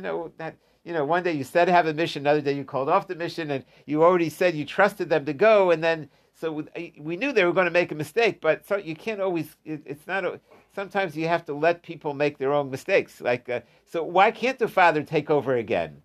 know 0.00 0.32
that 0.36 0.56
you 0.84 0.92
know 0.92 1.04
one 1.04 1.22
day 1.22 1.32
you 1.32 1.44
said 1.44 1.68
have 1.68 1.86
a 1.86 1.94
mission, 1.94 2.22
another 2.22 2.40
day 2.40 2.52
you 2.52 2.64
called 2.64 2.88
off 2.88 3.08
the 3.08 3.14
mission, 3.14 3.50
and 3.50 3.64
you 3.86 4.02
already 4.04 4.28
said 4.28 4.54
you 4.54 4.64
trusted 4.64 5.08
them 5.08 5.24
to 5.24 5.32
go, 5.32 5.70
and 5.70 5.82
then 5.82 6.08
so 6.34 6.64
we 7.00 7.16
knew 7.16 7.32
they 7.32 7.44
were 7.44 7.52
going 7.52 7.64
to 7.64 7.70
make 7.70 7.90
a 7.90 7.96
mistake, 7.96 8.40
but 8.40 8.64
so 8.66 8.76
you 8.76 8.94
can't 8.94 9.20
always. 9.20 9.56
It, 9.64 9.82
it's 9.84 10.06
not. 10.06 10.24
A, 10.24 10.40
sometimes 10.74 11.16
you 11.16 11.26
have 11.26 11.44
to 11.46 11.54
let 11.54 11.82
people 11.82 12.14
make 12.14 12.38
their 12.38 12.52
own 12.52 12.70
mistakes. 12.70 13.20
Like 13.20 13.48
uh, 13.48 13.60
so, 13.90 14.04
why 14.04 14.30
can't 14.30 14.58
the 14.58 14.68
father 14.68 15.02
take 15.02 15.30
over 15.30 15.56
again? 15.56 16.02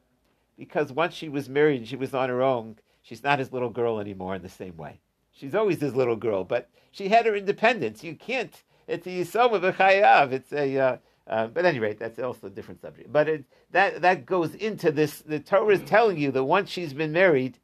Because 0.57 0.91
once 0.91 1.13
she 1.13 1.29
was 1.29 1.49
married 1.49 1.77
and 1.77 1.87
she 1.87 1.95
was 1.95 2.13
on 2.13 2.29
her 2.29 2.41
own, 2.41 2.77
she's 3.01 3.23
not 3.23 3.39
his 3.39 3.51
little 3.51 3.69
girl 3.69 3.99
anymore 3.99 4.35
in 4.35 4.41
the 4.41 4.49
same 4.49 4.77
way. 4.77 4.99
She's 5.31 5.55
always 5.55 5.81
his 5.81 5.95
little 5.95 6.15
girl, 6.15 6.43
but 6.43 6.69
she 6.91 7.09
had 7.09 7.25
her 7.25 7.35
independence. 7.35 8.03
You 8.03 8.15
can't. 8.15 8.63
It's 8.87 9.07
a 9.07 9.09
yisoma 9.09 9.59
b'chayav. 9.59 10.31
It's 10.31 10.53
a 10.53 10.77
uh, 10.77 10.97
uh, 11.25 11.47
but 11.47 11.65
at 11.65 11.69
any 11.69 11.79
rate, 11.79 11.99
that's 11.99 12.19
also 12.19 12.47
a 12.47 12.49
different 12.49 12.81
subject. 12.81 13.11
But 13.11 13.29
it, 13.29 13.45
that 13.71 14.01
that 14.01 14.25
goes 14.25 14.55
into 14.55 14.91
this. 14.91 15.19
The 15.19 15.39
Torah 15.39 15.75
is 15.75 15.81
telling 15.83 16.17
you 16.17 16.31
that 16.31 16.43
once 16.43 16.69
she's 16.69 16.93
been 16.93 17.13
married, 17.13 17.59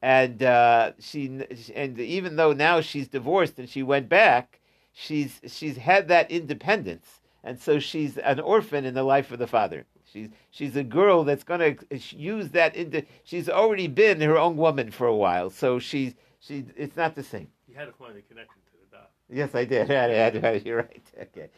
and 0.00 0.42
uh, 0.42 0.92
she 1.00 1.26
and 1.74 1.98
even 1.98 2.36
though 2.36 2.52
now 2.52 2.80
she's 2.80 3.08
divorced 3.08 3.58
and 3.58 3.68
she 3.68 3.82
went 3.82 4.08
back, 4.08 4.60
she's 4.92 5.40
she's 5.46 5.76
had 5.76 6.08
that 6.08 6.30
independence, 6.30 7.20
and 7.42 7.58
so 7.58 7.78
she's 7.80 8.18
an 8.18 8.38
orphan 8.38 8.84
in 8.84 8.94
the 8.94 9.02
life 9.02 9.32
of 9.32 9.38
the 9.38 9.46
father. 9.48 9.84
She's 10.12 10.28
she's 10.50 10.76
a 10.76 10.84
girl 10.84 11.24
that's 11.24 11.44
going 11.44 11.60
to 11.60 11.98
use 12.16 12.50
that 12.50 12.76
into. 12.76 13.04
She's 13.24 13.48
already 13.48 13.86
been 13.88 14.20
her 14.20 14.36
own 14.38 14.56
woman 14.56 14.90
for 14.90 15.06
a 15.06 15.16
while, 15.16 15.48
so 15.50 15.78
she's 15.78 16.14
she. 16.38 16.66
It's 16.76 16.96
not 16.96 17.14
the 17.14 17.22
same. 17.22 17.48
You 17.66 17.76
had 17.76 17.86
to 17.86 17.92
find 17.92 18.16
a 18.16 18.22
connection 18.22 18.60
to 18.66 18.72
the 18.78 18.96
dot. 18.96 19.10
Yes, 19.30 19.54
I 19.54 19.64
did. 19.64 19.88
You're 20.66 20.78
right. 20.78 21.02
Okay. 21.20 21.48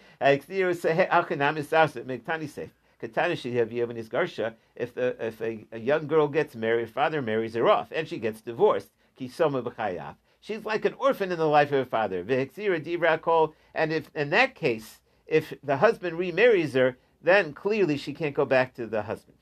If 4.76 4.94
the 4.94 5.26
if 5.26 5.40
a, 5.40 5.66
a 5.72 5.78
young 5.78 6.06
girl 6.06 6.28
gets 6.28 6.54
married, 6.54 6.90
father 6.90 7.20
marries 7.20 7.54
her 7.54 7.68
off, 7.68 7.90
and 7.92 8.06
she 8.06 8.18
gets 8.18 8.40
divorced. 8.40 8.90
She's 9.18 10.64
like 10.64 10.84
an 10.84 10.94
orphan 10.94 11.32
in 11.32 11.38
the 11.38 11.46
life 11.46 11.72
of 11.72 11.78
her 11.78 11.84
father. 11.84 12.20
And 12.20 13.92
if 13.92 14.10
in 14.14 14.30
that 14.30 14.54
case, 14.54 15.00
if 15.26 15.54
the 15.62 15.78
husband 15.78 16.18
remarries 16.18 16.74
her, 16.74 16.96
then 17.24 17.52
clearly 17.52 17.96
she 17.96 18.12
can't 18.12 18.34
go 18.34 18.44
back 18.44 18.74
to 18.74 18.87
the 18.87 19.02
husband. 19.02 19.37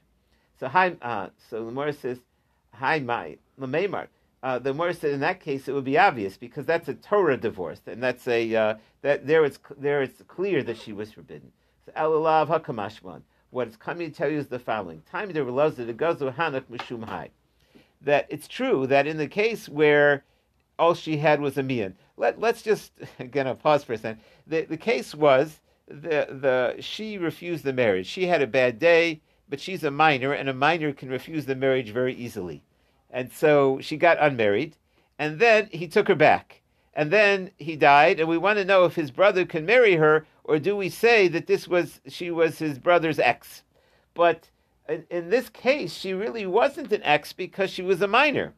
So 0.58 0.68
hi, 0.68 0.96
uh, 1.02 1.28
so 1.50 1.58
the 1.58 1.70
Gemara 1.70 1.92
says, 1.92 2.18
"Hi, 2.72 3.00
my 3.00 3.36
lamemar." 3.60 4.08
uh, 4.42 4.58
the 4.58 4.72
Gemara 4.72 4.94
said 4.94 5.12
in 5.12 5.20
that 5.20 5.40
case 5.40 5.68
it 5.68 5.72
would 5.72 5.84
be 5.84 5.98
obvious 5.98 6.36
because 6.36 6.66
that's 6.66 6.88
a 6.88 6.94
Torah 6.94 7.36
divorce, 7.36 7.80
and 7.86 8.02
that's 8.02 8.26
a 8.26 8.54
uh, 8.54 8.74
that 9.02 9.26
there 9.26 9.44
it's 9.44 9.58
there 9.78 10.02
it's 10.02 10.22
clear 10.26 10.62
that 10.64 10.78
she 10.78 10.92
was 10.92 11.12
forbidden. 11.12 11.52
So 11.86 11.92
Elulav 11.92 12.48
Hakamashman. 12.48 13.22
What 13.50 13.68
it's 13.68 13.76
coming 13.76 14.10
to 14.10 14.16
tell 14.16 14.30
you 14.30 14.38
is 14.38 14.48
the 14.48 14.58
following: 14.58 15.02
Time 15.10 15.28
that 15.28 15.36
Gazu 15.36 16.34
Hanak 16.34 16.64
Mishum 16.70 17.04
Hai. 17.04 17.30
That 18.00 18.26
it's 18.30 18.48
true 18.48 18.86
that 18.88 19.06
in 19.06 19.16
the 19.16 19.28
case 19.28 19.68
where 19.68 20.24
all 20.78 20.94
she 20.94 21.18
had 21.18 21.40
was 21.40 21.58
a 21.58 21.62
mian. 21.62 21.94
Let 22.16 22.40
let's 22.40 22.62
just 22.62 22.92
again 23.20 23.46
I'll 23.46 23.54
pause 23.54 23.84
for 23.84 23.92
a 23.92 23.98
second. 23.98 24.22
The 24.46 24.62
the 24.62 24.76
case 24.76 25.14
was 25.14 25.60
the 26.00 26.26
the 26.30 26.76
she 26.80 27.18
refused 27.18 27.64
the 27.64 27.72
marriage. 27.72 28.06
She 28.06 28.26
had 28.26 28.42
a 28.42 28.46
bad 28.46 28.78
day, 28.78 29.20
but 29.48 29.60
she's 29.60 29.84
a 29.84 29.90
minor, 29.90 30.32
and 30.32 30.48
a 30.48 30.54
minor 30.54 30.92
can 30.92 31.08
refuse 31.08 31.46
the 31.46 31.54
marriage 31.54 31.90
very 31.90 32.14
easily 32.14 32.62
and 33.12 33.30
so 33.30 33.78
she 33.80 33.96
got 33.96 34.16
unmarried, 34.20 34.76
and 35.18 35.38
then 35.38 35.68
he 35.70 35.86
took 35.86 36.08
her 36.08 36.14
back, 36.14 36.62
and 36.94 37.10
then 37.10 37.50
he 37.58 37.76
died, 37.76 38.18
and 38.18 38.28
we 38.28 38.38
want 38.38 38.58
to 38.58 38.64
know 38.64 38.84
if 38.86 38.94
his 38.94 39.10
brother 39.10 39.44
can 39.44 39.66
marry 39.66 39.96
her, 39.96 40.26
or 40.44 40.58
do 40.58 40.74
we 40.74 40.88
say 40.88 41.28
that 41.28 41.46
this 41.46 41.68
was 41.68 42.00
she 42.08 42.30
was 42.30 42.58
his 42.58 42.78
brother's 42.78 43.18
ex? 43.18 43.62
But 44.14 44.48
in, 44.88 45.04
in 45.10 45.30
this 45.30 45.48
case, 45.50 45.94
she 45.94 46.14
really 46.14 46.46
wasn't 46.46 46.92
an 46.92 47.02
ex 47.04 47.32
because 47.32 47.70
she 47.70 47.82
was 47.82 48.00
a 48.00 48.08
minor. 48.08 48.54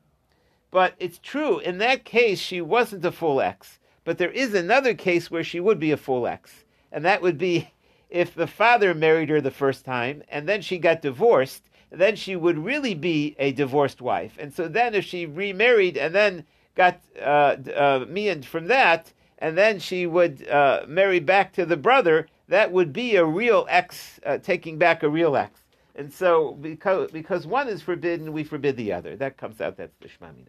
But 0.70 0.94
it's 0.98 1.18
true 1.18 1.58
in 1.58 1.78
that 1.78 2.04
case 2.04 2.40
she 2.40 2.60
wasn't 2.60 3.04
a 3.04 3.12
full 3.12 3.40
ex. 3.40 3.78
But 4.04 4.18
there 4.18 4.30
is 4.30 4.54
another 4.54 4.94
case 4.94 5.30
where 5.30 5.44
she 5.44 5.60
would 5.60 5.78
be 5.78 5.92
a 5.92 5.96
full 5.96 6.26
ex, 6.26 6.63
and 6.94 7.04
that 7.04 7.20
would 7.20 7.36
be 7.36 7.72
if 8.08 8.34
the 8.34 8.46
father 8.46 8.94
married 8.94 9.28
her 9.28 9.40
the 9.40 9.50
first 9.50 9.84
time 9.84 10.22
and 10.28 10.48
then 10.48 10.62
she 10.62 10.78
got 10.78 11.02
divorced, 11.02 11.64
then 11.90 12.14
she 12.14 12.36
would 12.36 12.56
really 12.56 12.94
be 12.94 13.34
a 13.38 13.52
divorced 13.52 14.00
wife. 14.00 14.36
And 14.38 14.54
so 14.54 14.68
then 14.68 14.94
if 14.94 15.04
she 15.04 15.26
remarried 15.26 15.96
and 15.96 16.14
then 16.14 16.44
got 16.76 17.00
uh, 17.20 17.56
uh, 17.74 18.42
from 18.42 18.68
that, 18.68 19.12
and 19.38 19.58
then 19.58 19.80
she 19.80 20.06
would 20.06 20.48
uh, 20.48 20.84
marry 20.86 21.18
back 21.18 21.52
to 21.54 21.66
the 21.66 21.76
brother, 21.76 22.28
that 22.48 22.70
would 22.70 22.92
be 22.92 23.16
a 23.16 23.24
real 23.24 23.66
ex, 23.68 24.20
uh, 24.24 24.38
taking 24.38 24.78
back 24.78 25.02
a 25.02 25.08
real 25.08 25.36
ex. 25.36 25.60
And 25.96 26.12
so, 26.12 26.52
because, 26.52 27.10
because 27.10 27.46
one 27.46 27.68
is 27.68 27.82
forbidden, 27.82 28.32
we 28.32 28.44
forbid 28.44 28.76
the 28.76 28.92
other. 28.92 29.16
That 29.16 29.36
comes 29.36 29.60
out, 29.60 29.76
that's 29.76 29.96
the 30.00 30.08
Shmamina. 30.08 30.48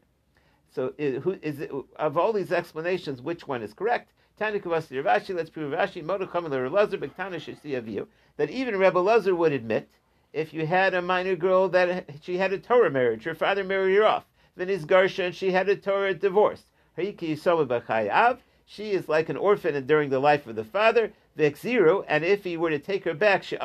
So, 0.74 0.94
is, 0.98 1.24
who, 1.24 1.38
is 1.42 1.60
it, 1.60 1.72
of 1.98 2.18
all 2.18 2.34
these 2.34 2.52
explanations, 2.52 3.22
which 3.22 3.48
one 3.48 3.62
is 3.64 3.74
correct? 3.74 4.12
Tani 4.38 4.60
Kavasi 4.60 5.02
Rashi, 5.02 5.34
let's 5.34 5.50
prove 5.50 5.72
Rashi, 5.72 6.04
Modacham 6.04 6.50
Lazar, 6.70 6.98
Bektana 6.98 7.40
Shisi 7.40 8.06
that 8.36 8.50
even 8.50 8.78
Rebbe 8.78 9.00
Lazar 9.00 9.34
would 9.34 9.54
admit 9.54 9.88
if 10.34 10.54
you 10.54 10.68
had 10.68 10.94
a 10.94 11.02
minor 11.02 11.38
girl 11.38 11.70
that 11.70 12.10
she 12.22 12.38
had 12.38 12.52
a 12.52 12.58
Torah 12.58 12.90
marriage, 12.90 13.24
her 13.24 13.34
father 13.34 13.64
married 13.64 13.96
her 13.96 14.04
off, 14.04 14.26
then 14.58 14.68
his 14.68 14.86
Garsha 14.86 15.28
and 15.28 15.34
she 15.34 15.52
had 15.52 15.70
a 15.70 15.78
Torah 15.78 16.14
divorce. 16.14 16.66
She 16.98 18.92
is 18.92 19.08
like 19.08 19.30
an 19.30 19.38
orphan 19.38 19.86
during 19.88 20.10
the 20.10 20.20
life 20.20 20.46
of 20.48 20.58
the 20.58 20.66
father, 20.66 21.14
Vexiro, 21.38 22.04
and 22.06 22.26
if 22.26 22.44
he 22.44 22.58
were 22.58 22.72
to 22.72 22.80
take 22.80 23.06
her 23.06 23.14
back, 23.14 23.42
she 23.42 23.58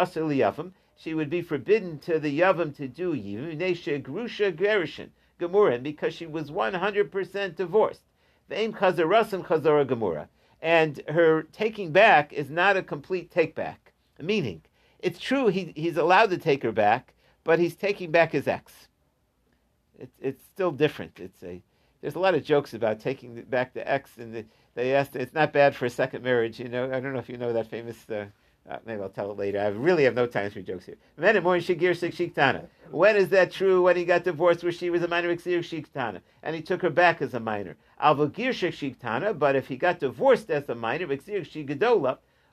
she 0.96 1.14
would 1.14 1.30
be 1.30 1.42
forbidden 1.42 1.98
to 1.98 2.20
the 2.20 2.38
Yavam 2.38 2.76
to 2.76 2.86
do 2.86 3.16
Yivnesha 3.16 4.00
Grusha 4.00 4.52
Gerishin, 4.52 5.08
Gemurin, 5.40 5.82
because 5.82 6.14
she 6.14 6.26
was 6.26 6.52
100% 6.52 7.56
divorced. 7.56 8.02
The 8.48 8.56
aim 8.56 8.72
Chazarasim 8.74 9.44
Chazara 9.44 9.84
Gemura 9.84 10.28
and 10.62 11.02
her 11.08 11.42
taking 11.52 11.92
back 11.92 12.32
is 12.32 12.50
not 12.50 12.76
a 12.76 12.82
complete 12.82 13.30
take 13.30 13.54
back. 13.54 13.92
Meaning, 14.18 14.62
it's 14.98 15.18
true 15.18 15.48
he, 15.48 15.72
he's 15.74 15.96
allowed 15.96 16.30
to 16.30 16.38
take 16.38 16.62
her 16.62 16.72
back, 16.72 17.14
but 17.44 17.58
he's 17.58 17.74
taking 17.74 18.10
back 18.10 18.32
his 18.32 18.46
ex. 18.46 18.88
It's 19.98 20.16
it's 20.20 20.44
still 20.44 20.72
different. 20.72 21.18
It's 21.20 21.42
a 21.42 21.62
there's 22.00 22.14
a 22.14 22.20
lot 22.20 22.34
of 22.34 22.44
jokes 22.44 22.74
about 22.74 23.00
taking 23.00 23.42
back 23.42 23.74
the 23.74 23.90
ex, 23.90 24.18
and 24.18 24.34
the, 24.34 24.44
they 24.74 24.94
asked 24.94 25.16
it's 25.16 25.34
not 25.34 25.52
bad 25.52 25.74
for 25.74 25.86
a 25.86 25.90
second 25.90 26.22
marriage. 26.22 26.58
You 26.58 26.68
know, 26.68 26.86
I 26.86 27.00
don't 27.00 27.12
know 27.12 27.18
if 27.18 27.28
you 27.28 27.36
know 27.36 27.52
that 27.52 27.70
famous. 27.70 28.08
Uh, 28.08 28.26
uh, 28.68 28.78
maybe 28.84 29.00
I'll 29.00 29.08
tell 29.08 29.30
it 29.30 29.38
later. 29.38 29.58
I 29.58 29.68
really 29.68 30.04
have 30.04 30.14
no 30.14 30.26
time 30.26 30.50
for 30.50 30.60
jokes 30.60 30.84
here. 30.84 30.96
When 32.90 33.16
is 33.16 33.30
that 33.30 33.50
true? 33.50 33.82
When 33.82 33.96
he 33.96 34.04
got 34.04 34.24
divorced, 34.24 34.62
where 34.62 34.70
she 34.70 34.90
was 34.90 35.02
a 35.02 35.08
minor 35.08 35.34
shiktana, 35.34 36.20
and 36.42 36.54
he 36.54 36.62
took 36.62 36.82
her 36.82 36.90
back 36.90 37.22
as 37.22 37.34
a 37.34 37.40
minor. 37.40 37.76
But 38.02 39.56
if 39.56 39.68
he 39.68 39.76
got 39.76 40.00
divorced 40.00 40.50
as 40.50 40.68
a 40.68 40.74
minor 40.74 41.06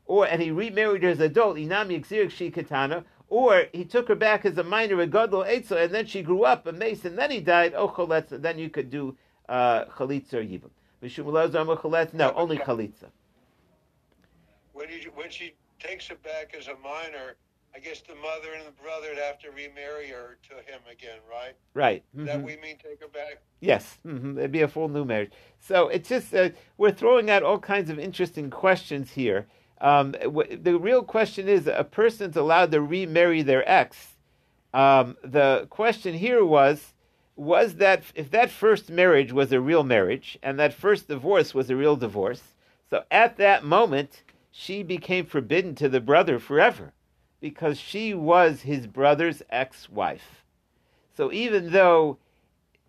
or 0.05 0.25
and 0.25 0.41
he 0.41 0.51
remarried 0.51 1.03
her 1.03 1.09
as 1.09 1.19
an 1.19 1.25
adult, 1.25 1.57
inami 1.57 2.05
shikatana, 2.05 3.03
or 3.29 3.65
he 3.73 3.83
took 3.83 4.07
her 4.07 4.15
back 4.15 4.45
as 4.45 4.57
a 4.57 4.63
minor, 4.63 4.99
a 5.01 5.07
gadol 5.07 5.43
and 5.43 5.65
then 5.65 6.05
she 6.05 6.21
grew 6.21 6.43
up 6.43 6.65
a 6.65 6.71
mace, 6.71 7.05
and 7.05 7.17
then 7.17 7.31
he 7.31 7.41
died. 7.41 7.73
Oh, 7.75 7.89
choletza. 7.89 8.41
Then 8.41 8.57
you 8.57 8.69
could 8.69 8.89
do 8.89 9.17
uh, 9.49 9.85
chalitza 9.85 10.33
or 10.35 10.43
yibam. 10.43 12.13
No, 12.13 12.33
only 12.33 12.57
chalitza. 12.57 13.09
When, 14.73 14.89
he, 14.89 15.07
when 15.13 15.29
she 15.29 15.53
takes 15.79 16.09
it 16.09 16.21
back 16.23 16.55
as 16.57 16.67
a 16.67 16.75
minor, 16.77 17.35
I 17.75 17.79
guess 17.79 18.01
the 18.01 18.15
mother 18.15 18.53
and 18.57 18.65
the 18.65 18.81
brother 18.81 19.09
would 19.09 19.19
have 19.19 19.37
to 19.39 19.49
remarry 19.51 20.07
her 20.07 20.37
to 20.49 20.55
him 20.55 20.79
again, 20.91 21.19
right? 21.29 21.53
Right. 21.75 22.03
Mm-hmm. 22.15 22.25
That 22.25 22.41
we 22.41 22.57
mean 22.57 22.77
take 22.77 22.99
her 23.01 23.07
back? 23.07 23.41
Yes. 23.59 23.99
Mm-hmm. 24.05 24.39
It'd 24.39 24.51
be 24.51 24.61
a 24.61 24.67
full 24.67 24.89
new 24.89 25.05
marriage. 25.05 25.31
So 25.59 25.87
it's 25.89 26.09
just, 26.09 26.33
uh, 26.33 26.49
we're 26.77 26.91
throwing 26.91 27.29
out 27.29 27.43
all 27.43 27.59
kinds 27.59 27.91
of 27.91 27.99
interesting 27.99 28.49
questions 28.49 29.11
here. 29.11 29.45
Um, 29.79 30.13
w- 30.13 30.57
the 30.57 30.79
real 30.79 31.03
question 31.03 31.47
is 31.47 31.67
a 31.67 31.83
person's 31.83 32.35
allowed 32.35 32.71
to 32.71 32.81
remarry 32.81 33.43
their 33.43 33.67
ex. 33.69 34.15
Um, 34.73 35.15
the 35.23 35.67
question 35.69 36.15
here 36.15 36.43
was, 36.43 36.93
was 37.35 37.75
that 37.75 38.01
if 38.15 38.31
that 38.31 38.49
first 38.49 38.89
marriage 38.89 39.31
was 39.31 39.51
a 39.51 39.61
real 39.61 39.83
marriage 39.83 40.39
and 40.41 40.59
that 40.59 40.73
first 40.73 41.07
divorce 41.07 41.53
was 41.53 41.69
a 41.69 41.75
real 41.75 41.95
divorce, 41.95 42.41
so 42.89 43.03
at 43.11 43.37
that 43.37 43.63
moment, 43.63 44.23
she 44.49 44.81
became 44.81 45.25
forbidden 45.25 45.75
to 45.75 45.87
the 45.87 46.01
brother 46.01 46.39
forever 46.39 46.93
because 47.39 47.79
she 47.79 48.13
was 48.13 48.61
his 48.61 48.87
brother's 48.87 49.41
ex 49.49 49.89
wife. 49.89 50.43
So 51.15 51.31
even 51.31 51.71
though 51.71 52.17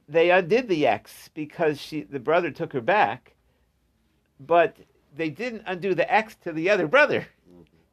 they 0.09 0.31
undid 0.31 0.69
the 0.69 0.87
ex 0.87 1.31
because 1.35 1.81
she, 1.81 2.03
the 2.03 2.19
brother 2.21 2.51
took 2.51 2.73
her 2.73 2.81
back, 2.81 3.35
but 4.41 4.77
they 5.15 5.31
didn't 5.31 5.65
undo 5.67 5.95
the 5.95 6.13
ex 6.13 6.35
to 6.37 6.53
the 6.53 6.71
other 6.71 6.87
brother. 6.87 7.27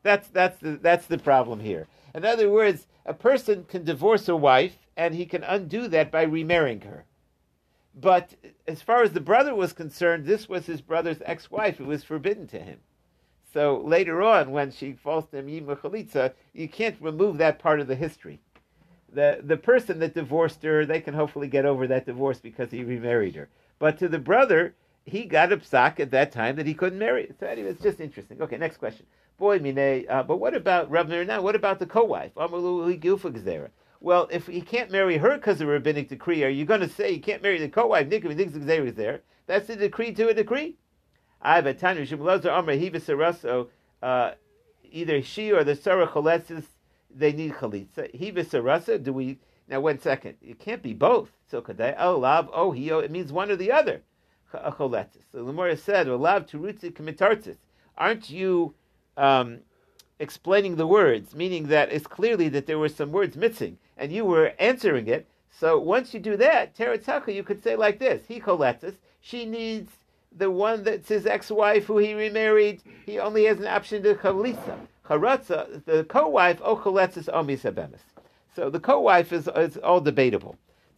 That's, 0.03 0.28
that's, 0.30 0.60
the, 0.60 0.78
that's 0.82 1.08
the 1.08 1.18
problem 1.18 1.60
here. 1.60 1.88
In 2.14 2.26
other 2.26 2.49
words, 2.49 2.88
a 3.06 3.14
person 3.14 3.66
can 3.66 3.84
divorce 3.84 4.30
a 4.30 4.36
wife 4.36 4.78
and 4.95 5.16
he 5.16 5.26
can 5.26 5.43
undo 5.43 5.88
that 5.89 6.12
by 6.12 6.24
remarrying 6.24 6.82
her. 6.82 7.06
But 7.95 8.36
as 8.68 8.82
far 8.82 9.03
as 9.03 9.14
the 9.14 9.22
brother 9.22 9.56
was 9.56 9.74
concerned, 9.74 10.26
this 10.26 10.47
was 10.49 10.66
his 10.66 10.82
brother's 10.82 11.22
ex 11.26 11.49
wife. 11.49 11.80
It 11.80 11.86
was 11.86 12.03
forbidden 12.03 12.47
to 12.47 12.60
him. 12.60 12.80
So 13.56 13.82
later 13.86 14.22
on, 14.22 14.51
when 14.51 14.70
she 14.70 14.91
falls 14.91 15.28
to 15.28 15.41
Yima 15.41 15.78
Chalitza, 15.78 16.34
you 16.51 16.68
can't 16.68 16.97
remove 16.99 17.38
that 17.38 17.58
part 17.58 17.80
of 17.80 17.88
the 17.88 17.95
history. 17.95 18.41
The, 19.14 19.39
the 19.41 19.56
person 19.56 19.99
that 19.99 20.14
divorced 20.14 20.62
her, 20.64 20.86
they 20.86 20.99
can 20.99 21.14
hopefully 21.14 21.47
get 21.47 21.66
over 21.66 21.88
that 21.88 22.06
divorce 22.06 22.39
because 22.39 22.70
he 22.70 22.84
remarried 22.84 23.36
her. 23.36 23.47
But 23.80 23.97
to 23.99 24.10
the 24.10 24.20
brother, 24.20 24.76
he 25.06 25.24
got 25.24 25.53
a 25.53 25.58
psak 25.58 26.01
at 26.01 26.12
that 26.12 26.34
time 26.34 26.58
that 26.58 26.68
he 26.68 26.74
couldn't 26.74 26.99
marry. 26.99 27.32
So 27.39 27.47
anyway, 27.47 27.70
it's 27.70 27.82
just 27.82 28.01
interesting. 28.01 28.41
Okay, 28.41 28.58
next 28.58 28.76
question. 28.76 29.06
Boy, 29.38 29.60
mine, 29.60 30.06
uh, 30.10 30.24
but 30.24 30.36
what 30.41 30.53
about 30.53 30.91
Rav 30.91 31.08
now? 31.08 31.41
What 31.41 31.56
about 31.56 31.80
the 31.80 31.86
co-wife? 31.86 32.32
Well, 32.36 34.28
if 34.32 34.47
he 34.47 34.60
can't 34.60 34.91
marry 34.91 35.16
her 35.16 35.38
because 35.38 35.62
of 35.62 35.70
a 35.70 35.72
rabbinic 35.72 36.10
decree, 36.10 36.43
are 36.43 36.49
you 36.49 36.66
going 36.66 36.82
to 36.82 36.89
say 36.89 37.12
you 37.12 37.22
can't 37.22 37.41
marry 37.41 37.60
the 37.60 37.70
co-wife? 37.70 38.10
That's 39.47 39.68
the 39.68 39.76
decree 39.78 40.12
to 40.12 40.28
a 40.28 40.34
decree. 40.34 40.76
Tanya 41.78 42.06
uh, 44.02 44.32
either 44.91 45.22
she 45.22 45.52
or 45.52 45.64
the 45.64 45.76
Sarah 45.76 46.08
Choletzis, 46.08 46.66
they 47.14 47.32
need 47.32 47.54
Chalitza. 47.54 48.14
Hiva 48.14 48.43
Sarasa, 48.43 49.02
do 49.02 49.14
we, 49.14 49.39
now 49.68 49.80
one 49.80 50.00
second, 50.00 50.36
it 50.41 50.60
can't 50.60 50.82
be 50.82 50.93
both. 50.93 51.32
So 51.50 51.62
Kadai, 51.62 51.96
oh, 52.00 52.18
Lav, 52.18 52.50
oh, 52.54 52.72
Hio, 52.72 53.00
it 53.00 53.12
means 53.12 53.32
one 53.32 53.52
or 53.52 53.56
the 53.56 53.72
other. 53.72 54.02
Choletzis. 54.54 55.24
So 55.32 55.39
Lemora 55.39 55.78
said, 55.78 56.08
Lav 56.08 56.46
Turutzi 56.46 56.91
Kamitartzis. 56.91 57.58
Aren't 57.98 58.30
you 58.30 58.74
um, 59.18 59.60
explaining 60.20 60.76
the 60.76 60.88
words, 60.88 61.36
meaning 61.36 61.68
that 61.68 61.91
it's 61.91 62.08
clearly 62.08 62.50
that 62.50 62.66
there 62.66 62.80
were 62.80 62.89
some 62.89 63.12
words 63.12 63.36
missing, 63.36 63.78
and 63.98 64.12
you 64.12 64.26
were 64.26 64.54
answering 64.60 65.08
it. 65.08 65.28
So 65.50 65.80
once 65.80 66.14
you 66.14 66.20
do 66.20 66.38
that, 66.38 66.76
Teretzaka, 66.76 67.34
you 67.34 67.43
could 67.43 67.64
say 67.64 67.76
like 67.76 68.00
this: 68.00 68.24
He 68.28 68.39
choletzes. 68.39 68.96
She 69.22 69.46
needs 69.46 69.91
the 70.38 70.52
one 70.52 70.84
that's 70.84 71.10
his 71.10 71.26
ex-wife 71.26 71.86
who 71.86 71.98
he 71.98 72.14
remarried, 72.14 72.82
he 73.06 73.20
only 73.20 73.46
has 73.46 73.60
an 73.60 73.68
option 73.68 74.04
to 74.04 74.16
chalitza. 74.16 74.78
Charatza, 75.08 75.84
the 75.86 76.04
co-wife, 76.06 76.60
oh 76.64 76.76
chaletzis 76.76 77.30
omis 77.34 77.62
abemis. 77.62 78.00
So 78.56 78.70
the 78.70 78.80
co-wife 78.80 79.32
is, 79.32 79.48
is 79.56 79.78
all 79.78 80.02
debatable. 80.02 80.58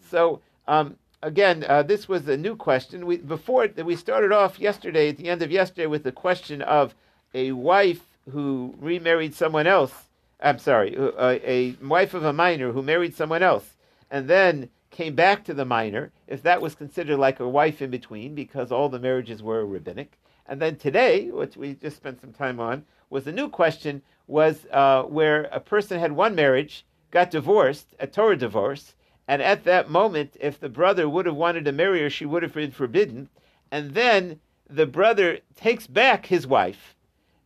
So 0.10 0.42
um, 0.68 0.96
again, 1.22 1.66
uh, 1.68 1.84
this 1.84 2.08
was 2.08 2.28
a 2.28 2.38
new 2.38 2.56
question. 2.56 3.06
We, 3.06 3.18
before 3.18 3.68
we 3.84 3.96
started 3.96 4.32
off 4.32 4.60
yesterday, 4.60 5.10
at 5.10 5.18
the 5.18 5.30
end 5.30 5.42
of 5.42 5.52
yesterday, 5.52 5.88
with 5.88 6.04
the 6.04 6.12
question 6.12 6.62
of 6.62 6.96
a 7.34 7.52
wife 7.52 8.02
who 8.32 8.74
remarried 8.80 9.34
someone 9.34 9.68
else. 9.68 9.94
I'm 10.40 10.60
sorry, 10.60 10.96
a, 10.96 11.08
uh, 11.10 11.40
a 11.44 11.72
wife 11.82 12.14
of 12.14 12.24
a 12.24 12.34
minor 12.34 12.72
who 12.72 12.84
married 12.84 13.16
someone 13.16 13.42
else, 13.42 13.74
and 14.12 14.28
then 14.28 14.70
came 14.90 15.16
back 15.16 15.44
to 15.46 15.54
the 15.54 15.66
minor, 15.66 16.12
if 16.28 16.42
that 16.44 16.62
was 16.62 16.76
considered 16.76 17.18
like 17.18 17.40
a 17.40 17.48
wife 17.48 17.82
in 17.82 17.90
between, 17.90 18.36
because 18.36 18.72
all 18.72 18.90
the 18.90 19.00
marriages 19.00 19.44
were 19.44 19.66
rabbinic. 19.66 20.18
And 20.48 20.62
then 20.62 20.78
today, 20.78 21.30
which 21.30 21.58
we 21.58 21.74
just 21.74 21.98
spent 21.98 22.22
some 22.22 22.34
time 22.34 22.60
on, 22.60 22.86
was 23.10 23.28
a 23.28 23.32
new 23.32 23.50
question, 23.50 24.02
was 24.28 24.66
uh, 24.72 25.04
where 25.04 25.44
a 25.52 25.60
person 25.60 26.00
had 26.00 26.12
one 26.12 26.36
marriage, 26.36 26.86
got 27.12 27.32
divorced, 27.32 27.96
a 28.00 28.08
Torah 28.08 28.38
divorce, 28.38 28.96
and 29.28 29.42
at 29.42 29.66
that 29.66 29.90
moment, 29.90 30.38
if 30.40 30.60
the 30.60 30.70
brother 30.70 31.10
would 31.10 31.26
have 31.26 31.36
wanted 31.36 31.66
to 31.66 31.72
marry 31.72 32.02
her, 32.02 32.10
she 32.10 32.26
would 32.26 32.44
have 32.44 32.54
been 32.54 32.72
forbidden. 32.72 33.30
And 33.72 33.94
then 33.94 34.40
the 34.70 34.86
brother 34.86 35.40
takes 35.56 35.86
back 35.86 36.26
his 36.26 36.48
wife, 36.48 36.96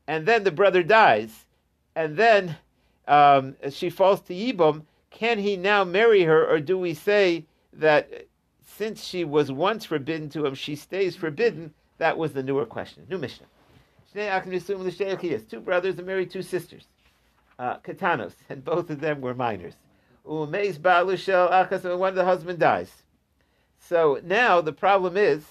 and 0.07 0.27
then 0.27 0.43
the 0.43 0.51
brother 0.51 0.83
dies, 0.83 1.45
and 1.95 2.17
then 2.17 2.57
um, 3.07 3.55
she 3.71 3.89
falls 3.89 4.21
to 4.21 4.33
Yibum, 4.33 4.83
can 5.11 5.37
he 5.37 5.55
now 5.57 5.83
marry 5.83 6.23
her, 6.23 6.49
or 6.49 6.59
do 6.59 6.77
we 6.79 6.93
say 6.93 7.45
that 7.73 8.25
since 8.65 9.03
she 9.03 9.23
was 9.23 9.51
once 9.51 9.85
forbidden 9.85 10.29
to 10.29 10.45
him, 10.45 10.55
she 10.55 10.75
stays 10.75 11.15
forbidden? 11.15 11.73
That 11.99 12.17
was 12.17 12.33
the 12.33 12.41
newer 12.41 12.65
question. 12.65 13.05
New 13.09 13.19
Mishnah. 13.19 13.45
Two 15.43 15.59
brothers 15.59 15.97
and 15.97 16.07
married 16.07 16.31
two 16.31 16.41
sisters, 16.41 16.87
uh, 17.59 17.77
katanos, 17.77 18.33
and 18.49 18.63
both 18.63 18.89
of 18.89 18.99
them 18.99 19.21
were 19.21 19.35
minors. 19.35 19.75
One 20.23 20.55
of 20.55 22.15
the 22.15 22.25
husband 22.25 22.59
dies. 22.59 23.03
So 23.79 24.19
now 24.23 24.61
the 24.61 24.73
problem 24.73 25.17
is, 25.17 25.45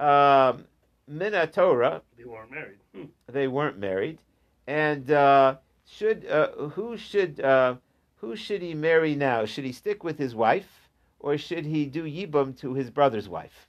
um, 0.00 0.64
Mina 1.06 1.46
Torah. 1.46 2.02
They 2.16 2.24
weren't 2.24 2.50
married. 2.50 2.78
Hmm. 2.94 3.04
They 3.30 3.48
weren't 3.48 3.78
married, 3.78 4.18
and 4.66 5.10
uh, 5.10 5.56
should 5.86 6.26
uh, 6.26 6.68
who 6.70 6.96
should 6.96 7.40
uh, 7.40 7.76
who 8.20 8.36
should 8.36 8.62
he 8.62 8.74
marry 8.74 9.14
now? 9.14 9.44
Should 9.44 9.64
he 9.64 9.72
stick 9.72 10.04
with 10.04 10.18
his 10.18 10.34
wife, 10.34 10.88
or 11.20 11.38
should 11.38 11.64
he 11.64 11.86
do 11.86 12.04
yibum 12.04 12.56
to 12.58 12.74
his 12.74 12.90
brother's 12.90 13.28
wife? 13.28 13.68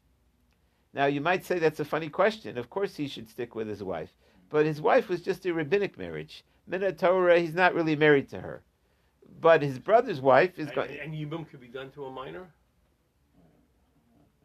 Now 0.93 1.05
you 1.05 1.21
might 1.21 1.45
say 1.45 1.59
that's 1.59 1.79
a 1.79 1.85
funny 1.85 2.09
question. 2.09 2.57
Of 2.57 2.69
course 2.69 2.95
he 2.95 3.07
should 3.07 3.29
stick 3.29 3.55
with 3.55 3.67
his 3.67 3.83
wife, 3.83 4.11
but 4.49 4.65
his 4.65 4.81
wife 4.81 5.07
was 5.07 5.21
just 5.21 5.45
a 5.45 5.53
rabbinic 5.53 5.97
marriage. 5.97 6.43
Mina 6.67 6.91
Torah, 6.91 7.39
he's 7.39 7.53
not 7.53 7.73
really 7.73 7.95
married 7.95 8.29
to 8.29 8.39
her, 8.39 8.61
but 9.39 9.61
his 9.61 9.79
brother's 9.79 10.21
wife 10.21 10.57
is 10.57 10.69
going. 10.71 10.91
And, 10.91 10.99
and 10.99 11.13
yibum 11.13 11.49
could 11.49 11.61
be 11.61 11.67
done 11.67 11.91
to 11.91 12.05
a 12.05 12.11
minor. 12.11 12.47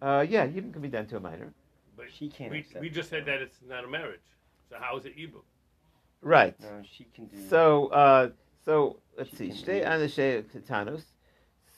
Uh, 0.02 0.24
yeah, 0.28 0.46
yibum 0.46 0.72
can 0.72 0.82
be 0.82 0.88
done 0.88 1.07
to 1.07 1.16
a 1.16 1.20
minor. 1.20 1.52
But 1.96 2.07
She 2.12 2.28
can't 2.28 2.50
We, 2.50 2.66
we 2.80 2.90
just 2.90 3.09
said 3.09 3.24
that 3.26 3.40
it's 3.40 3.59
not 3.66 3.84
a 3.84 3.88
marriage. 3.88 4.20
So 4.68 4.76
how 4.78 4.96
is 4.98 5.07
it 5.07 5.16
yibum? 5.16 5.42
Right. 6.20 6.59
No, 6.61 6.82
she 6.90 7.07
can 7.14 7.26
do. 7.26 7.36
So, 7.48 7.88
uh, 7.88 8.30
so 8.65 8.99
let's 9.17 9.37
see. 9.37 9.49
Shtei 9.49 9.85
anashei 9.87 10.43
katanos. 10.45 11.03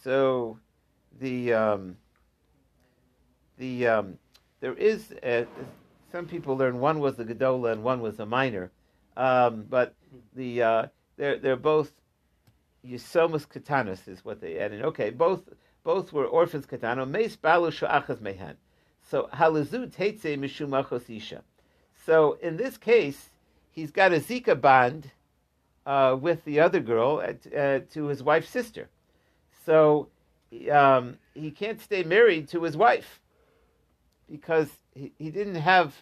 So, 0.02 0.58
the 1.18 1.52
um, 1.52 1.96
the 3.58 3.86
um, 3.88 4.18
there 4.60 4.74
is 4.74 5.12
a, 5.22 5.46
some 6.12 6.26
people 6.26 6.56
learn 6.56 6.78
one 6.78 7.00
was 7.00 7.16
the 7.16 7.24
gedola 7.24 7.72
and 7.72 7.82
one 7.82 8.00
was 8.00 8.20
a 8.20 8.26
minor, 8.26 8.70
um, 9.16 9.66
but 9.68 9.94
the 10.34 10.62
uh, 10.62 10.86
they're 11.16 11.38
they're 11.38 11.56
both 11.56 11.92
yisomus 12.86 13.46
katanos 13.46 14.06
is 14.06 14.24
what 14.24 14.40
they 14.40 14.58
added. 14.58 14.82
Okay, 14.82 15.10
both 15.10 15.42
both 15.82 16.12
were 16.12 16.26
orphans 16.26 16.66
katano. 16.66 17.08
Meis 17.08 17.36
balu 17.36 17.70
sha'achas 17.70 18.18
mehan. 18.18 18.54
So 19.10 19.28
halazu 19.32 19.90
teitze 19.90 20.38
mishum 20.38 20.70
achos 20.70 21.08
isha. 21.08 21.42
So 22.04 22.38
in 22.42 22.56
this 22.56 22.76
case, 22.78 23.30
he's 23.70 23.90
got 23.90 24.12
a 24.12 24.20
zika 24.20 24.60
bond 24.60 25.10
uh, 25.86 26.16
with 26.20 26.44
the 26.44 26.60
other 26.60 26.80
girl 26.80 27.20
at, 27.20 27.46
uh, 27.54 27.80
to 27.92 28.06
his 28.06 28.22
wife's 28.22 28.50
sister. 28.50 28.88
So 29.64 30.08
um, 30.70 31.18
he 31.34 31.50
can't 31.50 31.80
stay 31.80 32.02
married 32.02 32.48
to 32.48 32.62
his 32.64 32.76
wife 32.76 33.20
because 34.30 34.68
he, 34.94 35.12
he 35.18 35.30
didn't 35.30 35.54
have 35.54 35.94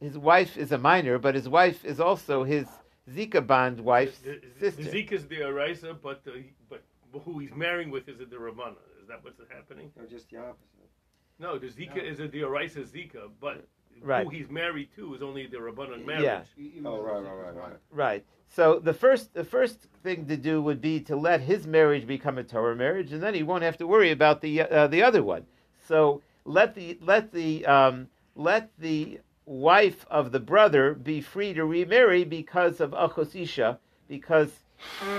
his 0.00 0.18
wife 0.18 0.56
is 0.56 0.72
a 0.72 0.78
minor, 0.78 1.18
but 1.18 1.34
his 1.36 1.48
wife 1.48 1.84
is 1.84 2.00
also 2.00 2.42
his 2.42 2.66
Zika 3.08 3.46
bond 3.46 3.78
wife's 3.78 4.18
The, 4.18 4.40
sister. 4.58 4.82
the 4.82 4.90
Zeke 4.90 5.12
is 5.12 5.26
the 5.28 5.40
Arisa, 5.40 5.96
but 6.02 6.24
the, 6.24 6.44
but 6.68 6.82
who 7.24 7.38
he's 7.38 7.54
marrying 7.54 7.90
with 7.90 8.08
is 8.08 8.20
a 8.20 8.24
Derabana. 8.24 8.76
Is 9.00 9.08
that 9.08 9.22
what's 9.22 9.40
happening? 9.54 9.92
No, 9.96 10.06
just 10.06 10.30
the 10.30 10.38
opposite. 10.38 10.90
No, 11.38 11.58
the 11.58 11.66
Zika 11.68 12.02
is 12.02 12.20
a 12.20 12.28
arisa 12.28 12.84
Zika, 12.88 13.28
but 13.40 13.66
Right. 14.00 14.24
who 14.24 14.30
he's 14.30 14.50
married 14.50 14.88
to 14.96 15.14
is 15.14 15.22
only 15.22 15.46
the 15.46 15.58
Rabbanan 15.58 16.04
marriage. 16.04 16.24
Yeah. 16.56 16.80
Oh, 16.84 17.00
right, 17.00 17.22
right, 17.22 17.32
right, 17.32 17.54
right. 17.54 17.76
Right. 17.90 18.24
So 18.48 18.80
the 18.80 18.92
first 18.92 19.32
the 19.32 19.44
first 19.44 19.86
thing 20.02 20.26
to 20.26 20.36
do 20.36 20.60
would 20.60 20.80
be 20.80 21.00
to 21.00 21.16
let 21.16 21.40
his 21.40 21.66
marriage 21.66 22.06
become 22.06 22.36
a 22.38 22.44
Torah 22.44 22.76
marriage, 22.76 23.12
and 23.12 23.22
then 23.22 23.34
he 23.34 23.42
won't 23.42 23.62
have 23.62 23.78
to 23.78 23.86
worry 23.86 24.10
about 24.10 24.40
the 24.40 24.62
uh, 24.62 24.86
the 24.88 25.02
other 25.02 25.22
one. 25.22 25.46
So 25.86 26.20
let 26.44 26.74
the 26.74 26.98
let 27.00 27.32
the 27.32 27.64
um, 27.66 28.08
let 28.34 28.70
the 28.78 29.20
wife 29.46 30.04
of 30.10 30.32
the 30.32 30.40
brother 30.40 30.94
be 30.94 31.20
free 31.20 31.54
to 31.54 31.64
remarry 31.64 32.24
because 32.24 32.80
of 32.80 32.90
achos 32.90 33.34
isha, 33.34 33.78
because 34.08 34.50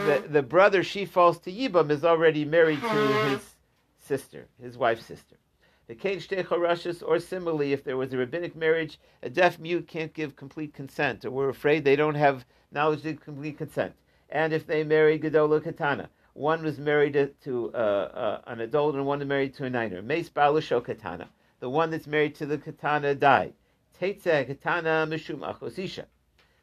the 0.05 0.23
the 0.27 0.43
brother 0.43 0.83
she 0.83 1.05
falls 1.05 1.39
to 1.39 1.51
yibam 1.51 1.89
is 1.89 2.03
already 2.05 2.45
married 2.45 2.81
to 2.81 3.07
his 3.29 3.55
sister, 3.99 4.47
his 4.61 4.77
wife's 4.77 5.05
sister. 5.05 5.37
The 5.93 5.99
kain 5.99 6.17
shtei 6.17 6.43
charashis, 6.43 7.03
or 7.07 7.19
similarly, 7.19 7.71
if 7.71 7.83
there 7.83 7.97
was 7.97 8.11
a 8.13 8.17
rabbinic 8.17 8.55
marriage, 8.55 8.99
a 9.21 9.29
deaf 9.29 9.59
mute 9.59 9.87
can't 9.87 10.11
give 10.11 10.35
complete 10.35 10.73
consent, 10.73 11.23
or 11.23 11.29
we're 11.29 11.49
afraid 11.49 11.83
they 11.83 11.95
don't 11.95 12.15
have 12.15 12.45
knowledge 12.71 13.03
to 13.03 13.13
complete 13.13 13.59
consent. 13.59 13.93
And 14.27 14.53
if 14.53 14.65
they 14.65 14.83
marry 14.83 15.19
Gedola 15.19 15.63
Katana, 15.63 16.09
one 16.33 16.63
was 16.63 16.79
married 16.79 17.35
to, 17.43 17.71
uh, 17.75 17.77
uh, 17.77 18.41
an 18.47 18.61
adult 18.61 18.95
and 18.95 19.05
one 19.05 19.27
married 19.27 19.53
to 19.53 19.65
a 19.65 19.69
niner. 19.69 20.01
Meis 20.01 20.31
Balasho 20.31 20.83
Katana. 20.83 21.29
The 21.59 21.69
one 21.69 21.91
that's 21.91 22.07
married 22.07 22.33
to 22.37 22.47
the 22.47 22.57
Katana 22.57 23.13
died. 23.13 23.53
Teitze 24.01 24.47
Katana 24.47 25.05
Mishum 25.07 25.41
Achosisha. 25.41 26.05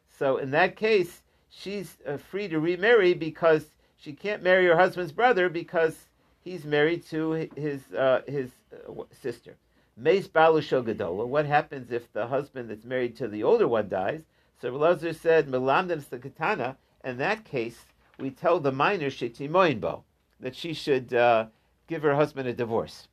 So 0.09 0.35
in 0.39 0.51
that 0.51 0.75
case, 0.75 1.21
she's 1.47 1.99
uh, 2.05 2.17
free 2.17 2.49
to 2.49 2.59
remarry 2.59 3.13
because 3.13 3.71
she 3.95 4.11
can't 4.11 4.43
marry 4.43 4.65
her 4.65 4.75
husband's 4.75 5.13
brother 5.13 5.47
because 5.47 6.09
he's 6.43 6.65
married 6.65 7.05
to 7.07 7.47
his 7.55 7.81
uh, 7.93 8.21
his 8.27 8.51
uh, 8.73 9.03
sister. 9.21 9.55
Meis 9.97 10.27
Balusho 10.27 10.83
Gedola. 10.83 11.27
What 11.27 11.45
happens 11.45 11.91
if 11.91 12.11
the 12.13 12.27
husband 12.27 12.69
that's 12.69 12.85
married 12.85 13.15
to 13.17 13.27
the 13.27 13.43
older 13.43 13.67
one 13.67 13.89
dies? 13.89 14.23
So 14.59 14.71
Elazar 14.71 15.15
said, 15.15 15.47
Melamdem 15.47 16.07
the. 16.07 16.75
In 17.03 17.17
that 17.17 17.43
case, 17.45 17.85
we 18.19 18.29
tell 18.29 18.59
the 18.59 18.71
minor 18.71 19.09
shetimoinbo 19.09 20.03
that 20.39 20.55
she 20.55 20.73
should 20.73 21.13
uh, 21.13 21.47
give 21.87 22.03
her 22.03 22.15
husband 22.15 22.47
a 22.47 22.53
divorce. 22.53 23.07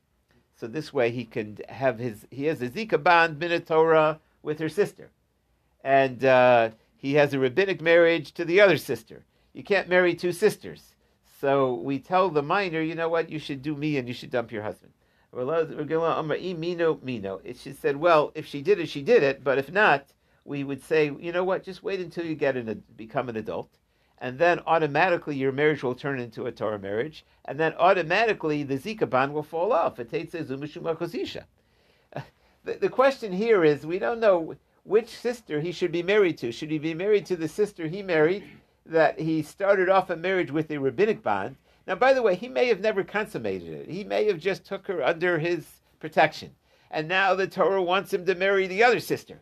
So 0.55 0.67
this 0.67 0.93
way 0.93 1.11
he 1.11 1.25
can 1.25 1.57
have 1.69 1.99
his 1.99 2.27
he 2.31 2.45
has 2.45 2.61
a 2.61 2.69
zika 2.69 3.01
bond 3.01 3.39
minotorah 3.39 4.19
with 4.43 4.59
her 4.59 4.69
sister, 4.69 5.09
and 5.83 6.23
uh, 6.25 6.69
he 6.97 7.13
has 7.13 7.33
a 7.33 7.39
rabbinic 7.39 7.81
marriage 7.81 8.33
to 8.33 8.45
the 8.45 8.59
other 8.59 8.77
sister. 8.77 9.23
You 9.53 9.63
can't 9.63 9.89
marry 9.89 10.13
two 10.13 10.31
sisters. 10.31 10.95
So 11.39 11.75
we 11.75 11.99
tell 11.99 12.29
the 12.29 12.43
minor, 12.43 12.81
you 12.81 12.95
know 12.95 13.07
what, 13.07 13.29
you 13.29 13.39
should 13.39 13.61
do 13.61 13.73
me 13.73 13.97
and 13.97 14.09
you 14.09 14.13
should 14.13 14.29
dump 14.29 14.51
your 14.51 14.63
husband. 14.63 14.91
She 15.31 15.37
said, 17.71 17.95
well, 17.95 18.33
if 18.35 18.45
she 18.45 18.61
did 18.61 18.79
it, 18.79 18.89
she 18.89 19.01
did 19.01 19.23
it, 19.23 19.41
but 19.41 19.57
if 19.57 19.71
not, 19.71 20.11
we 20.43 20.65
would 20.65 20.83
say, 20.83 21.13
you 21.17 21.31
know 21.31 21.45
what, 21.45 21.63
just 21.63 21.81
wait 21.81 22.01
until 22.01 22.25
you 22.25 22.35
get 22.35 22.57
an, 22.57 22.83
become 22.97 23.29
an 23.29 23.37
adult, 23.37 23.69
and 24.17 24.37
then 24.37 24.59
automatically 24.67 25.37
your 25.37 25.53
marriage 25.53 25.81
will 25.81 25.95
turn 25.95 26.19
into 26.19 26.45
a 26.45 26.51
Torah 26.51 26.79
marriage, 26.79 27.25
and 27.45 27.57
then 27.57 27.73
automatically 27.75 28.63
the 28.63 28.77
Zika 28.77 29.09
bond 29.09 29.33
will 29.33 29.43
fall 29.43 29.71
off. 29.71 29.97
The, 32.65 32.73
the 32.73 32.89
question 32.89 33.31
here 33.31 33.63
is 33.63 33.85
we 33.85 33.99
don't 33.99 34.19
know 34.19 34.53
which 34.83 35.07
sister 35.07 35.61
he 35.61 35.71
should 35.71 35.93
be 35.93 36.03
married 36.03 36.37
to. 36.39 36.51
Should 36.51 36.71
he 36.71 36.77
be 36.77 36.93
married 36.93 37.25
to 37.27 37.37
the 37.37 37.47
sister 37.47 37.87
he 37.87 38.03
married 38.03 38.43
that 38.89 39.19
he 39.19 39.41
started 39.41 39.89
off 39.89 40.09
a 40.09 40.15
marriage 40.15 40.51
with 40.51 40.69
a 40.71 40.77
rabbinic 40.77 41.23
bond? 41.23 41.55
Now, 41.87 41.95
by 41.95 42.13
the 42.13 42.21
way, 42.21 42.35
he 42.35 42.47
may 42.47 42.67
have 42.67 42.81
never 42.81 43.03
consummated 43.03 43.73
it. 43.73 43.89
He 43.89 44.03
may 44.03 44.25
have 44.25 44.39
just 44.39 44.65
took 44.65 44.87
her 44.87 45.03
under 45.03 45.39
his 45.39 45.65
protection. 45.99 46.51
And 46.91 47.07
now 47.07 47.35
the 47.35 47.47
Torah 47.47 47.81
wants 47.81 48.13
him 48.13 48.25
to 48.25 48.35
marry 48.35 48.67
the 48.67 48.83
other 48.83 48.99
sister. 48.99 49.41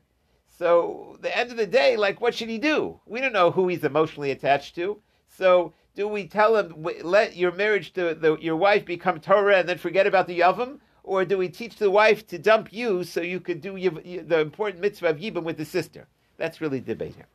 So, 0.49 1.17
the 1.21 1.35
end 1.37 1.51
of 1.51 1.57
the 1.57 1.67
day, 1.67 1.97
like, 1.97 2.19
what 2.19 2.33
should 2.33 2.49
he 2.49 2.57
do? 2.57 2.99
We 3.05 3.21
don't 3.21 3.33
know 3.33 3.51
who 3.51 3.67
he's 3.67 3.83
emotionally 3.83 4.31
attached 4.31 4.75
to. 4.75 5.01
So, 5.29 5.73
do 5.93 6.07
we 6.07 6.27
tell 6.27 6.55
him, 6.55 6.85
let 7.03 7.35
your 7.35 7.51
marriage 7.51 7.93
to 7.93 8.15
the, 8.15 8.37
your 8.37 8.55
wife 8.55 8.85
become 8.85 9.19
Torah 9.19 9.57
and 9.57 9.69
then 9.69 9.77
forget 9.77 10.07
about 10.07 10.27
the 10.27 10.39
Yavam? 10.39 10.79
Or 11.03 11.25
do 11.25 11.37
we 11.37 11.47
teach 11.49 11.77
the 11.77 11.91
wife 11.91 12.27
to 12.27 12.37
dump 12.37 12.73
you 12.73 13.03
so 13.03 13.21
you 13.21 13.39
could 13.39 13.61
do 13.61 13.79
the 13.79 14.39
important 14.39 14.81
mitzvah 14.81 15.09
of 15.09 15.17
Yibam 15.17 15.43
with 15.43 15.57
the 15.57 15.65
sister? 15.65 16.07
That's 16.37 16.59
really 16.59 16.79
the 16.79 16.93
debate 16.93 17.15
here. 17.15 17.27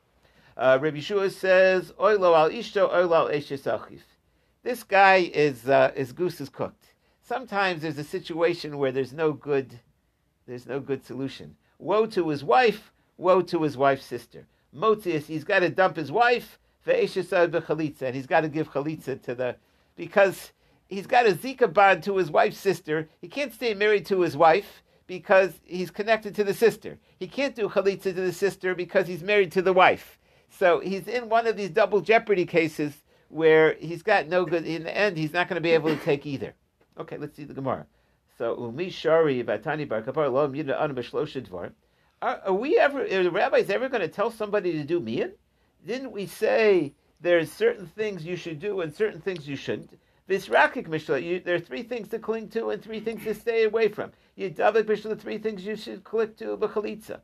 Uh, 0.55 0.77
Rabbi 0.79 0.99
Shua 0.99 1.29
says, 1.29 1.91
Oilo 1.99 2.35
al 2.37 2.49
ishto, 2.51 2.91
oilo 2.91 3.15
al 3.15 3.27
eshes. 3.29 4.01
This 4.61 4.83
guy 4.83 5.31
is, 5.33 5.67
uh, 5.67 5.91
is 5.95 6.11
goose 6.11 6.39
is 6.39 6.49
cooked. 6.49 6.93
Sometimes 7.21 7.81
there's 7.81 7.97
a 7.97 8.03
situation 8.03 8.77
where 8.77 8.91
there's 8.91 9.13
no 9.13 9.33
good, 9.33 9.79
there's 10.45 10.67
no 10.67 10.79
good 10.79 11.03
solution. 11.05 11.55
Woe 11.79 12.05
to 12.07 12.29
his 12.29 12.43
wife, 12.43 12.91
woe 13.17 13.41
to 13.41 13.63
his 13.63 13.77
wife's 13.77 14.05
sister. 14.05 14.45
Motzias, 14.75 15.25
he's 15.25 15.43
got 15.43 15.59
to 15.59 15.69
dump 15.69 15.95
his 15.95 16.11
wife, 16.11 16.59
b'chalitza, 16.85 18.01
and 18.03 18.15
he's 18.15 18.27
got 18.27 18.41
to 18.41 18.49
give 18.49 18.71
chalitza 18.71 19.21
to 19.23 19.35
the, 19.35 19.55
because 19.95 20.51
he's 20.87 21.07
got 21.07 21.25
a 21.25 21.33
zika 21.33 21.71
bond 21.71 22.03
to 22.03 22.17
his 22.17 22.29
wife's 22.29 22.57
sister. 22.59 23.09
He 23.21 23.27
can't 23.27 23.53
stay 23.53 23.73
married 23.73 24.05
to 24.07 24.21
his 24.21 24.37
wife 24.37 24.83
because 25.07 25.59
he's 25.63 25.91
connected 25.91 26.35
to 26.35 26.43
the 26.43 26.53
sister. 26.53 26.99
He 27.17 27.27
can't 27.27 27.55
do 27.55 27.69
chalitza 27.69 28.03
to 28.03 28.13
the 28.13 28.33
sister 28.33 28.75
because 28.75 29.07
he's 29.07 29.23
married 29.23 29.51
to 29.53 29.61
the 29.61 29.73
wife. 29.73 30.19
So 30.59 30.79
he's 30.79 31.07
in 31.07 31.29
one 31.29 31.47
of 31.47 31.57
these 31.57 31.71
double 31.71 32.01
jeopardy 32.01 32.45
cases 32.45 32.93
where 33.29 33.73
he's 33.79 34.03
got 34.03 34.27
no 34.27 34.45
good. 34.45 34.65
In 34.65 34.83
the 34.83 34.95
end, 34.95 35.17
he's 35.17 35.33
not 35.33 35.47
going 35.47 35.55
to 35.55 35.61
be 35.61 35.71
able 35.71 35.89
to 35.89 36.01
take 36.03 36.25
either. 36.25 36.53
Okay, 36.99 37.17
let's 37.17 37.35
see 37.35 37.43
the 37.43 37.53
Gemara. 37.55 37.87
So 38.37 38.55
umi 38.59 38.89
shari 38.89 39.43
batani 39.43 39.87
bar 39.87 40.03
kapar 40.03 40.31
lo 40.31 40.47
mida 40.47 40.79
anu 40.81 40.93
b'shlosha 40.93 41.47
dvar. 41.47 41.71
Are, 42.21 42.53
we 42.53 42.77
ever? 42.77 43.01
Are 43.01 43.23
the 43.23 43.31
rabbis 43.31 43.69
ever 43.69 43.89
going 43.89 44.01
to 44.01 44.07
tell 44.07 44.31
somebody 44.31 44.71
to 44.73 44.83
do 44.83 44.99
mian? 44.99 45.33
Didn't 45.85 46.11
we 46.11 46.25
say 46.25 46.93
there's 47.19 47.51
certain 47.51 47.87
things 47.87 48.23
you 48.23 48.35
should 48.35 48.59
do 48.59 48.81
and 48.81 48.93
certain 48.93 49.19
things 49.19 49.47
you 49.47 49.55
shouldn't? 49.55 49.99
Visrakik 50.29 50.87
mishla. 50.87 51.43
There 51.43 51.55
are 51.55 51.59
three 51.59 51.83
things 51.83 52.07
to 52.09 52.19
cling 52.19 52.49
to 52.49 52.69
and 52.69 52.81
three 52.81 52.99
things 52.99 53.23
to 53.23 53.33
stay 53.33 53.65
away 53.65 53.89
from. 53.89 54.11
Yidavik 54.37 54.83
mishla. 54.83 55.19
Three 55.19 55.37
things 55.37 55.65
you 55.65 55.75
should 55.75 56.03
click 56.03 56.37
to 56.37 56.55
b'chalitza. 56.57 57.19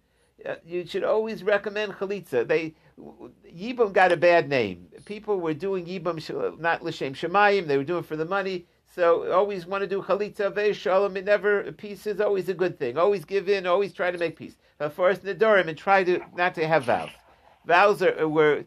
Uh, 0.46 0.56
you 0.66 0.86
should 0.86 1.04
always 1.04 1.44
recommend 1.44 1.94
chalitza. 1.94 2.48
They 2.48 2.76
Yibam 3.00 3.94
got 3.94 4.12
a 4.12 4.18
bad 4.18 4.50
name. 4.50 4.88
People 5.06 5.40
were 5.40 5.54
doing 5.54 5.86
Yibam 5.86 6.60
not 6.60 6.84
l'shem 6.84 7.14
shemayim. 7.14 7.68
They 7.68 7.78
were 7.78 7.84
doing 7.84 8.04
for 8.04 8.16
the 8.16 8.26
money. 8.26 8.66
So 8.96 9.32
always 9.32 9.66
want 9.66 9.84
to 9.84 9.88
do 9.88 10.02
chalitza 10.02 10.52
ve'shalom. 10.52 11.16
It 11.16 11.26
never 11.26 11.72
peace 11.72 12.08
is 12.08 12.20
always 12.20 12.50
a 12.50 12.54
good 12.54 12.78
thing. 12.80 12.98
Always 12.98 13.26
give 13.26 13.48
in. 13.48 13.68
Always 13.68 13.94
try 13.94 14.12
to 14.12 14.18
make 14.18 14.36
peace. 14.36 14.56
But 14.78 14.94
first 14.94 15.24
nedarim 15.24 15.68
and 15.68 15.78
try 15.78 16.04
to 16.04 16.22
not 16.36 16.56
to 16.56 16.68
have 16.68 16.86
vows. 16.86 17.12
Vows 17.66 18.02
are 18.02 18.28
were. 18.28 18.66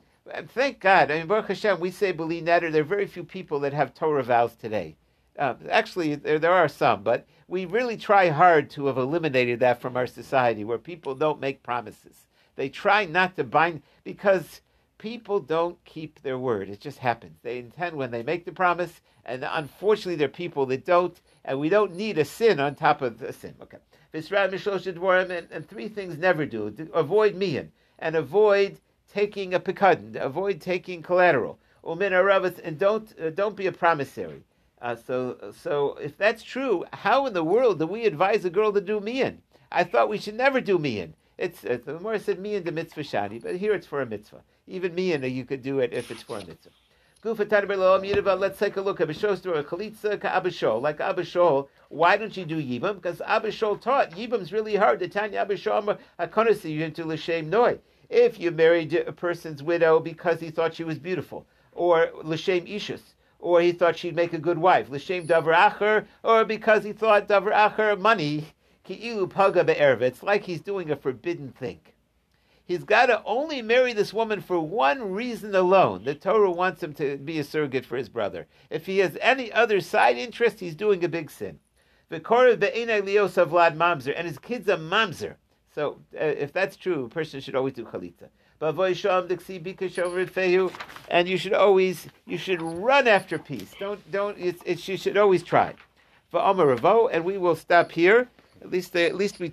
Thank 0.54 0.78
God. 0.80 1.10
I 1.10 1.18
mean, 1.18 1.26
Baruch 1.26 1.48
Hashem, 1.48 1.80
we 1.80 1.90
say 1.90 2.12
beli 2.12 2.40
neder. 2.40 2.70
There 2.70 2.82
are 2.82 2.84
very 2.84 3.06
few 3.06 3.24
people 3.24 3.58
that 3.60 3.72
have 3.72 3.92
Torah 3.92 4.22
vows 4.22 4.54
today. 4.54 4.96
Uh, 5.38 5.54
actually, 5.70 6.14
there, 6.14 6.38
there 6.38 6.52
are 6.52 6.68
some, 6.68 7.02
but 7.02 7.26
we 7.48 7.64
really 7.64 7.96
try 7.96 8.28
hard 8.28 8.70
to 8.70 8.86
have 8.86 8.98
eliminated 8.98 9.60
that 9.60 9.80
from 9.80 9.96
our 9.96 10.06
society, 10.06 10.62
where 10.62 10.78
people 10.78 11.14
don't 11.14 11.40
make 11.40 11.62
promises. 11.62 12.26
They 12.56 12.68
try 12.68 13.06
not 13.06 13.36
to 13.36 13.44
bind 13.44 13.82
because 14.04 14.60
people 14.98 15.40
don't 15.40 15.82
keep 15.84 16.20
their 16.22 16.38
word. 16.38 16.68
It 16.68 16.80
just 16.80 16.98
happens. 16.98 17.38
They 17.42 17.58
intend 17.58 17.96
when 17.96 18.10
they 18.10 18.22
make 18.22 18.44
the 18.44 18.52
promise, 18.52 19.00
and 19.24 19.46
unfortunately, 19.48 20.16
there 20.16 20.28
are 20.28 20.30
people 20.30 20.66
that 20.66 20.84
don't, 20.84 21.20
and 21.44 21.58
we 21.58 21.68
don't 21.68 21.96
need 21.96 22.18
a 22.18 22.24
sin 22.24 22.60
on 22.60 22.74
top 22.74 23.02
of 23.02 23.20
a 23.22 23.32
sin. 23.32 23.54
Okay. 23.62 23.78
And, 24.14 25.48
and 25.50 25.68
three 25.68 25.88
things 25.88 26.18
never 26.18 26.46
do. 26.46 26.74
Avoid 26.92 27.34
mian, 27.34 27.72
and 27.98 28.14
avoid 28.14 28.78
taking 29.12 29.54
a 29.54 29.60
pekadon, 29.60 30.16
avoid 30.16 30.60
taking 30.60 31.02
collateral. 31.02 31.58
And 31.84 32.78
don't, 32.78 33.12
uh, 33.20 33.30
don't 33.30 33.56
be 33.56 33.66
a 33.66 33.72
promissory. 33.72 34.42
Uh, 34.80 34.96
so, 34.96 35.52
so 35.56 35.94
if 35.94 36.16
that's 36.16 36.42
true, 36.42 36.84
how 36.92 37.26
in 37.26 37.32
the 37.32 37.44
world 37.44 37.78
do 37.78 37.86
we 37.86 38.04
advise 38.04 38.44
a 38.44 38.50
girl 38.50 38.72
to 38.72 38.80
do 38.80 39.00
mian? 39.00 39.42
I 39.70 39.84
thought 39.84 40.08
we 40.08 40.18
should 40.18 40.36
never 40.36 40.60
do 40.60 40.78
mian. 40.78 41.14
It's, 41.42 41.64
it's 41.64 41.86
the 41.86 41.94
Gemara 41.94 42.20
said 42.20 42.38
and 42.38 42.64
the 42.64 42.70
mitzvah 42.70 43.00
shani, 43.00 43.42
but 43.42 43.56
here 43.56 43.74
it's 43.74 43.84
for 43.84 44.00
a 44.00 44.06
mitzvah. 44.06 44.44
Even 44.68 44.94
me 44.94 45.12
and 45.12 45.24
you 45.24 45.44
could 45.44 45.60
do 45.60 45.80
it 45.80 45.92
if 45.92 46.12
it's 46.12 46.22
for 46.22 46.38
a 46.38 46.46
mitzvah. 46.46 46.70
Let's 47.24 48.58
take 48.60 48.76
a 48.76 48.80
look 48.80 49.00
at 49.00 49.10
Abba 49.10 49.18
Shaul 49.18 49.36
story. 49.36 49.64
Chalitza 49.64 50.20
ka 50.20 50.28
Abba 50.28 50.50
Shaul, 50.50 50.80
like 50.80 51.00
Abba 51.00 51.22
Shaul. 51.22 51.66
Why 51.88 52.16
don't 52.16 52.36
you 52.36 52.44
do 52.44 52.62
Yibam? 52.62 52.94
Because 52.94 53.20
Abba 53.22 53.48
Shaul 53.48 53.80
taught 53.80 54.12
Yibam's 54.12 54.52
really 54.52 54.76
hard. 54.76 55.00
The 55.00 55.08
Tanya 55.08 55.44
Abishol 55.44 56.64
you 56.64 56.84
into 56.84 57.04
l'shem 57.04 57.50
noi. 57.50 57.78
If 58.08 58.38
you 58.38 58.52
married 58.52 58.94
a 58.94 59.10
person's 59.10 59.64
widow 59.64 59.98
because 59.98 60.38
he 60.38 60.50
thought 60.50 60.74
she 60.74 60.84
was 60.84 61.00
beautiful, 61.00 61.44
or 61.72 62.08
l'shem 62.22 62.66
ishus, 62.66 63.02
or 63.40 63.60
he 63.60 63.72
thought 63.72 63.96
she'd 63.96 64.14
make 64.14 64.32
a 64.32 64.38
good 64.38 64.58
wife, 64.58 64.88
l'shem 64.90 65.26
davar 65.26 65.72
acher, 65.72 66.06
or 66.22 66.44
because 66.44 66.84
he 66.84 66.92
thought 66.92 67.26
davar 67.26 67.52
acher 67.52 67.98
money, 67.98 68.46
ki'ilu 68.84 69.28
paga 69.28 69.64
be'erva. 69.64 70.02
It's 70.02 70.22
like 70.22 70.44
he's 70.44 70.60
doing 70.60 70.90
a 70.90 70.96
forbidden 70.96 71.52
thing. 71.52 71.80
He's 72.64 72.84
got 72.84 73.06
to 73.06 73.22
only 73.24 73.60
marry 73.60 73.92
this 73.92 74.14
woman 74.14 74.40
for 74.40 74.58
one 74.58 75.12
reason 75.12 75.54
alone. 75.54 76.04
The 76.04 76.14
Torah 76.14 76.50
wants 76.50 76.82
him 76.82 76.92
to 76.94 77.16
be 77.16 77.38
a 77.38 77.44
surrogate 77.44 77.84
for 77.84 77.96
his 77.96 78.08
brother. 78.08 78.46
If 78.70 78.86
he 78.86 78.98
has 78.98 79.18
any 79.20 79.52
other 79.52 79.80
side 79.80 80.16
interest, 80.16 80.60
he's 80.60 80.76
doing 80.76 81.04
a 81.04 81.08
big 81.08 81.30
sin. 81.30 81.58
V'korev 82.10 82.60
be'enai 82.60 83.02
lios 83.02 83.34
mamzer, 83.76 84.14
and 84.16 84.26
his 84.26 84.38
kid's 84.38 84.68
a 84.68 84.76
mamzer. 84.76 85.34
So 85.74 85.98
uh, 86.14 86.24
if 86.24 86.52
that's 86.52 86.76
true, 86.76 87.06
a 87.06 87.08
person 87.08 87.40
should 87.40 87.56
always 87.56 87.74
do 87.74 87.84
chalitza. 87.84 88.28
And 91.08 91.28
you 91.28 91.36
should 91.36 91.52
always 91.52 92.06
you 92.26 92.38
should 92.38 92.62
run 92.62 93.08
after 93.08 93.38
peace. 93.38 93.74
Don't 93.80 94.12
don't 94.12 94.38
it's, 94.38 94.62
it's 94.64 94.86
you 94.86 94.96
should 94.96 95.16
always 95.16 95.42
try. 95.42 95.74
And 96.32 97.24
we 97.24 97.38
will 97.38 97.56
stop 97.56 97.90
here. 97.90 98.28
At 98.62 98.70
least 98.70 98.94
at 98.94 99.16
least 99.16 99.40
we 99.40 99.48